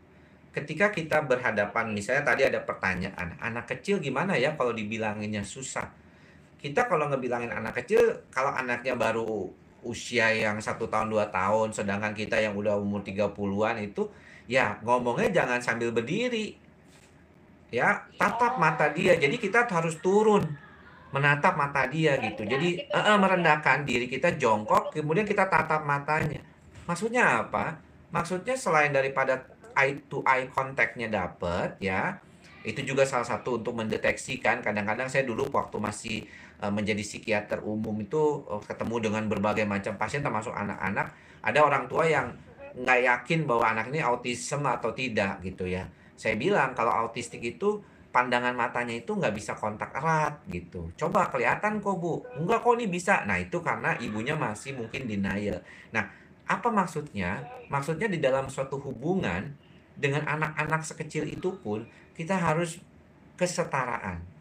Ketika 0.52 0.92
kita 0.92 1.24
berhadapan, 1.24 1.96
misalnya 1.96 2.28
tadi 2.28 2.48
ada 2.48 2.60
pertanyaan, 2.64 3.40
anak 3.40 3.68
kecil 3.72 4.04
gimana 4.04 4.36
ya 4.36 4.52
kalau 4.52 4.76
dibilanginnya 4.76 5.44
susah? 5.44 5.92
Kita 6.56 6.88
kalau 6.88 7.06
ngebilangin 7.12 7.52
anak 7.52 7.84
kecil, 7.84 8.26
kalau 8.32 8.50
anaknya 8.50 8.96
baru 8.96 9.52
usia 9.86 10.32
yang 10.34 10.58
satu 10.58 10.90
tahun 10.90 11.12
dua 11.12 11.30
tahun, 11.30 11.70
sedangkan 11.70 12.16
kita 12.16 12.40
yang 12.42 12.58
udah 12.58 12.74
umur 12.80 13.06
30-an 13.06 13.78
itu, 13.80 14.08
ya 14.50 14.80
ngomongnya 14.82 15.44
jangan 15.44 15.60
sambil 15.62 15.94
berdiri. 15.94 16.58
Ya, 17.70 18.06
tatap 18.14 18.62
mata 18.62 18.88
dia. 18.94 19.18
Jadi 19.18 19.36
kita 19.42 19.66
harus 19.66 19.98
turun 19.98 20.46
menatap 21.14 21.54
mata 21.54 21.86
dia 21.86 22.18
gitu. 22.18 22.42
Jadi 22.44 22.82
eh, 22.82 22.92
eh, 22.92 23.18
merendahkan 23.18 23.86
diri 23.86 24.10
kita 24.10 24.34
jongkok, 24.36 24.92
kemudian 24.92 25.24
kita 25.24 25.46
tatap 25.46 25.86
matanya. 25.86 26.42
Maksudnya 26.84 27.46
apa? 27.46 27.78
Maksudnya 28.10 28.54
selain 28.54 28.92
daripada 28.92 29.48
eye 29.72 29.98
to 30.06 30.22
eye 30.28 30.46
contactnya 30.50 31.08
dapet 31.10 31.80
ya, 31.80 32.20
itu 32.66 32.82
juga 32.82 33.06
salah 33.06 33.26
satu 33.26 33.62
untuk 33.62 33.74
mendeteksikan. 33.78 34.60
Kadang-kadang 34.60 35.06
saya 35.06 35.24
dulu 35.24 35.46
waktu 35.50 35.76
masih 35.78 36.16
menjadi 36.72 37.02
psikiater 37.04 37.60
umum 37.60 37.96
itu 38.00 38.44
eh, 38.48 38.62
ketemu 38.64 39.10
dengan 39.10 39.24
berbagai 39.28 39.68
macam 39.68 40.00
pasien 40.00 40.24
termasuk 40.24 40.52
anak-anak. 40.52 41.12
Ada 41.44 41.60
orang 41.62 41.84
tua 41.86 42.08
yang 42.08 42.32
nggak 42.76 43.00
yakin 43.08 43.48
bahwa 43.48 43.64
anak 43.72 43.86
ini 43.88 44.00
autism 44.04 44.64
atau 44.68 44.92
tidak 44.92 45.40
gitu 45.44 45.64
ya. 45.68 45.88
Saya 46.16 46.36
bilang 46.36 46.72
kalau 46.72 46.92
autistik 46.92 47.44
itu 47.44 47.80
pandangan 48.12 48.56
matanya 48.56 48.96
itu 48.96 49.12
nggak 49.12 49.36
bisa 49.36 49.52
kontak 49.56 49.92
erat 49.92 50.40
gitu. 50.48 50.88
Coba 50.96 51.28
kelihatan 51.28 51.84
kok 51.84 51.96
bu, 52.00 52.24
enggak 52.40 52.64
kok 52.64 52.72
ini 52.80 52.88
bisa. 52.88 53.24
Nah 53.28 53.36
itu 53.36 53.60
karena 53.60 53.92
ibunya 54.00 54.32
masih 54.32 54.76
mungkin 54.76 55.04
denial. 55.04 55.60
Nah 55.92 56.04
apa 56.48 56.68
maksudnya? 56.72 57.44
Maksudnya 57.68 58.08
di 58.08 58.16
dalam 58.16 58.48
suatu 58.48 58.80
hubungan 58.80 59.52
dengan 59.96 60.24
anak-anak 60.24 60.84
sekecil 60.84 61.28
itu 61.28 61.56
pun 61.60 61.84
kita 62.16 62.36
harus 62.36 62.80
kesetaraan. 63.36 64.35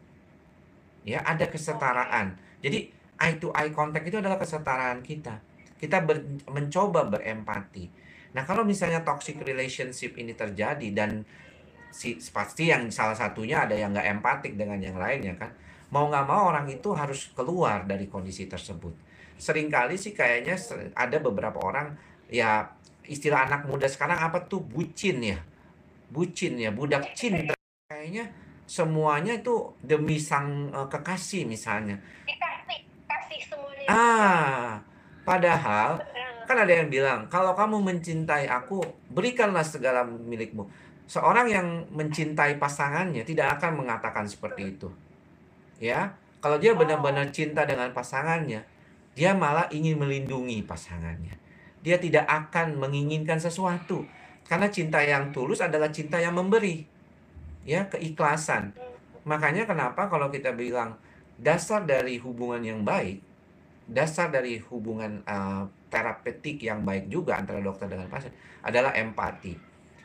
Ya, 1.06 1.22
ada 1.22 1.46
kesetaraan. 1.46 2.34
Jadi 2.58 2.90
eye 3.22 3.38
to 3.38 3.54
eye 3.54 3.70
contact 3.70 4.10
itu 4.10 4.18
adalah 4.18 4.36
kesetaraan 4.36 5.06
kita. 5.06 5.38
Kita 5.78 6.02
ber, 6.02 6.18
mencoba 6.50 7.06
berempati. 7.06 7.86
Nah, 8.34 8.42
kalau 8.42 8.66
misalnya 8.66 9.06
toxic 9.06 9.38
relationship 9.40 10.18
ini 10.18 10.34
terjadi 10.34 10.88
dan 10.90 11.22
si 11.94 12.18
pasti 12.34 12.68
yang 12.68 12.92
salah 12.92 13.16
satunya 13.16 13.64
ada 13.64 13.72
yang 13.72 13.94
nggak 13.94 14.08
empatik 14.18 14.52
dengan 14.58 14.76
yang 14.82 14.98
lainnya 14.98 15.38
kan, 15.38 15.54
mau 15.94 16.10
nggak 16.10 16.26
mau 16.26 16.52
orang 16.52 16.68
itu 16.68 16.92
harus 16.92 17.32
keluar 17.32 17.88
dari 17.88 18.10
kondisi 18.10 18.44
tersebut. 18.44 18.92
Seringkali 19.38 19.96
sih 19.96 20.12
kayaknya 20.12 20.58
ada 20.92 21.16
beberapa 21.22 21.62
orang 21.62 21.96
ya 22.28 22.66
istilah 23.06 23.46
anak 23.46 23.70
muda 23.70 23.86
sekarang 23.86 24.18
apa 24.18 24.44
tuh 24.44 24.60
bucin 24.60 25.22
ya, 25.22 25.38
bucin 26.10 26.58
ya, 26.58 26.74
budak 26.74 27.14
cinta 27.14 27.54
kayaknya 27.86 28.28
semuanya 28.66 29.38
itu 29.38 29.70
demi 29.78 30.18
sang 30.18 30.68
uh, 30.74 30.90
kekasih 30.90 31.46
misalnya. 31.46 31.94
Dikasih, 32.26 32.82
kasih 33.06 33.40
semuanya. 33.46 33.86
Ah, 33.88 34.82
padahal 35.22 36.02
kan 36.46 36.58
ada 36.62 36.70
yang 36.70 36.90
bilang 36.90 37.26
kalau 37.26 37.54
kamu 37.54 37.82
mencintai 37.82 38.50
aku 38.50 38.82
berikanlah 39.10 39.62
segala 39.62 40.02
milikmu. 40.02 40.66
Seorang 41.06 41.46
yang 41.46 41.66
mencintai 41.94 42.58
pasangannya 42.58 43.22
tidak 43.22 43.58
akan 43.58 43.78
mengatakan 43.78 44.26
seperti 44.26 44.74
itu. 44.74 44.90
Ya, 45.78 46.18
kalau 46.42 46.58
dia 46.58 46.74
benar-benar 46.74 47.30
cinta 47.30 47.62
dengan 47.62 47.94
pasangannya, 47.94 48.66
dia 49.14 49.30
malah 49.38 49.70
ingin 49.70 50.02
melindungi 50.02 50.66
pasangannya. 50.66 51.38
Dia 51.86 52.02
tidak 52.02 52.26
akan 52.26 52.82
menginginkan 52.82 53.38
sesuatu 53.38 54.02
karena 54.50 54.66
cinta 54.66 54.98
yang 54.98 55.30
tulus 55.30 55.62
adalah 55.62 55.94
cinta 55.94 56.18
yang 56.18 56.34
memberi 56.34 56.95
ya 57.66 57.90
keikhlasan. 57.90 58.72
Makanya 59.26 59.66
kenapa 59.66 60.06
kalau 60.06 60.30
kita 60.30 60.54
bilang 60.54 60.94
dasar 61.36 61.82
dari 61.82 62.16
hubungan 62.22 62.62
yang 62.62 62.80
baik, 62.86 63.20
dasar 63.90 64.30
dari 64.30 64.62
hubungan 64.62 65.20
uh, 65.26 65.66
terapeutik 65.90 66.62
yang 66.62 66.86
baik 66.86 67.10
juga 67.10 67.36
antara 67.36 67.58
dokter 67.58 67.90
dengan 67.90 68.06
pasien 68.06 68.32
adalah 68.62 68.94
empati. 68.94 69.58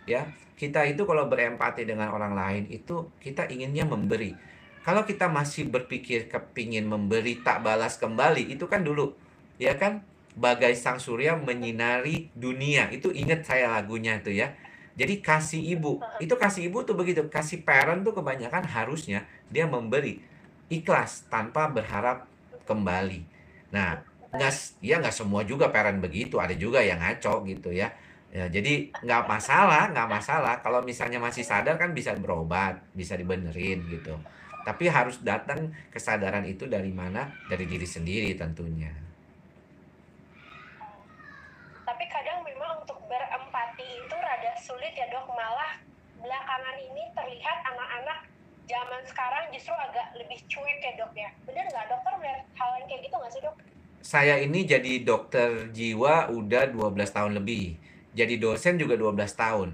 Ya, 0.09 0.33
kita 0.57 0.81
itu 0.89 1.05
kalau 1.05 1.29
berempati 1.29 1.85
dengan 1.85 2.09
orang 2.09 2.33
lain 2.33 2.63
itu 2.73 3.13
kita 3.21 3.45
inginnya 3.53 3.85
memberi. 3.85 4.33
Kalau 4.81 5.05
kita 5.05 5.29
masih 5.29 5.69
berpikir 5.69 6.25
kepingin 6.25 6.89
memberi 6.89 7.37
tak 7.45 7.61
balas 7.61 8.01
kembali 8.01 8.49
itu 8.49 8.65
kan 8.65 8.81
dulu, 8.81 9.13
ya 9.61 9.77
kan? 9.77 10.01
Bagai 10.31 10.73
sang 10.73 10.97
surya 10.97 11.37
menyinari 11.37 12.33
dunia 12.33 12.89
itu 12.89 13.11
ingat 13.13 13.45
saya 13.45 13.67
lagunya 13.67 14.17
tuh 14.23 14.31
ya 14.31 14.55
jadi 14.95 15.23
kasih 15.23 15.61
ibu, 15.77 16.03
itu 16.19 16.35
kasih 16.35 16.67
ibu 16.67 16.83
tuh 16.83 16.95
begitu, 16.99 17.23
kasih 17.31 17.63
parent 17.63 18.03
tuh 18.03 18.11
kebanyakan 18.11 18.67
harusnya 18.67 19.23
dia 19.47 19.63
memberi 19.63 20.19
ikhlas 20.67 21.27
tanpa 21.31 21.71
berharap 21.71 22.27
kembali. 22.67 23.23
Nah, 23.71 24.03
nggak 24.31 24.53
ya 24.83 24.99
nggak 24.99 25.15
semua 25.15 25.43
juga 25.47 25.71
parent 25.71 25.99
begitu, 25.99 26.39
ada 26.39 26.55
juga 26.55 26.83
yang 26.83 26.99
ngaco 26.99 27.43
gitu 27.47 27.71
ya. 27.71 27.91
Ya, 28.31 28.47
jadi 28.47 28.87
nggak 29.03 29.27
masalah, 29.27 29.91
nggak 29.91 30.07
masalah. 30.07 30.55
Kalau 30.63 30.79
misalnya 30.87 31.19
masih 31.19 31.43
sadar 31.43 31.75
kan 31.75 31.91
bisa 31.91 32.15
berobat, 32.15 32.79
bisa 32.95 33.19
dibenerin 33.19 33.83
gitu. 33.91 34.15
Tapi 34.63 34.87
harus 34.87 35.19
datang 35.19 35.75
kesadaran 35.91 36.47
itu 36.47 36.63
dari 36.63 36.95
mana? 36.95 37.27
Dari 37.51 37.67
diri 37.67 37.83
sendiri 37.83 38.31
tentunya. 38.39 39.10
Sulit 44.71 44.93
ya 44.95 45.05
dok. 45.11 45.27
Malah 45.33 45.77
belakangan 46.21 46.75
ini 46.79 47.03
terlihat 47.11 47.57
anak-anak 47.65 48.19
zaman 48.69 49.01
sekarang 49.03 49.43
justru 49.51 49.75
agak 49.75 50.15
lebih 50.15 50.39
cuek 50.47 50.79
ya 50.79 50.91
dok 50.95 51.11
ya. 51.17 51.29
Benar 51.43 51.65
nggak 51.67 51.87
dokter? 51.91 52.11
Melihat 52.21 52.41
hal 52.55 52.69
yang 52.79 52.87
kayak 52.87 53.01
gitu 53.03 53.15
nggak 53.19 53.33
sih 53.33 53.41
dok? 53.43 53.55
Saya 54.01 54.35
ini 54.39 54.59
jadi 54.65 54.93
dokter 55.03 55.69
jiwa 55.75 56.31
udah 56.31 56.71
12 56.71 56.97
tahun 57.11 57.31
lebih. 57.37 57.77
Jadi 58.15 58.39
dosen 58.39 58.79
juga 58.79 58.95
12 58.95 59.13
tahun. 59.35 59.69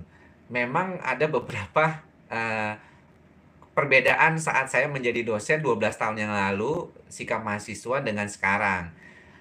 Memang 0.47 0.99
ada 1.03 1.25
beberapa 1.27 2.03
uh, 2.29 2.73
perbedaan 3.77 4.41
saat 4.41 4.67
saya 4.73 4.89
menjadi 4.89 5.23
dosen 5.23 5.61
12 5.61 5.77
tahun 5.93 6.17
yang 6.17 6.33
lalu 6.33 6.89
sikap 7.07 7.45
mahasiswa 7.45 8.01
dengan 8.01 8.27
sekarang. 8.27 8.91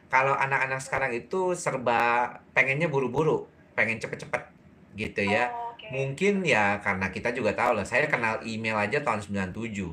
Kalau 0.07 0.39
anak-anak 0.39 0.79
sekarang 0.79 1.13
itu 1.19 1.59
serba 1.59 2.31
pengennya 2.55 2.87
buru-buru 2.87 3.56
pengen 3.77 4.01
cepet-cepet 4.01 4.43
gitu 4.97 5.23
ya. 5.29 5.53
Oh, 5.53 5.77
okay. 5.77 5.93
Mungkin 5.93 6.43
ya 6.43 6.81
karena 6.81 7.13
kita 7.13 7.31
juga 7.37 7.53
tahu 7.53 7.77
lah, 7.77 7.85
saya 7.85 8.09
kenal 8.09 8.41
email 8.43 8.81
aja 8.81 9.05
tahun 9.05 9.23
97. 9.23 9.93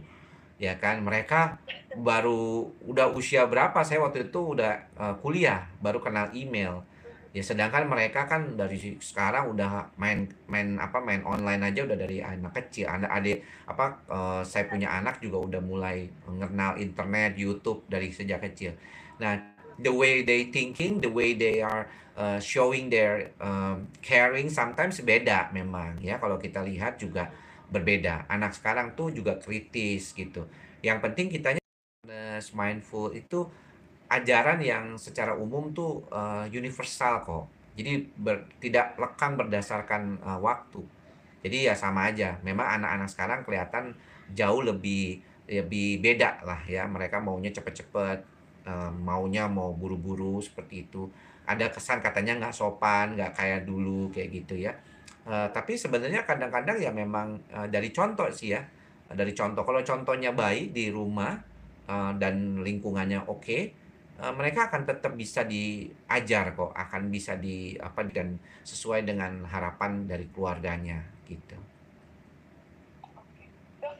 Ya 0.58 0.80
kan, 0.80 1.04
mereka 1.04 1.60
baru 2.00 2.72
udah 2.88 3.12
usia 3.12 3.44
berapa 3.46 3.84
saya 3.84 4.00
waktu 4.00 4.32
itu 4.32 4.56
udah 4.56 4.88
uh, 4.96 5.14
kuliah, 5.20 5.68
baru 5.84 6.00
kenal 6.00 6.32
email. 6.32 6.88
Ya 7.34 7.42
sedangkan 7.42 7.90
mereka 7.90 8.30
kan 8.30 8.54
dari 8.54 8.78
sekarang 9.02 9.58
udah 9.58 9.90
main 9.98 10.30
main 10.46 10.78
apa 10.78 11.02
main 11.02 11.26
online 11.26 11.66
aja 11.66 11.82
udah 11.82 11.98
dari 11.98 12.22
anak 12.22 12.54
kecil. 12.54 12.86
Anak 12.86 13.10
adik 13.10 13.42
apa 13.66 13.86
uh, 14.06 14.42
saya 14.46 14.70
punya 14.70 14.94
anak 14.94 15.18
juga 15.18 15.42
udah 15.42 15.62
mulai 15.66 16.14
mengenal 16.30 16.78
internet, 16.78 17.34
YouTube 17.34 17.90
dari 17.90 18.14
sejak 18.14 18.38
kecil. 18.46 18.78
Nah, 19.18 19.34
the 19.82 19.90
way 19.90 20.22
they 20.22 20.54
thinking, 20.54 21.02
the 21.02 21.10
way 21.10 21.34
they 21.34 21.66
are 21.66 21.90
uh, 22.18 22.40
showing 22.40 22.90
their 22.90 23.34
um, 23.42 23.90
caring 24.00 24.50
sometimes 24.50 25.02
beda 25.02 25.50
memang 25.54 25.98
ya. 26.02 26.18
Kalau 26.18 26.38
kita 26.38 26.62
lihat 26.66 27.02
juga 27.02 27.30
berbeda. 27.70 28.30
Anak 28.30 28.54
sekarang 28.54 28.94
tuh 28.94 29.10
juga 29.10 29.38
kritis 29.42 30.14
gitu. 30.14 30.46
Yang 30.86 31.00
penting 31.10 31.28
kitanya 31.34 31.62
mindful 32.54 33.10
itu 33.16 33.48
ajaran 34.12 34.60
yang 34.62 35.00
secara 35.00 35.34
umum 35.34 35.74
tuh 35.74 36.06
uh, 36.14 36.46
universal 36.50 37.24
kok. 37.26 37.46
Jadi 37.74 38.06
ber, 38.14 38.46
tidak 38.62 38.94
lekang 39.02 39.34
berdasarkan 39.34 40.22
uh, 40.22 40.38
waktu. 40.38 40.86
Jadi 41.42 41.72
ya 41.72 41.74
sama 41.74 42.14
aja. 42.14 42.38
Memang 42.46 42.82
anak-anak 42.82 43.10
sekarang 43.10 43.40
kelihatan 43.42 43.98
jauh 44.32 44.62
lebih 44.62 45.24
lebih 45.50 45.98
beda 45.98 46.46
lah 46.46 46.62
ya. 46.70 46.86
Mereka 46.86 47.18
maunya 47.18 47.50
cepet-cepet 47.50 48.34
uh, 48.68 48.92
maunya 48.94 49.50
mau 49.50 49.74
buru-buru 49.74 50.40
seperti 50.40 50.88
itu 50.88 51.10
ada 51.44 51.68
kesan 51.72 52.00
katanya 52.00 52.40
nggak 52.40 52.56
sopan 52.56 53.20
nggak 53.20 53.32
kayak 53.36 53.62
dulu 53.68 54.10
kayak 54.14 54.30
gitu 54.44 54.56
ya. 54.60 54.74
Uh, 55.24 55.48
tapi 55.56 55.80
sebenarnya 55.80 56.28
kadang-kadang 56.28 56.76
ya 56.84 56.92
memang 56.92 57.40
uh, 57.56 57.68
dari 57.72 57.96
contoh 57.96 58.28
sih 58.28 58.56
ya 58.56 58.62
dari 59.12 59.32
contoh. 59.32 59.64
Kalau 59.64 59.82
contohnya 59.84 60.36
baik 60.36 60.76
di 60.76 60.92
rumah 60.92 61.36
uh, 61.88 62.12
dan 62.16 62.60
lingkungannya 62.64 63.24
oke 63.28 63.44
okay, 63.44 63.62
uh, 64.20 64.34
mereka 64.36 64.72
akan 64.72 64.84
tetap 64.88 65.14
bisa 65.16 65.44
diajar 65.48 66.56
kok 66.56 66.72
akan 66.72 67.12
bisa 67.12 67.36
di 67.40 67.76
apa 67.80 68.06
dan 68.08 68.38
sesuai 68.64 69.08
dengan 69.08 69.44
harapan 69.48 70.08
dari 70.08 70.28
keluarganya 70.32 71.02
gitu 71.28 71.73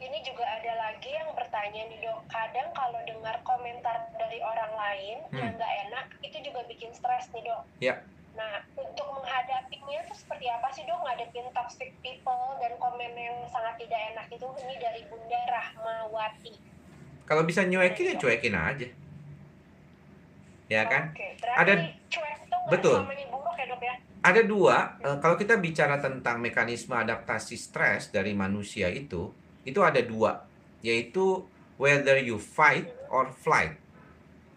ini 0.00 0.18
juga 0.26 0.44
ada 0.46 0.72
lagi 0.78 1.10
yang 1.10 1.30
bertanya 1.34 1.82
nih 1.90 1.98
dok. 2.02 2.26
Kadang 2.30 2.68
kalau 2.74 3.00
dengar 3.06 3.36
komentar 3.46 4.10
dari 4.18 4.38
orang 4.40 4.72
lain 4.74 5.18
hmm. 5.30 5.38
yang 5.38 5.50
nggak 5.54 5.74
enak 5.88 6.06
itu 6.22 6.38
juga 6.42 6.66
bikin 6.66 6.90
stres 6.94 7.30
nih 7.34 7.44
dok. 7.46 7.62
Ya. 7.78 7.94
Nah 8.34 8.66
untuk 8.74 9.06
menghadapinya 9.14 10.02
itu 10.06 10.14
seperti 10.14 10.46
apa 10.50 10.68
sih 10.74 10.82
dok? 10.88 10.98
Ngadepin 11.04 11.46
toxic 11.54 11.90
people 12.02 12.58
dan 12.58 12.74
komen 12.80 13.12
yang 13.14 13.38
sangat 13.50 13.78
tidak 13.82 14.00
enak 14.14 14.26
itu 14.30 14.46
ini 14.66 14.74
dari 14.80 15.00
Bunda 15.06 15.40
Rahmawati. 15.50 16.54
Kalau 17.24 17.42
bisa 17.46 17.64
nyuekin 17.64 18.12
ya 18.12 18.14
cuekin 18.20 18.54
aja. 18.54 18.88
Ya 20.68 20.82
kan? 20.88 21.12
Oke, 21.12 21.36
ada 21.44 21.72
cuek 22.08 22.36
betul. 22.72 23.04
buruk 23.04 23.54
ya 23.60 23.64
dok 23.68 23.80
ya? 23.84 23.94
Ada 24.24 24.40
dua, 24.40 24.96
uh, 25.04 25.20
kalau 25.20 25.36
kita 25.36 25.60
bicara 25.60 26.00
tentang 26.00 26.40
mekanisme 26.40 26.96
adaptasi 26.96 27.60
stres 27.60 28.08
dari 28.08 28.32
manusia 28.32 28.88
itu, 28.88 29.28
itu 29.64 29.80
ada 29.80 30.00
dua, 30.04 30.44
yaitu 30.84 31.42
whether 31.80 32.20
you 32.20 32.36
fight 32.38 32.86
or 33.10 33.28
flight. 33.32 33.74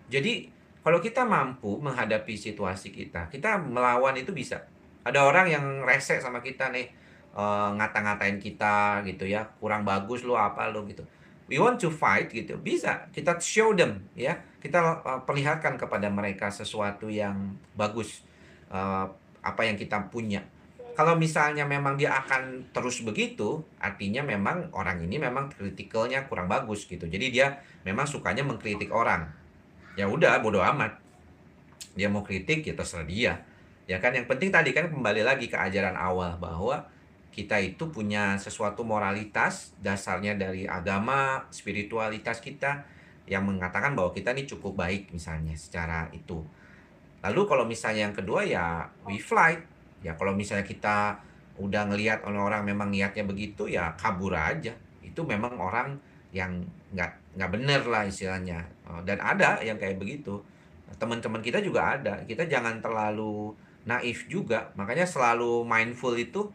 Jadi 0.07 0.51
kalau 0.83 1.03
kita 1.03 1.27
mampu 1.27 1.79
menghadapi 1.83 2.35
situasi 2.39 2.95
kita, 2.95 3.27
kita 3.27 3.59
melawan 3.59 4.15
itu 4.15 4.31
bisa. 4.31 4.63
Ada 5.03 5.23
orang 5.23 5.47
yang 5.51 5.65
rese 5.83 6.19
sama 6.19 6.39
kita 6.39 6.71
nih, 6.71 6.87
uh, 7.35 7.75
ngata-ngatain 7.75 8.39
kita 8.39 9.03
gitu 9.03 9.27
ya, 9.27 9.47
kurang 9.59 9.83
bagus 9.83 10.23
lo 10.23 10.39
apa 10.39 10.71
lo 10.71 10.87
gitu. 10.87 11.03
We 11.47 11.59
want 11.59 11.79
to 11.83 11.91
fight 11.91 12.31
gitu, 12.31 12.59
bisa. 12.59 13.07
Kita 13.11 13.39
show 13.39 13.71
them 13.71 14.03
ya, 14.15 14.35
kita 14.59 14.79
uh, 15.03 15.23
perlihatkan 15.23 15.79
kepada 15.79 16.07
mereka 16.11 16.51
sesuatu 16.51 17.07
yang 17.07 17.55
bagus, 17.75 18.23
uh, 18.67 19.07
apa 19.43 19.61
yang 19.63 19.79
kita 19.79 20.11
punya 20.11 20.43
Kalau 20.97 21.13
misalnya 21.13 21.61
memang 21.61 21.93
dia 21.93 22.09
akan 22.17 22.73
terus 22.73 23.05
begitu, 23.05 23.61
artinya 23.77 24.25
memang 24.25 24.73
orang 24.73 24.97
ini 25.05 25.21
memang 25.21 25.53
kritikalnya 25.53 26.25
kurang 26.25 26.49
bagus 26.49 26.89
gitu. 26.89 27.05
Jadi 27.05 27.29
dia 27.29 27.61
memang 27.85 28.09
sukanya 28.09 28.41
mengkritik 28.41 28.89
orang. 28.89 29.29
Ya 29.93 30.09
udah, 30.09 30.41
bodoh 30.41 30.65
amat. 30.65 30.97
Dia 31.93 32.09
mau 32.09 32.25
kritik 32.25 32.65
ya 32.65 32.73
terserah 32.73 33.05
dia. 33.05 33.45
Ya 33.85 34.01
kan 34.01 34.17
yang 34.17 34.25
penting 34.25 34.49
tadi 34.49 34.73
kan 34.73 34.89
kembali 34.89 35.21
lagi 35.21 35.45
ke 35.45 35.53
ajaran 35.53 35.93
awal 35.93 36.33
bahwa 36.41 36.89
kita 37.29 37.61
itu 37.61 37.93
punya 37.93 38.33
sesuatu 38.41 38.81
moralitas 38.81 39.77
dasarnya 39.77 40.33
dari 40.33 40.65
agama, 40.65 41.45
spiritualitas 41.53 42.41
kita 42.41 42.89
yang 43.29 43.45
mengatakan 43.45 43.93
bahwa 43.93 44.09
kita 44.17 44.33
ini 44.33 44.49
cukup 44.49 44.73
baik 44.73 45.13
misalnya 45.13 45.53
secara 45.53 46.09
itu. 46.09 46.41
Lalu 47.21 47.41
kalau 47.45 47.69
misalnya 47.69 48.09
yang 48.09 48.17
kedua 48.17 48.41
ya 48.41 48.89
we 49.05 49.21
flight. 49.21 49.76
Ya 50.05 50.13
kalau 50.17 50.33
misalnya 50.33 50.65
kita 50.65 51.17
udah 51.57 51.89
ngelihat 51.89 52.21
orang-orang 52.21 52.61
memang 52.69 52.89
niatnya 52.93 53.25
begitu 53.25 53.65
ya 53.69 53.93
kabur 53.97 54.33
aja. 54.37 54.73
Itu 55.01 55.25
memang 55.25 55.57
orang 55.57 55.97
yang 56.35 56.61
nggak 56.93 57.11
nggak 57.37 57.49
bener 57.53 57.81
lah 57.87 58.03
istilahnya. 58.05 58.61
Oh, 58.89 59.01
dan 59.07 59.17
ada 59.21 59.57
yang 59.65 59.77
kayak 59.81 59.97
begitu. 59.97 60.37
Teman-teman 61.01 61.41
kita 61.43 61.59
juga 61.59 61.97
ada. 61.97 62.13
Kita 62.23 62.45
jangan 62.47 62.79
terlalu 62.79 63.51
naif 63.89 64.27
juga. 64.29 64.69
Makanya 64.79 65.05
selalu 65.07 65.63
mindful 65.65 66.13
itu 66.15 66.47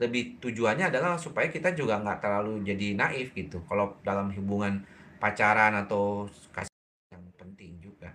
lebih 0.00 0.40
tujuannya 0.40 0.88
adalah 0.88 1.20
supaya 1.20 1.52
kita 1.52 1.76
juga 1.76 2.00
nggak 2.00 2.18
terlalu 2.24 2.64
jadi 2.64 2.96
naif 2.96 3.36
gitu. 3.36 3.60
Kalau 3.68 3.96
dalam 4.00 4.32
hubungan 4.32 4.80
pacaran 5.20 5.76
atau 5.76 6.24
kasih 6.56 6.72
yang 7.12 7.24
penting 7.36 7.76
juga. 7.84 8.08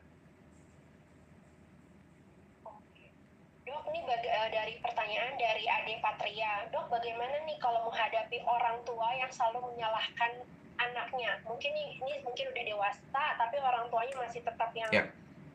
Dok, 3.66 3.82
ini 3.90 4.00
baga- 4.06 4.34
eh, 4.34 4.45
dari 4.56 4.80
pertanyaan 4.80 5.36
dari 5.36 5.68
Ade 5.68 6.00
Patria. 6.00 6.64
Dok, 6.72 6.88
bagaimana 6.88 7.44
nih 7.44 7.60
kalau 7.60 7.84
menghadapi 7.92 8.40
orang 8.48 8.80
tua 8.88 9.12
yang 9.20 9.28
selalu 9.28 9.76
menyalahkan 9.76 10.32
anaknya? 10.80 11.36
Mungkin 11.44 11.76
ini, 11.76 12.00
ini 12.00 12.24
mungkin 12.24 12.56
udah 12.56 12.64
dewasa, 12.64 13.24
tapi 13.36 13.60
orang 13.60 13.92
tuanya 13.92 14.16
masih 14.24 14.40
tetap 14.40 14.72
yang 14.72 14.88
Ya. 14.96 15.04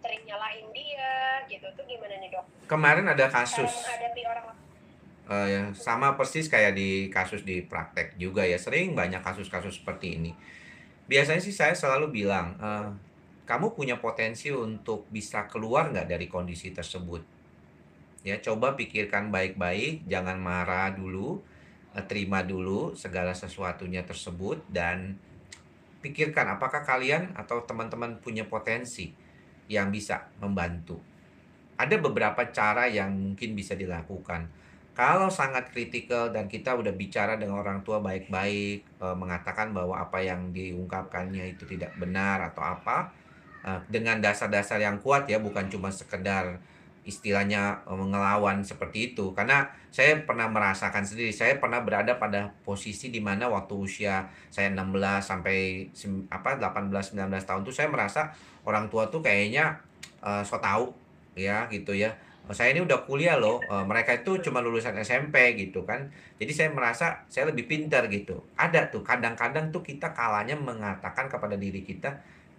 sering 0.04 0.20
nyalahin 0.28 0.68
dia, 0.76 1.40
gitu. 1.48 1.64
Itu 1.64 1.82
gimana 1.88 2.20
nih 2.20 2.28
dok? 2.28 2.44
Kemarin 2.68 3.08
ada 3.08 3.24
Cara 3.24 3.40
kasus 3.40 3.72
menghadapi 3.72 4.22
orang 4.28 4.46
eh, 5.30 5.46
ya, 5.46 5.62
sama 5.78 6.18
persis 6.18 6.50
kayak 6.50 6.74
di 6.74 7.06
kasus 7.06 7.46
di 7.46 7.62
praktek 7.64 8.18
juga 8.20 8.42
ya. 8.44 8.58
Sering 8.60 8.92
banyak 8.98 9.22
kasus-kasus 9.22 9.80
seperti 9.80 10.18
ini. 10.18 10.34
Biasanya 11.06 11.38
sih 11.38 11.54
saya 11.54 11.72
selalu 11.72 12.10
bilang, 12.12 12.58
eh, 12.58 12.90
kamu 13.48 13.72
punya 13.72 13.96
potensi 14.02 14.52
untuk 14.52 15.08
bisa 15.08 15.46
keluar 15.46 15.88
nggak 15.88 16.10
dari 16.10 16.26
kondisi 16.26 16.74
tersebut? 16.74 17.39
Ya, 18.20 18.36
coba 18.36 18.76
pikirkan 18.76 19.32
baik-baik, 19.32 20.04
jangan 20.04 20.36
marah 20.36 20.92
dulu, 20.92 21.40
eh, 21.96 22.04
terima 22.04 22.44
dulu 22.44 22.92
segala 22.92 23.32
sesuatunya 23.32 24.04
tersebut 24.04 24.60
dan 24.68 25.16
pikirkan 26.04 26.56
apakah 26.56 26.84
kalian 26.84 27.32
atau 27.32 27.64
teman-teman 27.64 28.20
punya 28.20 28.44
potensi 28.44 29.12
yang 29.72 29.88
bisa 29.88 30.28
membantu. 30.36 31.00
Ada 31.80 31.96
beberapa 31.96 32.44
cara 32.52 32.92
yang 32.92 33.08
mungkin 33.16 33.56
bisa 33.56 33.72
dilakukan. 33.72 34.52
Kalau 34.92 35.32
sangat 35.32 35.72
kritikal 35.72 36.28
dan 36.28 36.44
kita 36.44 36.76
udah 36.76 36.92
bicara 36.92 37.40
dengan 37.40 37.56
orang 37.64 37.80
tua 37.80 38.04
baik-baik, 38.04 39.00
eh, 39.00 39.16
mengatakan 39.16 39.72
bahwa 39.72 39.96
apa 39.96 40.20
yang 40.20 40.52
diungkapkannya 40.52 41.56
itu 41.56 41.64
tidak 41.64 41.96
benar 41.96 42.52
atau 42.52 42.60
apa, 42.68 43.08
eh, 43.64 43.80
dengan 43.88 44.20
dasar-dasar 44.20 44.76
yang 44.76 45.00
kuat 45.00 45.24
ya, 45.24 45.40
bukan 45.40 45.72
cuma 45.72 45.88
sekedar 45.88 46.60
istilahnya 47.10 47.82
eh, 47.90 48.04
ngelawan 48.10 48.62
seperti 48.62 49.12
itu. 49.12 49.34
Karena 49.34 49.66
saya 49.90 50.22
pernah 50.22 50.46
merasakan 50.46 51.02
sendiri, 51.02 51.34
saya 51.34 51.58
pernah 51.58 51.82
berada 51.82 52.14
pada 52.22 52.54
posisi 52.62 53.10
di 53.10 53.18
mana 53.18 53.50
waktu 53.50 53.74
usia 53.74 54.22
saya 54.54 54.70
16 54.70 55.18
sampai 55.18 55.90
apa 56.30 56.50
18 56.62 57.18
19 57.18 57.26
tahun 57.42 57.60
tuh 57.66 57.74
saya 57.74 57.88
merasa 57.90 58.30
orang 58.62 58.86
tua 58.86 59.10
tuh 59.10 59.20
kayaknya 59.20 59.74
eh, 60.22 60.42
so 60.46 60.56
tahu 60.62 60.94
ya 61.34 61.66
gitu 61.70 61.92
ya. 61.94 62.10
"Oh, 62.48 62.54
Saya 62.56 62.74
ini 62.74 62.82
udah 62.82 62.98
kuliah 63.06 63.36
loh, 63.38 63.62
eh, 63.62 63.84
mereka 63.86 64.14
itu 64.16 64.38
cuma 64.42 64.58
lulusan 64.64 64.94
SMP 64.98 65.54
gitu 65.58 65.82
kan. 65.86 66.10
Jadi 66.40 66.52
saya 66.54 66.68
merasa 66.74 67.22
saya 67.30 67.50
lebih 67.50 67.66
pintar 67.70 68.06
gitu. 68.10 68.42
Ada 68.58 68.90
tuh 68.90 69.02
kadang-kadang 69.06 69.70
tuh 69.74 69.82
kita 69.84 70.10
kalanya 70.16 70.56
mengatakan 70.58 71.26
kepada 71.30 71.54
diri 71.58 71.82
kita, 71.84 72.10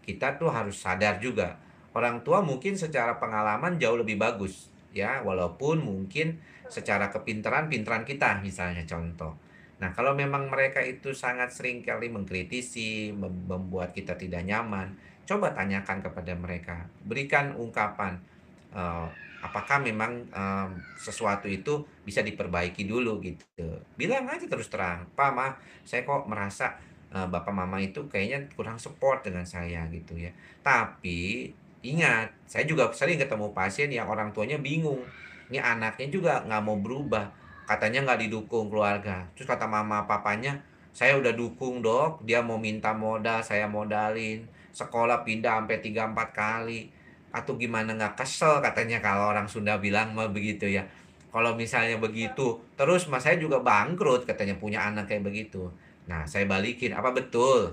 kita 0.05 0.37
tuh 0.39 0.49
harus 0.51 0.77
sadar 0.79 1.17
juga. 1.21 1.57
Orang 1.91 2.23
tua 2.23 2.39
mungkin 2.39 2.79
secara 2.79 3.19
pengalaman 3.19 3.75
jauh 3.75 3.99
lebih 3.99 4.15
bagus 4.15 4.71
ya, 4.95 5.19
walaupun 5.23 5.83
mungkin 5.83 6.39
secara 6.71 7.11
kepintaran 7.11 7.67
pintaran 7.67 8.07
kita 8.07 8.39
misalnya 8.39 8.87
contoh. 8.87 9.35
Nah, 9.81 9.91
kalau 9.91 10.13
memang 10.13 10.47
mereka 10.47 10.79
itu 10.85 11.11
sangat 11.11 11.51
sering 11.51 11.81
kali 11.81 12.07
mengkritisi, 12.07 13.11
mem- 13.11 13.49
membuat 13.49 13.91
kita 13.97 14.13
tidak 14.15 14.45
nyaman, 14.45 14.93
coba 15.25 15.51
tanyakan 15.51 15.99
kepada 16.05 16.33
mereka, 16.37 16.85
berikan 17.03 17.57
ungkapan 17.57 18.21
eh, 18.71 19.07
apakah 19.41 19.81
memang 19.81 20.21
em, 20.29 20.69
sesuatu 21.01 21.49
itu 21.49 21.81
bisa 22.05 22.21
diperbaiki 22.21 22.85
dulu 22.85 23.19
gitu. 23.25 23.67
Bilang 23.97 24.29
aja 24.29 24.45
terus 24.45 24.69
terang, 24.69 25.09
Pak, 25.17 25.31
Ma, 25.33 25.49
saya 25.81 26.05
kok 26.05 26.29
merasa 26.29 26.77
eh, 27.09 27.27
Bapak 27.27 27.51
Mama 27.51 27.81
itu 27.81 28.05
kayaknya 28.05 28.47
kurang 28.53 28.77
support 28.77 29.25
dengan 29.25 29.43
saya 29.49 29.89
gitu 29.89 30.13
ya. 30.15 30.29
Tapi 30.61 31.49
ingat, 31.81 32.31
saya 32.45 32.63
juga 32.65 32.89
sering 32.93 33.17
ketemu 33.17 33.53
pasien 33.53 33.89
yang 33.91 34.09
orang 34.09 34.33
tuanya 34.33 34.57
bingung. 34.57 35.01
Ini 35.51 35.59
anaknya 35.59 36.07
juga 36.07 36.33
nggak 36.47 36.61
mau 36.63 36.77
berubah, 36.79 37.27
katanya 37.67 38.07
nggak 38.07 38.29
didukung 38.29 38.71
keluarga. 38.71 39.27
Terus 39.35 39.49
kata 39.49 39.67
mama 39.67 40.07
papanya, 40.07 40.61
saya 40.95 41.19
udah 41.19 41.35
dukung 41.35 41.83
dok, 41.83 42.23
dia 42.23 42.39
mau 42.39 42.61
minta 42.61 42.95
modal, 42.95 43.43
saya 43.43 43.67
modalin. 43.67 44.47
Sekolah 44.71 45.27
pindah 45.27 45.59
sampai 45.59 45.83
3-4 45.83 46.31
kali 46.31 46.81
atau 47.31 47.55
gimana 47.55 47.95
nggak 47.95 48.19
kesel 48.19 48.59
katanya 48.59 48.99
kalau 48.99 49.31
orang 49.31 49.47
Sunda 49.47 49.79
bilang 49.79 50.11
mah 50.11 50.27
begitu 50.27 50.67
ya 50.67 50.83
kalau 51.31 51.55
misalnya 51.55 51.95
begitu 51.95 52.59
terus 52.75 53.07
mas 53.07 53.23
saya 53.23 53.39
juga 53.39 53.63
bangkrut 53.63 54.27
katanya 54.27 54.59
punya 54.59 54.83
anak 54.83 55.07
kayak 55.07 55.23
begitu 55.23 55.71
nah 56.11 56.27
saya 56.27 56.43
balikin 56.43 56.91
apa 56.91 57.15
betul 57.15 57.71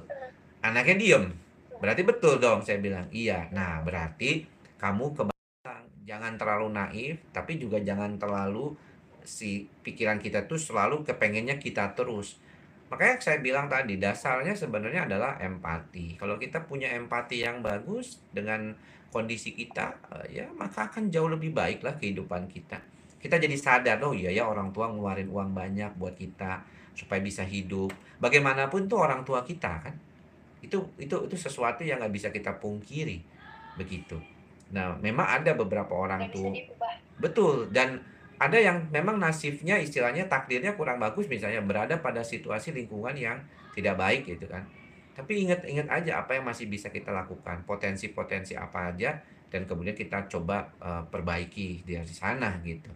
anaknya 0.62 0.94
diem 0.94 1.24
berarti 1.78 2.02
betul 2.02 2.42
dong 2.42 2.60
saya 2.62 2.82
bilang. 2.82 3.06
Iya. 3.10 3.50
Nah 3.54 3.82
berarti 3.82 4.44
kamu 4.78 5.04
ke 5.14 5.22
belakang. 5.26 5.84
jangan 6.08 6.40
terlalu 6.40 6.72
naif 6.72 7.16
tapi 7.36 7.60
juga 7.60 7.76
jangan 7.84 8.16
terlalu 8.16 8.72
si 9.28 9.68
pikiran 9.84 10.16
kita 10.16 10.48
tuh 10.48 10.56
selalu 10.56 11.04
kepengennya 11.04 11.60
kita 11.60 11.92
terus. 11.92 12.40
Makanya 12.88 13.20
saya 13.20 13.38
bilang 13.44 13.68
tadi 13.68 14.00
dasarnya 14.00 14.56
sebenarnya 14.56 15.04
adalah 15.04 15.36
empati. 15.36 16.16
Kalau 16.16 16.40
kita 16.40 16.64
punya 16.64 16.88
empati 16.96 17.44
yang 17.44 17.60
bagus 17.60 18.24
dengan 18.32 18.72
kondisi 19.12 19.52
kita 19.52 20.00
eh, 20.16 20.40
ya 20.40 20.46
maka 20.56 20.88
akan 20.88 21.12
jauh 21.12 21.28
lebih 21.28 21.52
baik 21.52 21.84
lah 21.84 22.00
kehidupan 22.00 22.48
kita. 22.48 22.80
Kita 23.20 23.36
jadi 23.36 23.56
sadar 23.60 24.00
oh 24.00 24.16
iya 24.16 24.32
ya 24.32 24.48
orang 24.48 24.72
tua 24.72 24.88
ngeluarin 24.88 25.28
uang 25.28 25.52
banyak 25.52 25.92
buat 26.00 26.16
kita 26.16 26.64
supaya 26.96 27.20
bisa 27.20 27.44
hidup. 27.44 27.92
Bagaimanapun 28.16 28.88
tuh 28.88 29.04
orang 29.04 29.20
tua 29.28 29.44
kita 29.44 29.84
kan 29.84 29.94
itu 30.64 30.78
itu 30.98 31.16
itu 31.28 31.36
sesuatu 31.36 31.86
yang 31.86 32.02
nggak 32.02 32.14
bisa 32.14 32.28
kita 32.34 32.56
pungkiri 32.58 33.22
begitu 33.78 34.18
nah 34.68 34.92
memang 35.00 35.24
ada 35.24 35.56
beberapa 35.56 35.96
orang 35.96 36.28
tuh. 36.28 36.52
Betul, 37.18 37.72
dan 37.74 37.98
ada 38.38 38.54
yang 38.54 38.86
memang 38.94 39.18
nasibnya 39.18 39.74
istilahnya 39.82 40.30
takdirnya 40.30 40.78
kurang 40.78 41.02
bagus 41.02 41.26
misalnya 41.26 41.58
berada 41.58 41.98
pada 41.98 42.22
situasi 42.22 42.70
lingkungan 42.70 43.16
yang 43.18 43.42
tidak 43.74 43.98
baik 43.98 44.22
gitu 44.28 44.46
kan. 44.46 44.62
Tapi 45.18 45.42
ingat-ingat 45.48 45.90
aja 45.90 46.22
apa 46.22 46.38
yang 46.38 46.46
masih 46.46 46.70
bisa 46.70 46.94
kita 46.94 47.10
lakukan, 47.10 47.66
potensi-potensi 47.66 48.54
apa 48.54 48.94
aja 48.94 49.18
dan 49.50 49.66
kemudian 49.66 49.98
kita 49.98 50.30
coba 50.30 50.70
eh, 50.78 51.02
perbaiki 51.10 51.82
dari 51.82 52.06
sana 52.06 52.62
gitu. 52.62 52.92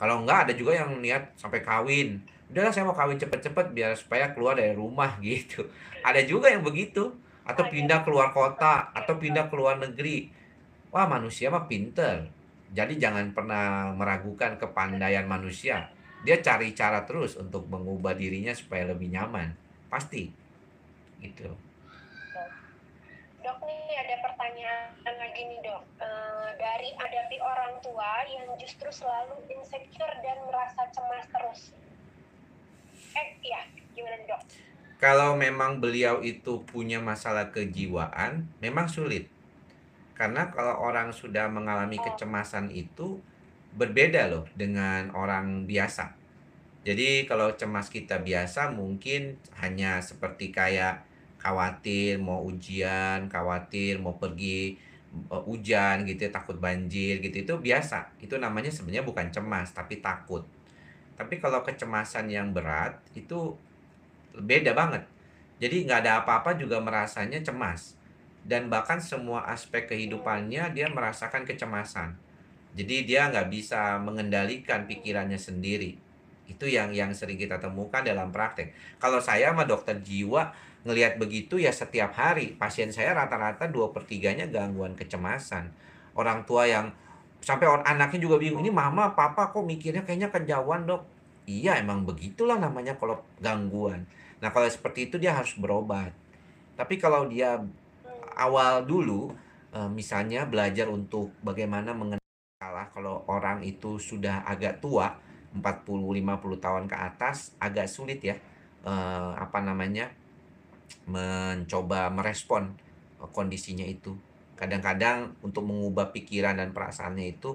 Kalau 0.00 0.24
enggak 0.24 0.48
ada 0.48 0.52
juga 0.56 0.72
yang 0.80 0.96
niat 1.04 1.36
sampai 1.36 1.60
kawin. 1.60 2.20
Udahlah 2.46 2.70
saya 2.70 2.86
mau 2.86 2.94
kawin 2.94 3.18
cepet-cepet 3.18 3.74
biar 3.74 3.92
supaya 3.98 4.30
keluar 4.30 4.54
dari 4.54 4.74
rumah 4.74 5.18
gitu. 5.24 5.66
Ada 6.06 6.22
juga 6.22 6.50
yang 6.50 6.62
begitu 6.62 7.10
atau 7.46 7.64
pindah 7.70 8.02
keluar 8.02 8.34
kota 8.34 8.90
atau 8.90 9.18
pindah 9.18 9.46
ke 9.46 9.54
luar 9.54 9.78
negeri. 9.78 10.30
Wah, 10.90 11.06
manusia 11.06 11.50
mah 11.50 11.66
pinter. 11.70 12.26
Jadi 12.74 12.98
jangan 12.98 13.30
pernah 13.30 13.94
meragukan 13.94 14.58
kepandaian 14.58 15.26
manusia. 15.26 15.90
Dia 16.26 16.42
cari 16.42 16.74
cara 16.74 17.06
terus 17.06 17.38
untuk 17.38 17.70
mengubah 17.70 18.18
dirinya 18.18 18.50
supaya 18.50 18.90
lebih 18.90 19.14
nyaman. 19.14 19.54
Pasti. 19.86 20.26
Gitu. 21.22 21.46
Dok 23.46 23.58
nih 23.62 23.94
ada 23.94 24.14
pertanyaan 24.26 25.14
lagi 25.14 25.42
nih 25.46 25.60
dok. 25.62 25.82
Eh, 26.02 26.48
dari 26.58 26.90
hadapi 26.98 27.38
orang 27.38 27.78
tua 27.78 28.26
yang 28.26 28.50
justru 28.58 28.90
selalu 28.90 29.38
insecure 29.54 30.14
dan 30.18 30.38
merasa 30.50 30.90
cemas 30.90 31.26
terus. 31.30 31.60
Eh 33.16 33.28
iya, 33.48 33.60
gimana 33.96 34.16
nih 34.20 34.26
dok? 34.30 34.42
Kalau 35.02 35.30
memang 35.36 35.72
beliau 35.82 36.16
itu 36.32 36.52
punya 36.70 36.98
masalah 37.10 37.46
kejiwaan, 37.54 38.32
memang 38.64 38.86
sulit. 38.88 39.24
Karena 40.18 40.48
kalau 40.54 40.74
orang 40.88 41.08
sudah 41.20 41.46
mengalami 41.56 42.00
Oh. 42.00 42.04
kecemasan 42.08 42.66
itu 42.72 43.20
berbeda 43.80 44.22
loh 44.32 44.44
dengan 44.56 45.02
orang 45.12 45.68
biasa. 45.70 46.04
Jadi 46.86 47.26
kalau 47.28 47.52
cemas 47.60 47.90
kita 47.92 48.16
biasa 48.22 48.70
mungkin 48.72 49.36
hanya 49.60 49.98
seperti 50.00 50.46
kayak 50.54 51.04
khawatir 51.42 52.16
mau 52.22 52.40
ujian, 52.50 53.28
khawatir 53.28 53.92
mau 54.00 54.14
pergi 54.22 54.78
uh, 55.34 55.42
hujan 55.44 56.06
gitu 56.08 56.20
ya, 56.26 56.32
takut 56.32 56.56
banjir 56.66 57.20
gitu 57.20 57.36
itu 57.44 57.54
biasa. 57.58 57.98
Itu 58.24 58.40
namanya 58.40 58.70
sebenarnya 58.72 59.04
bukan 59.04 59.28
cemas 59.34 59.68
tapi 59.76 60.00
takut. 60.00 60.46
Tapi 61.16 61.40
kalau 61.40 61.64
kecemasan 61.64 62.28
yang 62.28 62.52
berat 62.52 63.00
itu 63.16 63.56
beda 64.36 64.76
banget. 64.76 65.04
Jadi 65.56 65.88
nggak 65.88 66.00
ada 66.04 66.12
apa-apa 66.22 66.60
juga 66.60 66.76
merasanya 66.78 67.40
cemas. 67.40 67.96
Dan 68.46 68.68
bahkan 68.70 69.00
semua 69.02 69.42
aspek 69.48 69.88
kehidupannya 69.90 70.70
dia 70.76 70.86
merasakan 70.92 71.48
kecemasan. 71.48 72.14
Jadi 72.76 73.08
dia 73.08 73.32
nggak 73.32 73.48
bisa 73.48 73.96
mengendalikan 73.98 74.84
pikirannya 74.84 75.40
sendiri. 75.40 75.96
Itu 76.46 76.68
yang 76.68 76.92
yang 76.92 77.10
sering 77.16 77.40
kita 77.40 77.58
temukan 77.58 78.04
dalam 78.04 78.30
praktek. 78.30 78.76
Kalau 79.00 79.18
saya 79.18 79.50
sama 79.50 79.64
dokter 79.64 79.98
jiwa 79.98 80.52
ngelihat 80.86 81.18
begitu 81.18 81.58
ya 81.58 81.74
setiap 81.74 82.14
hari 82.14 82.54
pasien 82.54 82.94
saya 82.94 83.16
rata-rata 83.16 83.66
dua 83.66 83.90
per 83.90 84.06
tiganya 84.06 84.46
gangguan 84.46 84.94
kecemasan. 84.94 85.72
Orang 86.14 86.46
tua 86.46 86.68
yang 86.70 86.94
sampai 87.46 87.70
orang 87.70 87.86
anaknya 87.86 88.26
juga 88.26 88.42
bingung 88.42 88.66
ini 88.66 88.74
mama 88.74 89.14
papa 89.14 89.54
kok 89.54 89.62
mikirnya 89.62 90.02
kayaknya 90.02 90.34
kejauhan 90.34 90.82
dok. 90.82 91.06
Iya 91.46 91.78
emang 91.78 92.02
begitulah 92.02 92.58
namanya 92.58 92.98
kalau 92.98 93.22
gangguan. 93.38 94.02
Nah 94.42 94.50
kalau 94.50 94.66
seperti 94.66 95.06
itu 95.06 95.22
dia 95.22 95.30
harus 95.30 95.54
berobat. 95.54 96.10
Tapi 96.74 96.98
kalau 96.98 97.30
dia 97.30 97.62
awal 98.34 98.82
dulu 98.82 99.30
eh, 99.70 99.86
misalnya 99.86 100.42
belajar 100.42 100.90
untuk 100.90 101.30
bagaimana 101.46 101.94
mengenal 101.94 102.18
kalau 102.90 103.22
orang 103.30 103.62
itu 103.62 104.02
sudah 104.02 104.42
agak 104.42 104.82
tua 104.82 105.14
40-50 105.54 106.58
tahun 106.58 106.84
ke 106.90 106.96
atas 106.98 107.54
agak 107.62 107.86
sulit 107.86 108.18
ya 108.26 108.34
eh, 108.82 109.32
apa 109.38 109.62
namanya 109.62 110.10
mencoba 111.06 112.10
merespon 112.10 112.74
eh, 113.22 113.30
kondisinya 113.30 113.86
itu. 113.86 114.18
Kadang-kadang 114.56 115.36
untuk 115.44 115.68
mengubah 115.68 116.10
pikiran 116.10 116.56
dan 116.56 116.72
perasaannya 116.72 117.36
itu 117.36 117.54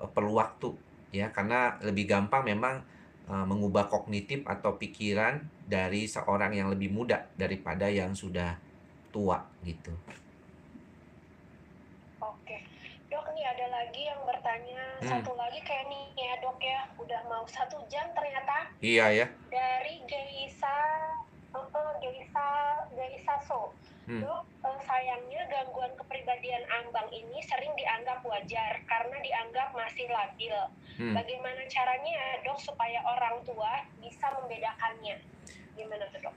eh, 0.00 0.08
perlu 0.08 0.40
waktu 0.40 0.72
ya 1.08 1.32
karena 1.32 1.80
lebih 1.80 2.04
gampang 2.08 2.44
memang 2.44 2.80
eh, 3.28 3.44
mengubah 3.46 3.86
kognitif 3.88 4.42
atau 4.48 4.76
pikiran 4.76 5.38
dari 5.68 6.08
seorang 6.08 6.56
yang 6.56 6.72
lebih 6.72 6.88
muda 6.88 7.28
daripada 7.36 7.86
yang 7.92 8.16
sudah 8.16 8.56
tua 9.08 9.40
gitu. 9.64 9.92
Oke, 12.18 12.60
dok 13.08 13.26
nih 13.32 13.46
ada 13.46 13.66
lagi 13.70 14.02
yang 14.04 14.20
bertanya 14.26 14.82
Hmm. 14.98 15.22
satu 15.22 15.32
lagi 15.38 15.62
kayak 15.62 15.86
nih 15.86 16.04
ya 16.18 16.32
dok 16.42 16.58
ya 16.58 16.82
udah 16.98 17.20
mau 17.30 17.46
satu 17.46 17.78
jam 17.86 18.02
ternyata 18.12 18.66
Iya 18.82 19.06
ya. 19.14 19.26
dari 19.46 20.02
Geisa 20.04 20.76
uh, 21.54 21.92
Geisa 22.02 22.48
Geisa 22.92 23.34
So 23.46 23.70
Hmm. 24.08 24.24
dok 24.24 24.40
eh, 24.64 24.80
sayangnya 24.88 25.44
gangguan 25.52 25.92
kepribadian 25.92 26.64
ambang 26.80 27.04
ini 27.12 27.44
sering 27.44 27.68
dianggap 27.76 28.24
wajar 28.24 28.80
karena 28.88 29.16
dianggap 29.20 29.68
masih 29.76 30.08
labil. 30.08 30.56
Hmm. 30.98 31.14
bagaimana 31.14 31.62
caranya 31.70 32.42
dok 32.42 32.58
supaya 32.58 32.98
orang 33.04 33.38
tua 33.44 33.84
bisa 34.00 34.32
membedakannya? 34.34 35.20
Gimana 35.76 36.08
tuh 36.10 36.24
dok? 36.24 36.34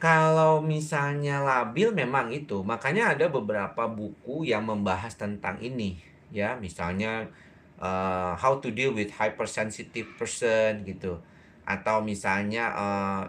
Kalau 0.00 0.64
misalnya 0.64 1.44
labil 1.44 1.92
memang 1.92 2.32
itu, 2.32 2.64
makanya 2.64 3.12
ada 3.12 3.28
beberapa 3.28 3.84
buku 3.84 4.48
yang 4.48 4.64
membahas 4.64 5.12
tentang 5.12 5.60
ini, 5.60 6.00
ya, 6.32 6.56
misalnya 6.56 7.28
eh, 7.76 8.32
How 8.32 8.64
to 8.64 8.72
Deal 8.72 8.96
with 8.96 9.12
Hypersensitive 9.12 10.16
Person 10.16 10.88
gitu, 10.88 11.20
atau 11.68 12.00
misalnya 12.00 12.72
eh, 12.72 13.22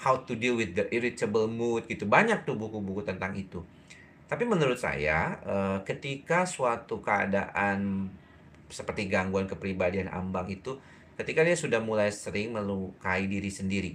How 0.00 0.24
to 0.24 0.32
Deal 0.32 0.56
with 0.56 0.72
the 0.72 0.88
Irritable 0.88 1.44
Mood 1.44 1.84
gitu, 1.84 2.08
banyak 2.08 2.48
tuh 2.48 2.56
buku-buku 2.56 3.04
tentang 3.04 3.36
itu. 3.36 3.60
Tapi 4.30 4.46
menurut 4.46 4.78
saya, 4.78 5.36
eh, 5.42 5.78
ketika 5.84 6.46
suatu 6.46 7.02
keadaan 7.04 8.08
seperti 8.70 9.10
gangguan 9.10 9.50
kepribadian 9.50 10.08
ambang 10.08 10.46
itu, 10.48 10.78
ketika 11.18 11.44
dia 11.44 11.58
sudah 11.58 11.82
mulai 11.82 12.08
sering 12.14 12.54
melukai 12.54 13.26
diri 13.26 13.50
sendiri. 13.50 13.92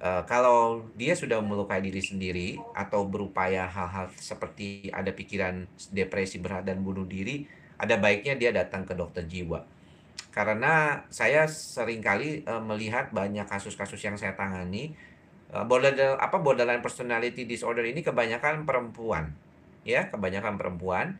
Eh, 0.00 0.22
kalau 0.24 0.88
dia 0.96 1.12
sudah 1.12 1.44
melukai 1.44 1.84
diri 1.84 2.00
sendiri 2.00 2.56
atau 2.72 3.04
berupaya 3.04 3.68
hal-hal 3.68 4.08
seperti 4.16 4.88
ada 4.88 5.12
pikiran 5.12 5.68
depresi 5.92 6.40
berat 6.40 6.64
dan 6.64 6.80
bunuh 6.80 7.04
diri, 7.04 7.44
ada 7.76 8.00
baiknya 8.00 8.34
dia 8.34 8.50
datang 8.50 8.88
ke 8.88 8.96
dokter 8.96 9.28
jiwa. 9.28 9.60
Karena 10.32 11.04
saya 11.12 11.44
sering 11.44 12.00
kali 12.00 12.42
eh, 12.48 12.62
melihat 12.64 13.12
banyak 13.12 13.44
kasus-kasus 13.44 14.00
yang 14.00 14.16
saya 14.16 14.32
tangani 14.32 14.96
borderline 15.50 16.14
apa 16.18 16.38
borderline 16.38 16.82
personality 16.82 17.42
disorder 17.44 17.82
ini 17.82 18.06
kebanyakan 18.06 18.62
perempuan. 18.62 19.34
Ya, 19.82 20.06
kebanyakan 20.12 20.60
perempuan. 20.60 21.18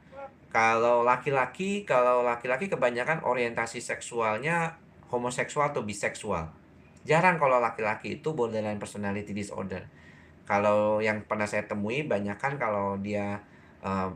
Kalau 0.50 1.06
laki-laki, 1.06 1.86
kalau 1.86 2.26
laki-laki 2.26 2.66
kebanyakan 2.66 3.22
orientasi 3.22 3.78
seksualnya 3.78 4.78
homoseksual 5.10 5.74
atau 5.74 5.82
biseksual. 5.82 6.50
Jarang 7.06 7.40
kalau 7.40 7.58
laki-laki 7.58 8.20
itu 8.20 8.34
borderline 8.34 8.78
personality 8.78 9.32
disorder. 9.32 9.86
Kalau 10.44 10.98
yang 10.98 11.22
pernah 11.24 11.46
saya 11.46 11.64
temui 11.66 12.02
banyak 12.02 12.34
kan 12.36 12.58
kalau 12.58 12.98
dia 12.98 13.38
eh, 13.82 14.10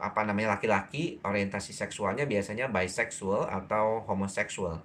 apa 0.00 0.20
namanya 0.24 0.56
laki-laki 0.56 1.20
orientasi 1.20 1.76
seksualnya 1.76 2.24
biasanya 2.24 2.72
bisexual 2.72 3.48
atau 3.48 4.04
homoseksual. 4.08 4.80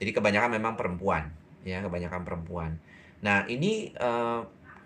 Jadi 0.00 0.10
kebanyakan 0.16 0.56
memang 0.56 0.80
perempuan, 0.80 1.28
ya 1.60 1.84
kebanyakan 1.84 2.24
perempuan. 2.24 2.80
Nah 3.20 3.44
ini 3.48 3.92
eh, 3.92 4.40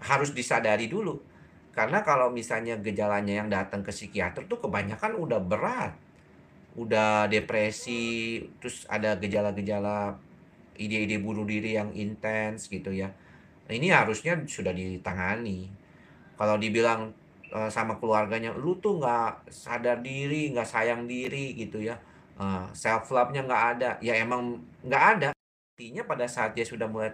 harus 0.04 0.30
disadari 0.34 0.90
dulu 0.90 1.34
karena 1.74 2.06
kalau 2.06 2.30
misalnya 2.30 2.78
gejalanya 2.78 3.42
yang 3.42 3.50
datang 3.50 3.82
ke 3.82 3.90
psikiater 3.90 4.46
tuh 4.46 4.62
kebanyakan 4.62 5.18
udah 5.18 5.42
berat, 5.42 5.92
udah 6.78 7.26
depresi, 7.26 8.38
terus 8.62 8.86
ada 8.86 9.18
gejala-gejala 9.18 10.14
ide-ide 10.78 11.18
bunuh 11.18 11.42
diri 11.42 11.74
yang 11.74 11.90
intens 11.90 12.70
gitu 12.70 12.94
ya. 12.94 13.10
Nah, 13.66 13.74
ini 13.74 13.90
harusnya 13.90 14.38
sudah 14.46 14.70
ditangani. 14.70 15.66
Kalau 16.38 16.54
dibilang 16.62 17.10
eh, 17.50 17.70
sama 17.70 17.98
keluarganya, 17.98 18.54
lu 18.54 18.78
tuh 18.78 19.02
nggak 19.02 19.50
sadar 19.50 19.98
diri, 19.98 20.54
nggak 20.54 20.66
sayang 20.70 21.10
diri 21.10 21.58
gitu 21.58 21.82
ya, 21.82 21.98
self 22.70 23.10
love-nya 23.10 23.46
nggak 23.46 23.64
ada, 23.78 23.90
ya 23.98 24.14
emang 24.14 24.62
nggak 24.86 25.04
ada. 25.18 25.28
Artinya 25.74 26.06
pada 26.06 26.26
saat 26.30 26.54
dia 26.54 26.62
sudah 26.62 26.86
mulai 26.86 27.10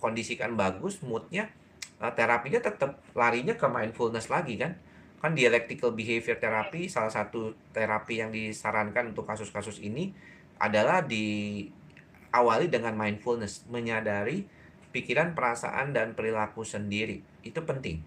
terkondisikan 0.00 0.56
bagus, 0.56 1.04
moodnya, 1.04 1.52
eh, 2.00 2.12
terapinya 2.16 2.56
tetap 2.64 3.04
larinya 3.12 3.52
ke 3.52 3.68
mindfulness 3.68 4.32
lagi 4.32 4.56
kan. 4.56 4.72
Kan 5.20 5.36
dialectical 5.36 5.92
behavior 5.92 6.40
therapy, 6.40 6.88
salah 6.88 7.12
satu 7.12 7.52
terapi 7.76 8.24
yang 8.24 8.32
disarankan 8.32 9.12
untuk 9.12 9.28
kasus-kasus 9.28 9.84
ini 9.84 10.16
adalah 10.56 11.04
di 11.04 11.68
awali 12.32 12.72
dengan 12.72 12.96
mindfulness, 12.96 13.68
menyadari 13.68 14.48
pikiran, 14.96 15.36
perasaan, 15.36 15.92
dan 15.92 16.16
perilaku 16.16 16.64
sendiri. 16.64 17.20
Itu 17.44 17.60
penting. 17.68 18.00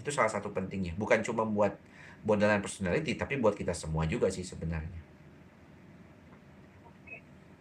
Itu 0.00 0.08
salah 0.08 0.32
satu 0.32 0.48
pentingnya. 0.48 0.96
Bukan 0.96 1.20
cuma 1.20 1.44
buat 1.44 1.76
borderline 2.24 2.64
personality, 2.64 3.12
tapi 3.20 3.36
buat 3.36 3.52
kita 3.52 3.76
semua 3.76 4.08
juga 4.08 4.32
sih 4.32 4.42
sebenarnya. 4.42 5.04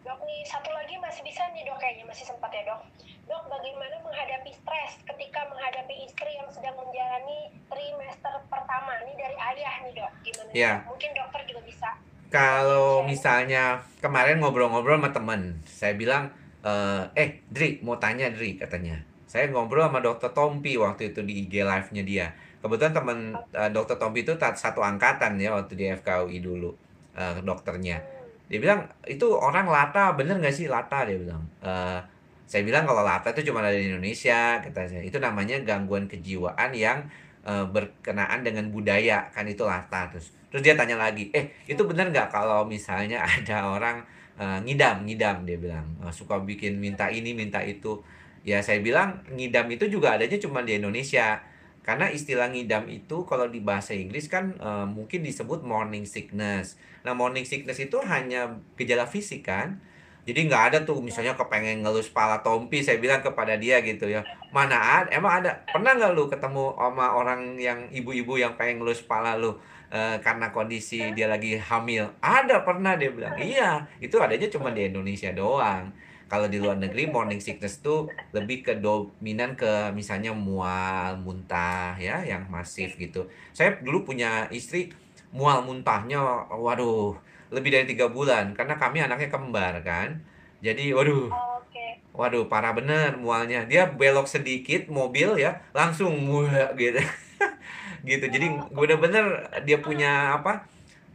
Dok 0.08 0.20
nih 0.24 0.48
satu 0.48 0.72
lagi 0.72 0.96
masih 0.96 1.22
bisa 1.28 1.44
nih 1.52 1.68
dok 1.68 1.76
kayaknya 1.76 2.08
masih 2.08 2.24
sempat 2.24 2.48
ya 2.56 2.64
dok. 2.64 2.80
Dok 3.28 3.44
bagaimana 3.52 4.00
menghadapi 4.08 4.56
stres 4.56 5.04
ketika 5.04 5.44
menghadapi 5.52 6.08
istri 6.08 6.32
yang 6.40 6.48
sedang 6.48 6.80
menjalani 6.80 7.52
trimester 7.68 8.40
pertama 8.48 9.04
nih 9.04 9.16
dari 9.20 9.36
ayah 9.36 9.74
nih 9.84 9.92
dok 10.00 10.12
gimana? 10.24 10.50
Ya. 10.56 10.74
Mungkin 10.88 11.12
dokter 11.12 11.44
juga 11.44 11.62
bisa. 11.68 11.90
Kalau 12.32 13.04
misalnya 13.04 13.84
kemarin 14.00 14.40
ngobrol-ngobrol 14.40 15.00
sama 15.00 15.12
temen, 15.12 15.60
saya 15.68 16.00
bilang, 16.00 16.32
eh, 16.64 17.04
eh 17.20 17.30
Dri, 17.52 17.84
mau 17.84 18.00
tanya 18.00 18.32
Dri 18.32 18.56
katanya. 18.56 18.96
Saya 19.28 19.52
ngobrol 19.52 19.84
sama 19.84 20.00
dokter 20.00 20.32
Tompi 20.32 20.80
waktu 20.80 21.12
itu 21.12 21.20
di 21.28 21.44
IG 21.44 21.68
live-nya 21.68 22.04
dia. 22.08 22.28
Kebetulan 22.64 22.96
teman 22.96 23.18
eh, 23.52 23.70
dokter 23.76 24.00
Tompi 24.00 24.24
itu 24.24 24.40
satu 24.40 24.80
angkatan 24.80 25.36
ya 25.36 25.52
waktu 25.52 25.76
di 25.76 25.92
FKUI 25.92 26.40
dulu 26.40 26.72
eh, 27.12 27.44
dokternya. 27.44 28.00
Dia 28.48 28.60
bilang 28.64 28.88
itu 29.04 29.28
orang 29.36 29.68
lata 29.68 30.16
bener 30.16 30.40
nggak 30.40 30.56
sih 30.56 30.72
lata 30.72 31.04
dia 31.04 31.20
bilang. 31.20 31.44
Eh, 31.60 32.00
saya 32.48 32.64
bilang 32.64 32.88
kalau 32.88 33.04
lata 33.04 33.36
itu 33.36 33.52
cuma 33.52 33.60
ada 33.60 33.76
di 33.76 33.92
Indonesia 33.92 34.64
kata 34.64 34.88
saya. 34.88 35.04
Itu 35.04 35.20
namanya 35.20 35.60
gangguan 35.68 36.08
kejiwaan 36.08 36.72
yang 36.72 37.04
eh, 37.44 37.66
berkenaan 37.68 38.42
dengan 38.48 38.72
budaya 38.72 39.28
kan 39.36 39.44
itu 39.44 39.68
lata 39.68 40.08
terus. 40.08 40.32
Terus 40.48 40.64
dia 40.64 40.80
tanya 40.80 40.96
lagi, 40.96 41.28
eh 41.36 41.52
itu 41.68 41.84
bener 41.84 42.08
nggak 42.08 42.32
kalau 42.32 42.64
misalnya 42.64 43.20
ada 43.36 43.68
orang 43.68 44.00
eh, 44.40 44.60
ngidam 44.64 45.04
ngidam 45.04 45.44
dia 45.44 45.60
bilang 45.60 45.86
Eh, 46.00 46.14
suka 46.16 46.40
bikin 46.40 46.80
minta 46.80 47.12
ini 47.12 47.36
minta 47.36 47.60
itu. 47.60 48.00
Ya 48.48 48.64
saya 48.64 48.80
bilang 48.80 49.28
ngidam 49.28 49.68
itu 49.68 49.92
juga 49.92 50.16
adanya 50.16 50.40
cuma 50.40 50.64
di 50.64 50.80
Indonesia. 50.80 51.44
Karena 51.84 52.12
istilah 52.12 52.52
ngidam 52.52 52.88
itu 52.92 53.24
kalau 53.24 53.48
di 53.48 53.60
bahasa 53.60 53.92
Inggris 53.92 54.32
kan 54.32 54.56
eh, 54.56 54.88
mungkin 54.88 55.20
disebut 55.20 55.68
morning 55.68 56.08
sickness. 56.08 56.80
Nah, 57.04 57.12
morning 57.16 57.44
sickness 57.48 57.80
itu 57.80 58.00
hanya 58.04 58.60
gejala 58.80 59.04
fisik 59.08 59.48
kan. 59.48 59.80
Jadi 60.28 60.52
nggak 60.52 60.64
ada 60.70 60.78
tuh 60.84 61.00
misalnya 61.00 61.40
kepengen 61.40 61.88
ngelus 61.88 62.12
pala 62.12 62.44
Tompi, 62.44 62.84
saya 62.84 63.00
bilang 63.00 63.24
kepada 63.24 63.56
dia 63.56 63.80
gitu 63.80 64.12
ya. 64.12 64.20
Mana 64.52 64.76
ada, 64.76 65.08
emang 65.08 65.40
ada, 65.40 65.56
pernah 65.72 65.96
nggak 65.96 66.12
lu 66.12 66.28
ketemu 66.28 66.76
sama 66.76 67.16
orang 67.16 67.56
yang 67.56 67.88
ibu-ibu 67.96 68.36
yang 68.36 68.60
pengen 68.60 68.84
ngelus 68.84 69.08
pala 69.08 69.40
lu 69.40 69.56
eh, 69.88 70.20
karena 70.20 70.52
kondisi 70.52 71.16
dia 71.16 71.32
lagi 71.32 71.56
hamil? 71.56 72.12
Ada 72.20 72.60
pernah 72.68 73.00
dia 73.00 73.08
bilang. 73.08 73.40
Iya, 73.40 73.88
itu 74.04 74.20
adanya 74.20 74.52
cuma 74.52 74.76
di 74.76 74.92
Indonesia 74.92 75.32
doang. 75.32 75.96
Kalau 76.28 76.52
di 76.52 76.60
luar 76.60 76.76
negeri 76.76 77.08
morning 77.08 77.40
sickness 77.40 77.80
tuh 77.80 78.12
lebih 78.36 78.68
ke 78.68 78.84
dominan 78.84 79.56
ke 79.56 79.96
misalnya 79.96 80.36
mual, 80.36 81.24
muntah 81.24 81.96
ya 81.96 82.20
yang 82.28 82.52
masif 82.52 83.00
gitu. 83.00 83.32
Saya 83.56 83.80
dulu 83.80 84.12
punya 84.12 84.52
istri 84.52 84.92
mual 85.32 85.64
muntahnya, 85.64 86.20
waduh 86.52 87.16
lebih 87.54 87.70
dari 87.74 87.86
tiga 87.88 88.12
bulan 88.12 88.54
karena 88.54 88.76
kami 88.76 89.04
anaknya 89.04 89.30
kembar 89.32 89.80
kan. 89.84 90.20
Jadi 90.58 90.90
waduh, 90.90 91.30
Oke. 91.30 92.02
waduh 92.12 92.50
parah 92.50 92.74
bener 92.74 93.16
mualnya. 93.16 93.64
Dia 93.70 93.88
belok 93.88 94.26
sedikit 94.26 94.90
mobil 94.90 95.38
ya 95.38 95.62
langsung 95.72 96.14
mual 96.18 96.74
gitu. 96.76 96.98
gitu. 98.10 98.26
Jadi 98.26 98.48
bener-bener 98.74 99.48
dia 99.64 99.78
punya 99.80 100.38
apa? 100.38 100.66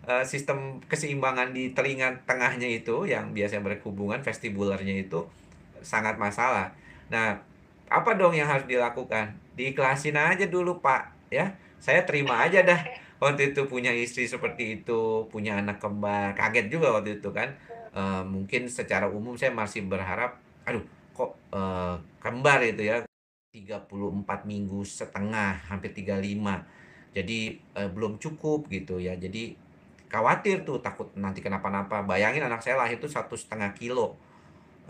eh, 0.07 0.25
sistem 0.27 0.83
keseimbangan 0.91 1.55
di 1.55 1.71
telinga 1.75 2.11
tengahnya 2.27 2.67
itu 2.67 3.07
yang 3.07 3.31
biasanya 3.31 3.63
berhubungan 3.63 4.19
vestibularnya 4.23 5.07
itu 5.07 5.23
sangat 5.83 6.19
masalah. 6.19 6.75
Nah, 7.11 7.39
apa 7.91 8.11
dong 8.19 8.35
yang 8.35 8.49
harus 8.49 8.67
dilakukan? 8.67 9.35
Diikhlasin 9.55 10.17
aja 10.17 10.47
dulu, 10.49 10.81
Pak, 10.81 11.29
ya. 11.29 11.55
Saya 11.83 12.07
terima 12.07 12.39
aja 12.47 12.63
dah. 12.63 12.79
Waktu 13.23 13.55
itu 13.55 13.71
punya 13.71 13.95
istri 13.95 14.27
seperti 14.27 14.83
itu, 14.83 15.31
punya 15.31 15.63
anak 15.63 15.79
kembar. 15.79 16.35
Kaget 16.35 16.67
juga 16.67 16.91
waktu 16.99 17.23
itu 17.23 17.31
kan. 17.31 17.55
Eh, 17.95 18.23
mungkin 18.27 18.67
secara 18.67 19.07
umum 19.07 19.39
saya 19.39 19.55
masih 19.55 19.87
berharap, 19.87 20.43
aduh, 20.67 20.83
kok 21.15 21.39
eh, 21.55 21.97
kembar 22.19 22.59
itu 22.67 22.83
ya 22.83 23.07
34 23.55 24.43
minggu 24.43 24.83
setengah, 24.83 25.63
hampir 25.71 25.95
35. 25.95 26.67
Jadi 27.15 27.63
eh, 27.79 27.91
belum 27.95 28.19
cukup 28.19 28.67
gitu 28.67 28.99
ya. 28.99 29.15
Jadi 29.15 29.55
khawatir 30.11 30.67
tuh 30.67 30.83
takut 30.83 31.15
nanti 31.15 31.39
kenapa-napa. 31.39 32.03
Bayangin 32.03 32.43
anak 32.43 32.59
saya 32.59 32.75
lahir 32.75 32.99
itu 32.99 33.07
satu 33.07 33.39
setengah 33.39 33.71
kilo 33.79 34.19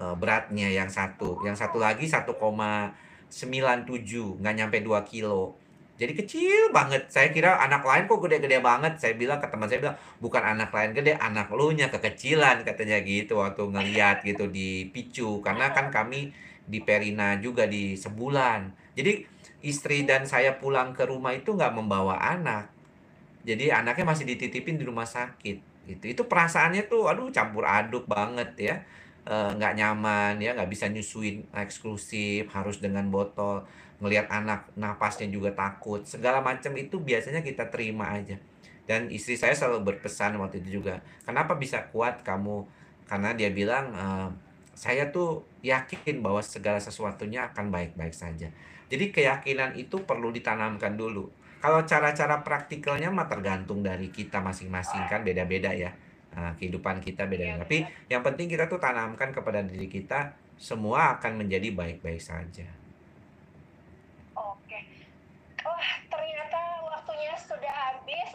eh, 0.00 0.14
beratnya 0.16 0.72
yang 0.72 0.88
satu, 0.88 1.44
yang 1.44 1.58
satu 1.58 1.76
lagi 1.76 2.08
1,97 2.08 2.32
nggak 4.40 4.54
nyampe 4.56 4.80
2 4.80 5.04
kilo. 5.04 5.60
Jadi 6.02 6.18
kecil 6.18 6.74
banget. 6.74 7.06
Saya 7.06 7.30
kira 7.30 7.62
anak 7.62 7.86
lain 7.86 8.10
kok 8.10 8.18
gede-gede 8.18 8.58
banget. 8.58 8.98
Saya 8.98 9.14
bilang 9.14 9.38
ke 9.38 9.46
teman 9.46 9.70
saya 9.70 9.78
bilang, 9.78 9.96
bukan 10.18 10.42
anak 10.42 10.74
lain 10.74 10.90
gede, 10.98 11.14
anak 11.14 11.46
lu 11.54 11.70
nya 11.70 11.86
kekecilan 11.94 12.66
katanya 12.66 12.98
gitu 13.06 13.38
waktu 13.38 13.62
ngeliat 13.70 14.26
gitu 14.26 14.50
di 14.50 14.90
picu. 14.90 15.38
Karena 15.46 15.70
kan 15.70 15.94
kami 15.94 16.34
di 16.66 16.82
Perina 16.82 17.38
juga 17.38 17.70
di 17.70 17.94
sebulan. 17.94 18.74
Jadi 18.98 19.22
istri 19.62 20.02
dan 20.02 20.26
saya 20.26 20.58
pulang 20.58 20.90
ke 20.90 21.06
rumah 21.06 21.30
itu 21.38 21.54
nggak 21.54 21.70
membawa 21.70 22.18
anak. 22.18 22.74
Jadi 23.46 23.70
anaknya 23.70 24.02
masih 24.02 24.26
dititipin 24.26 24.82
di 24.82 24.82
rumah 24.82 25.06
sakit 25.06 25.86
gitu. 25.86 26.04
Itu 26.10 26.22
perasaannya 26.26 26.90
tuh 26.90 27.06
aduh 27.06 27.30
campur 27.30 27.62
aduk 27.62 28.10
banget 28.10 28.50
ya. 28.58 28.76
Eh, 29.22 29.50
nggak 29.54 29.78
nyaman 29.78 30.34
ya, 30.42 30.50
nggak 30.58 30.66
bisa 30.66 30.90
nyusuin 30.90 31.46
eksklusif, 31.54 32.50
harus 32.50 32.82
dengan 32.82 33.06
botol. 33.06 33.62
Ngelihat 34.02 34.26
anak 34.28 34.66
napasnya 34.74 35.30
juga 35.30 35.54
takut. 35.54 36.02
Segala 36.02 36.42
macam 36.42 36.74
itu 36.74 36.98
biasanya 36.98 37.40
kita 37.46 37.70
terima 37.70 38.10
aja. 38.10 38.34
Dan 38.82 39.08
istri 39.14 39.38
saya 39.38 39.54
selalu 39.54 39.94
berpesan 39.94 40.34
waktu 40.42 40.58
itu 40.58 40.82
juga, 40.82 40.98
"Kenapa 41.22 41.54
bisa 41.54 41.86
kuat 41.94 42.26
kamu?" 42.26 42.66
Karena 43.06 43.30
dia 43.32 43.48
bilang, 43.54 43.94
eh, 43.94 44.28
"Saya 44.74 45.14
tuh 45.14 45.46
yakin 45.62 46.18
bahwa 46.18 46.42
segala 46.42 46.82
sesuatunya 46.82 47.46
akan 47.54 47.70
baik-baik 47.70 48.14
saja." 48.14 48.50
Jadi 48.90 49.08
keyakinan 49.14 49.78
itu 49.78 50.02
perlu 50.04 50.28
ditanamkan 50.34 50.98
dulu. 50.98 51.30
Kalau 51.62 51.86
cara-cara 51.86 52.42
praktikalnya 52.42 53.08
mah 53.08 53.30
tergantung 53.30 53.86
dari 53.86 54.10
kita 54.10 54.42
masing-masing 54.42 55.06
kan 55.06 55.22
beda-beda 55.22 55.70
ya. 55.70 55.94
Nah, 56.34 56.52
kehidupan 56.58 56.98
kita 56.98 57.24
Iya, 57.24 57.30
beda-beda. 57.30 57.62
Tapi 57.64 57.78
benar. 57.86 58.10
yang 58.10 58.22
penting 58.26 58.46
kita 58.50 58.64
tuh 58.66 58.82
tanamkan 58.82 59.30
kepada 59.30 59.62
diri 59.62 59.86
kita 59.86 60.34
semua 60.58 61.16
akan 61.16 61.46
menjadi 61.46 61.70
baik-baik 61.70 62.18
saja. 62.18 62.66
Oke. 64.34 64.78
Wah, 65.62 65.92
ternyata 66.10 66.60
waktunya 66.82 67.32
sudah 67.38 67.72
habis. 67.72 68.28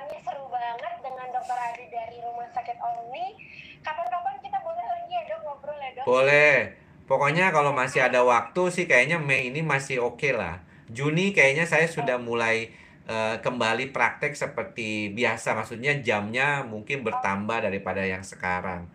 Obrolannya 0.00 0.24
seru 0.24 0.48
banget 0.48 0.94
dengan 1.04 1.28
Dokter 1.28 1.58
Adi 1.60 1.84
dari 1.92 2.16
Rumah 2.24 2.48
Sakit 2.56 2.78
Omni. 2.80 3.36
Kapan-kapan 3.84 4.34
kita 4.40 4.56
boleh 4.64 4.80
lagi 4.80 5.12
ya 5.12 5.22
dok 5.28 5.40
ngobrol 5.44 5.76
ya 5.76 5.90
dok? 5.92 6.04
Boleh. 6.08 6.56
Pokoknya 7.04 7.52
kalau 7.52 7.76
masih 7.76 8.00
ada 8.00 8.24
waktu 8.24 8.62
sih 8.72 8.88
kayaknya 8.88 9.20
Mei 9.20 9.52
ini 9.52 9.60
masih 9.60 10.00
oke 10.00 10.32
lah. 10.32 10.64
Juni 10.88 11.36
kayaknya 11.36 11.68
saya 11.68 11.84
sudah 11.84 12.16
mulai 12.16 12.72
eh, 13.04 13.36
kembali 13.44 13.92
praktek 13.92 14.32
seperti 14.32 15.12
biasa. 15.12 15.52
Maksudnya 15.52 16.00
jamnya 16.00 16.64
mungkin 16.64 17.04
bertambah 17.04 17.68
daripada 17.68 18.00
yang 18.00 18.24
sekarang. 18.24 18.88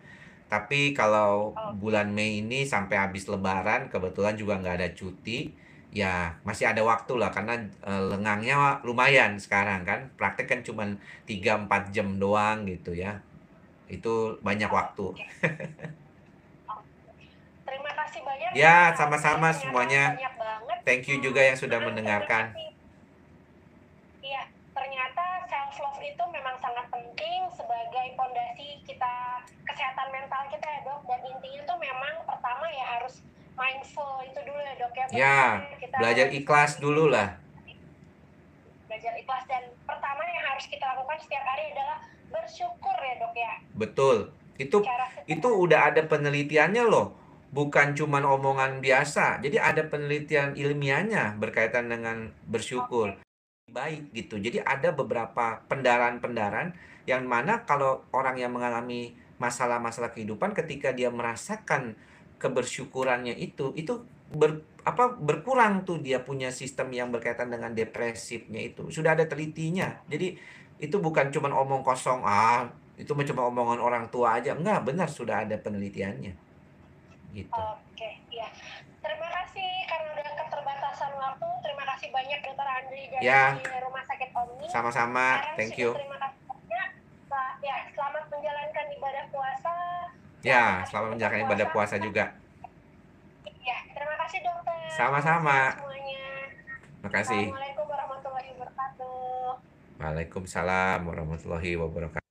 Tapi 0.50 0.90
kalau 0.90 1.54
Oh, 1.54 1.70
bulan 1.70 2.10
Mei 2.10 2.42
ini 2.42 2.66
sampai 2.66 2.98
habis 2.98 3.30
Lebaran, 3.30 3.86
kebetulan 3.94 4.34
juga 4.34 4.58
nggak 4.58 4.76
ada 4.82 4.90
cuti, 4.90 5.54
ya 5.96 6.36
masih 6.44 6.68
ada 6.68 6.84
waktu 6.84 7.16
lah 7.16 7.32
karena 7.32 7.56
eh, 7.88 8.02
lengangnya 8.12 8.84
lumayan 8.84 9.40
sekarang 9.40 9.80
kan. 9.88 10.12
Praktek 10.20 10.44
kan 10.44 10.60
cuma 10.60 10.84
3-4 11.24 11.88
jam 11.88 12.20
doang 12.20 12.68
gitu 12.68 12.92
ya. 12.92 13.24
Itu 13.88 14.36
banyak 14.44 14.68
waktu. 14.68 15.16
Terima 17.66 17.90
kasih 17.96 18.20
banyak 18.22 18.48
Ya, 18.52 18.92
Adi. 18.92 18.96
sama-sama 19.00 19.48
semuanya. 19.56 20.12
Thank 20.84 21.08
you 21.08 21.18
juga 21.18 21.40
yang 21.40 21.56
sudah 21.56 21.80
mendengarkan. 21.82 22.52
Iya, 24.22 24.42
ternyata 24.70 25.24
self 25.48 25.80
love 25.80 25.98
itu 25.98 26.24
memang 26.30 26.54
sangat 26.60 26.86
penting 26.92 27.48
sebagai 27.50 28.06
pondasi 28.14 28.84
kita 28.86 29.42
kesehatan 29.66 30.12
mental 30.14 30.44
kita 30.46 30.62
ya 30.62 30.80
dok. 30.86 31.02
Dan 31.08 31.20
intinya 31.26 31.62
tuh 31.66 31.78
memang 31.80 32.14
pertama 32.22 32.70
ya 32.70 32.86
harus 33.00 33.24
mindful 33.56 34.20
itu 34.22 34.40
dulu 34.44 34.60
ya 34.60 34.74
dok 34.76 34.92
ya. 34.92 35.04
Ya, 35.10 35.40
kita 35.80 35.96
belajar 35.96 36.26
ikhlas 36.30 36.72
dulu 36.78 37.08
lah. 37.10 37.40
belajar 38.86 39.12
ikhlas 39.18 39.44
dan 39.50 39.66
pertama 39.84 40.24
yang 40.24 40.46
harus 40.46 40.64
kita 40.70 40.84
lakukan 40.88 41.18
setiap 41.20 41.44
hari 41.44 41.74
adalah 41.74 41.98
bersyukur 42.32 42.96
ya 42.96 43.14
dok 43.18 43.34
ya. 43.34 43.52
Betul. 43.74 44.16
Itu 44.56 44.80
Cara 44.80 45.04
itu 45.28 45.48
udah 45.48 45.92
ada 45.92 46.00
penelitiannya 46.06 46.84
loh. 46.86 47.12
Bukan 47.52 47.96
cuman 47.96 48.24
omongan 48.24 48.80
biasa. 48.80 49.40
Jadi 49.42 49.56
ada 49.60 49.84
penelitian 49.88 50.56
ilmiahnya 50.56 51.36
berkaitan 51.36 51.92
dengan 51.92 52.32
bersyukur. 52.48 53.16
Baik 53.68 54.12
gitu. 54.14 54.38
Jadi 54.40 54.62
ada 54.62 54.94
beberapa 54.94 55.60
pendaran-pendaran 55.66 56.76
yang 57.04 57.26
mana 57.26 57.66
kalau 57.68 58.06
orang 58.12 58.38
yang 58.38 58.54
mengalami 58.54 59.14
masalah-masalah 59.36 60.10
kehidupan 60.16 60.56
ketika 60.56 60.90
dia 60.96 61.12
merasakan 61.12 61.94
kebersyukurannya 62.36 63.34
itu 63.36 63.72
itu 63.76 64.04
ber, 64.32 64.60
apa 64.84 65.14
berkurang 65.16 65.82
tuh 65.82 65.98
dia 65.98 66.22
punya 66.22 66.52
sistem 66.52 66.92
yang 66.92 67.08
berkaitan 67.10 67.50
dengan 67.50 67.72
depresifnya 67.72 68.62
itu. 68.62 68.88
Sudah 68.92 69.18
ada 69.18 69.24
telitinya. 69.26 70.02
Jadi 70.06 70.36
itu 70.76 70.96
bukan 71.00 71.32
cuman 71.32 71.52
omong 71.56 71.80
kosong 71.80 72.20
ah 72.22 72.68
itu 72.96 73.12
cuma 73.12 73.42
omongan 73.48 73.80
orang 73.80 74.04
tua 74.08 74.40
aja. 74.40 74.56
Enggak, 74.56 74.88
benar 74.88 75.08
sudah 75.08 75.44
ada 75.44 75.56
penelitiannya. 75.60 76.32
Gitu. 77.36 77.52
Oke, 77.52 78.10
ya. 78.32 78.48
Terima 79.04 79.28
kasih 79.28 79.68
karena 79.84 80.08
udah 80.16 80.28
keterbatasan 80.40 81.12
waktu. 81.20 81.48
Terima 81.60 81.84
kasih 81.84 82.08
banyak 82.08 82.38
Dokter 82.40 82.66
Andri 82.66 83.02
dari 83.12 83.22
Ya. 83.28 83.60
Rumah 83.60 84.02
Sakit 84.08 84.30
Omni. 84.32 84.66
Sama-sama. 84.72 85.44
Thank 85.60 85.76
you. 85.76 85.92
Terima 85.92 86.16
kasih 86.16 86.40
banyak. 86.48 86.88
Ya, 87.60 87.76
selamat 87.92 88.24
menjalankan 88.32 88.86
ibadah 88.96 89.24
puasa. 89.28 89.76
Ya, 90.46 90.86
Selamat 90.86 91.18
menjalankan 91.18 91.42
ibadah 91.42 91.66
puasa 91.74 91.98
juga. 91.98 92.30
Ya, 93.66 93.78
terima 93.90 94.14
kasih 94.14 94.46
dokter. 94.46 94.78
Sama-sama. 94.94 95.74
Semuanya. 95.74 96.22
Terima 97.02 97.10
kasih. 97.10 97.44
Assalamualaikum 97.50 97.84
warahmatullahi 97.90 98.48
wabarakatuh. 98.54 99.50
Waalaikumsalam 99.98 100.98
warahmatullahi 101.02 101.72
wabarakatuh. 101.74 102.25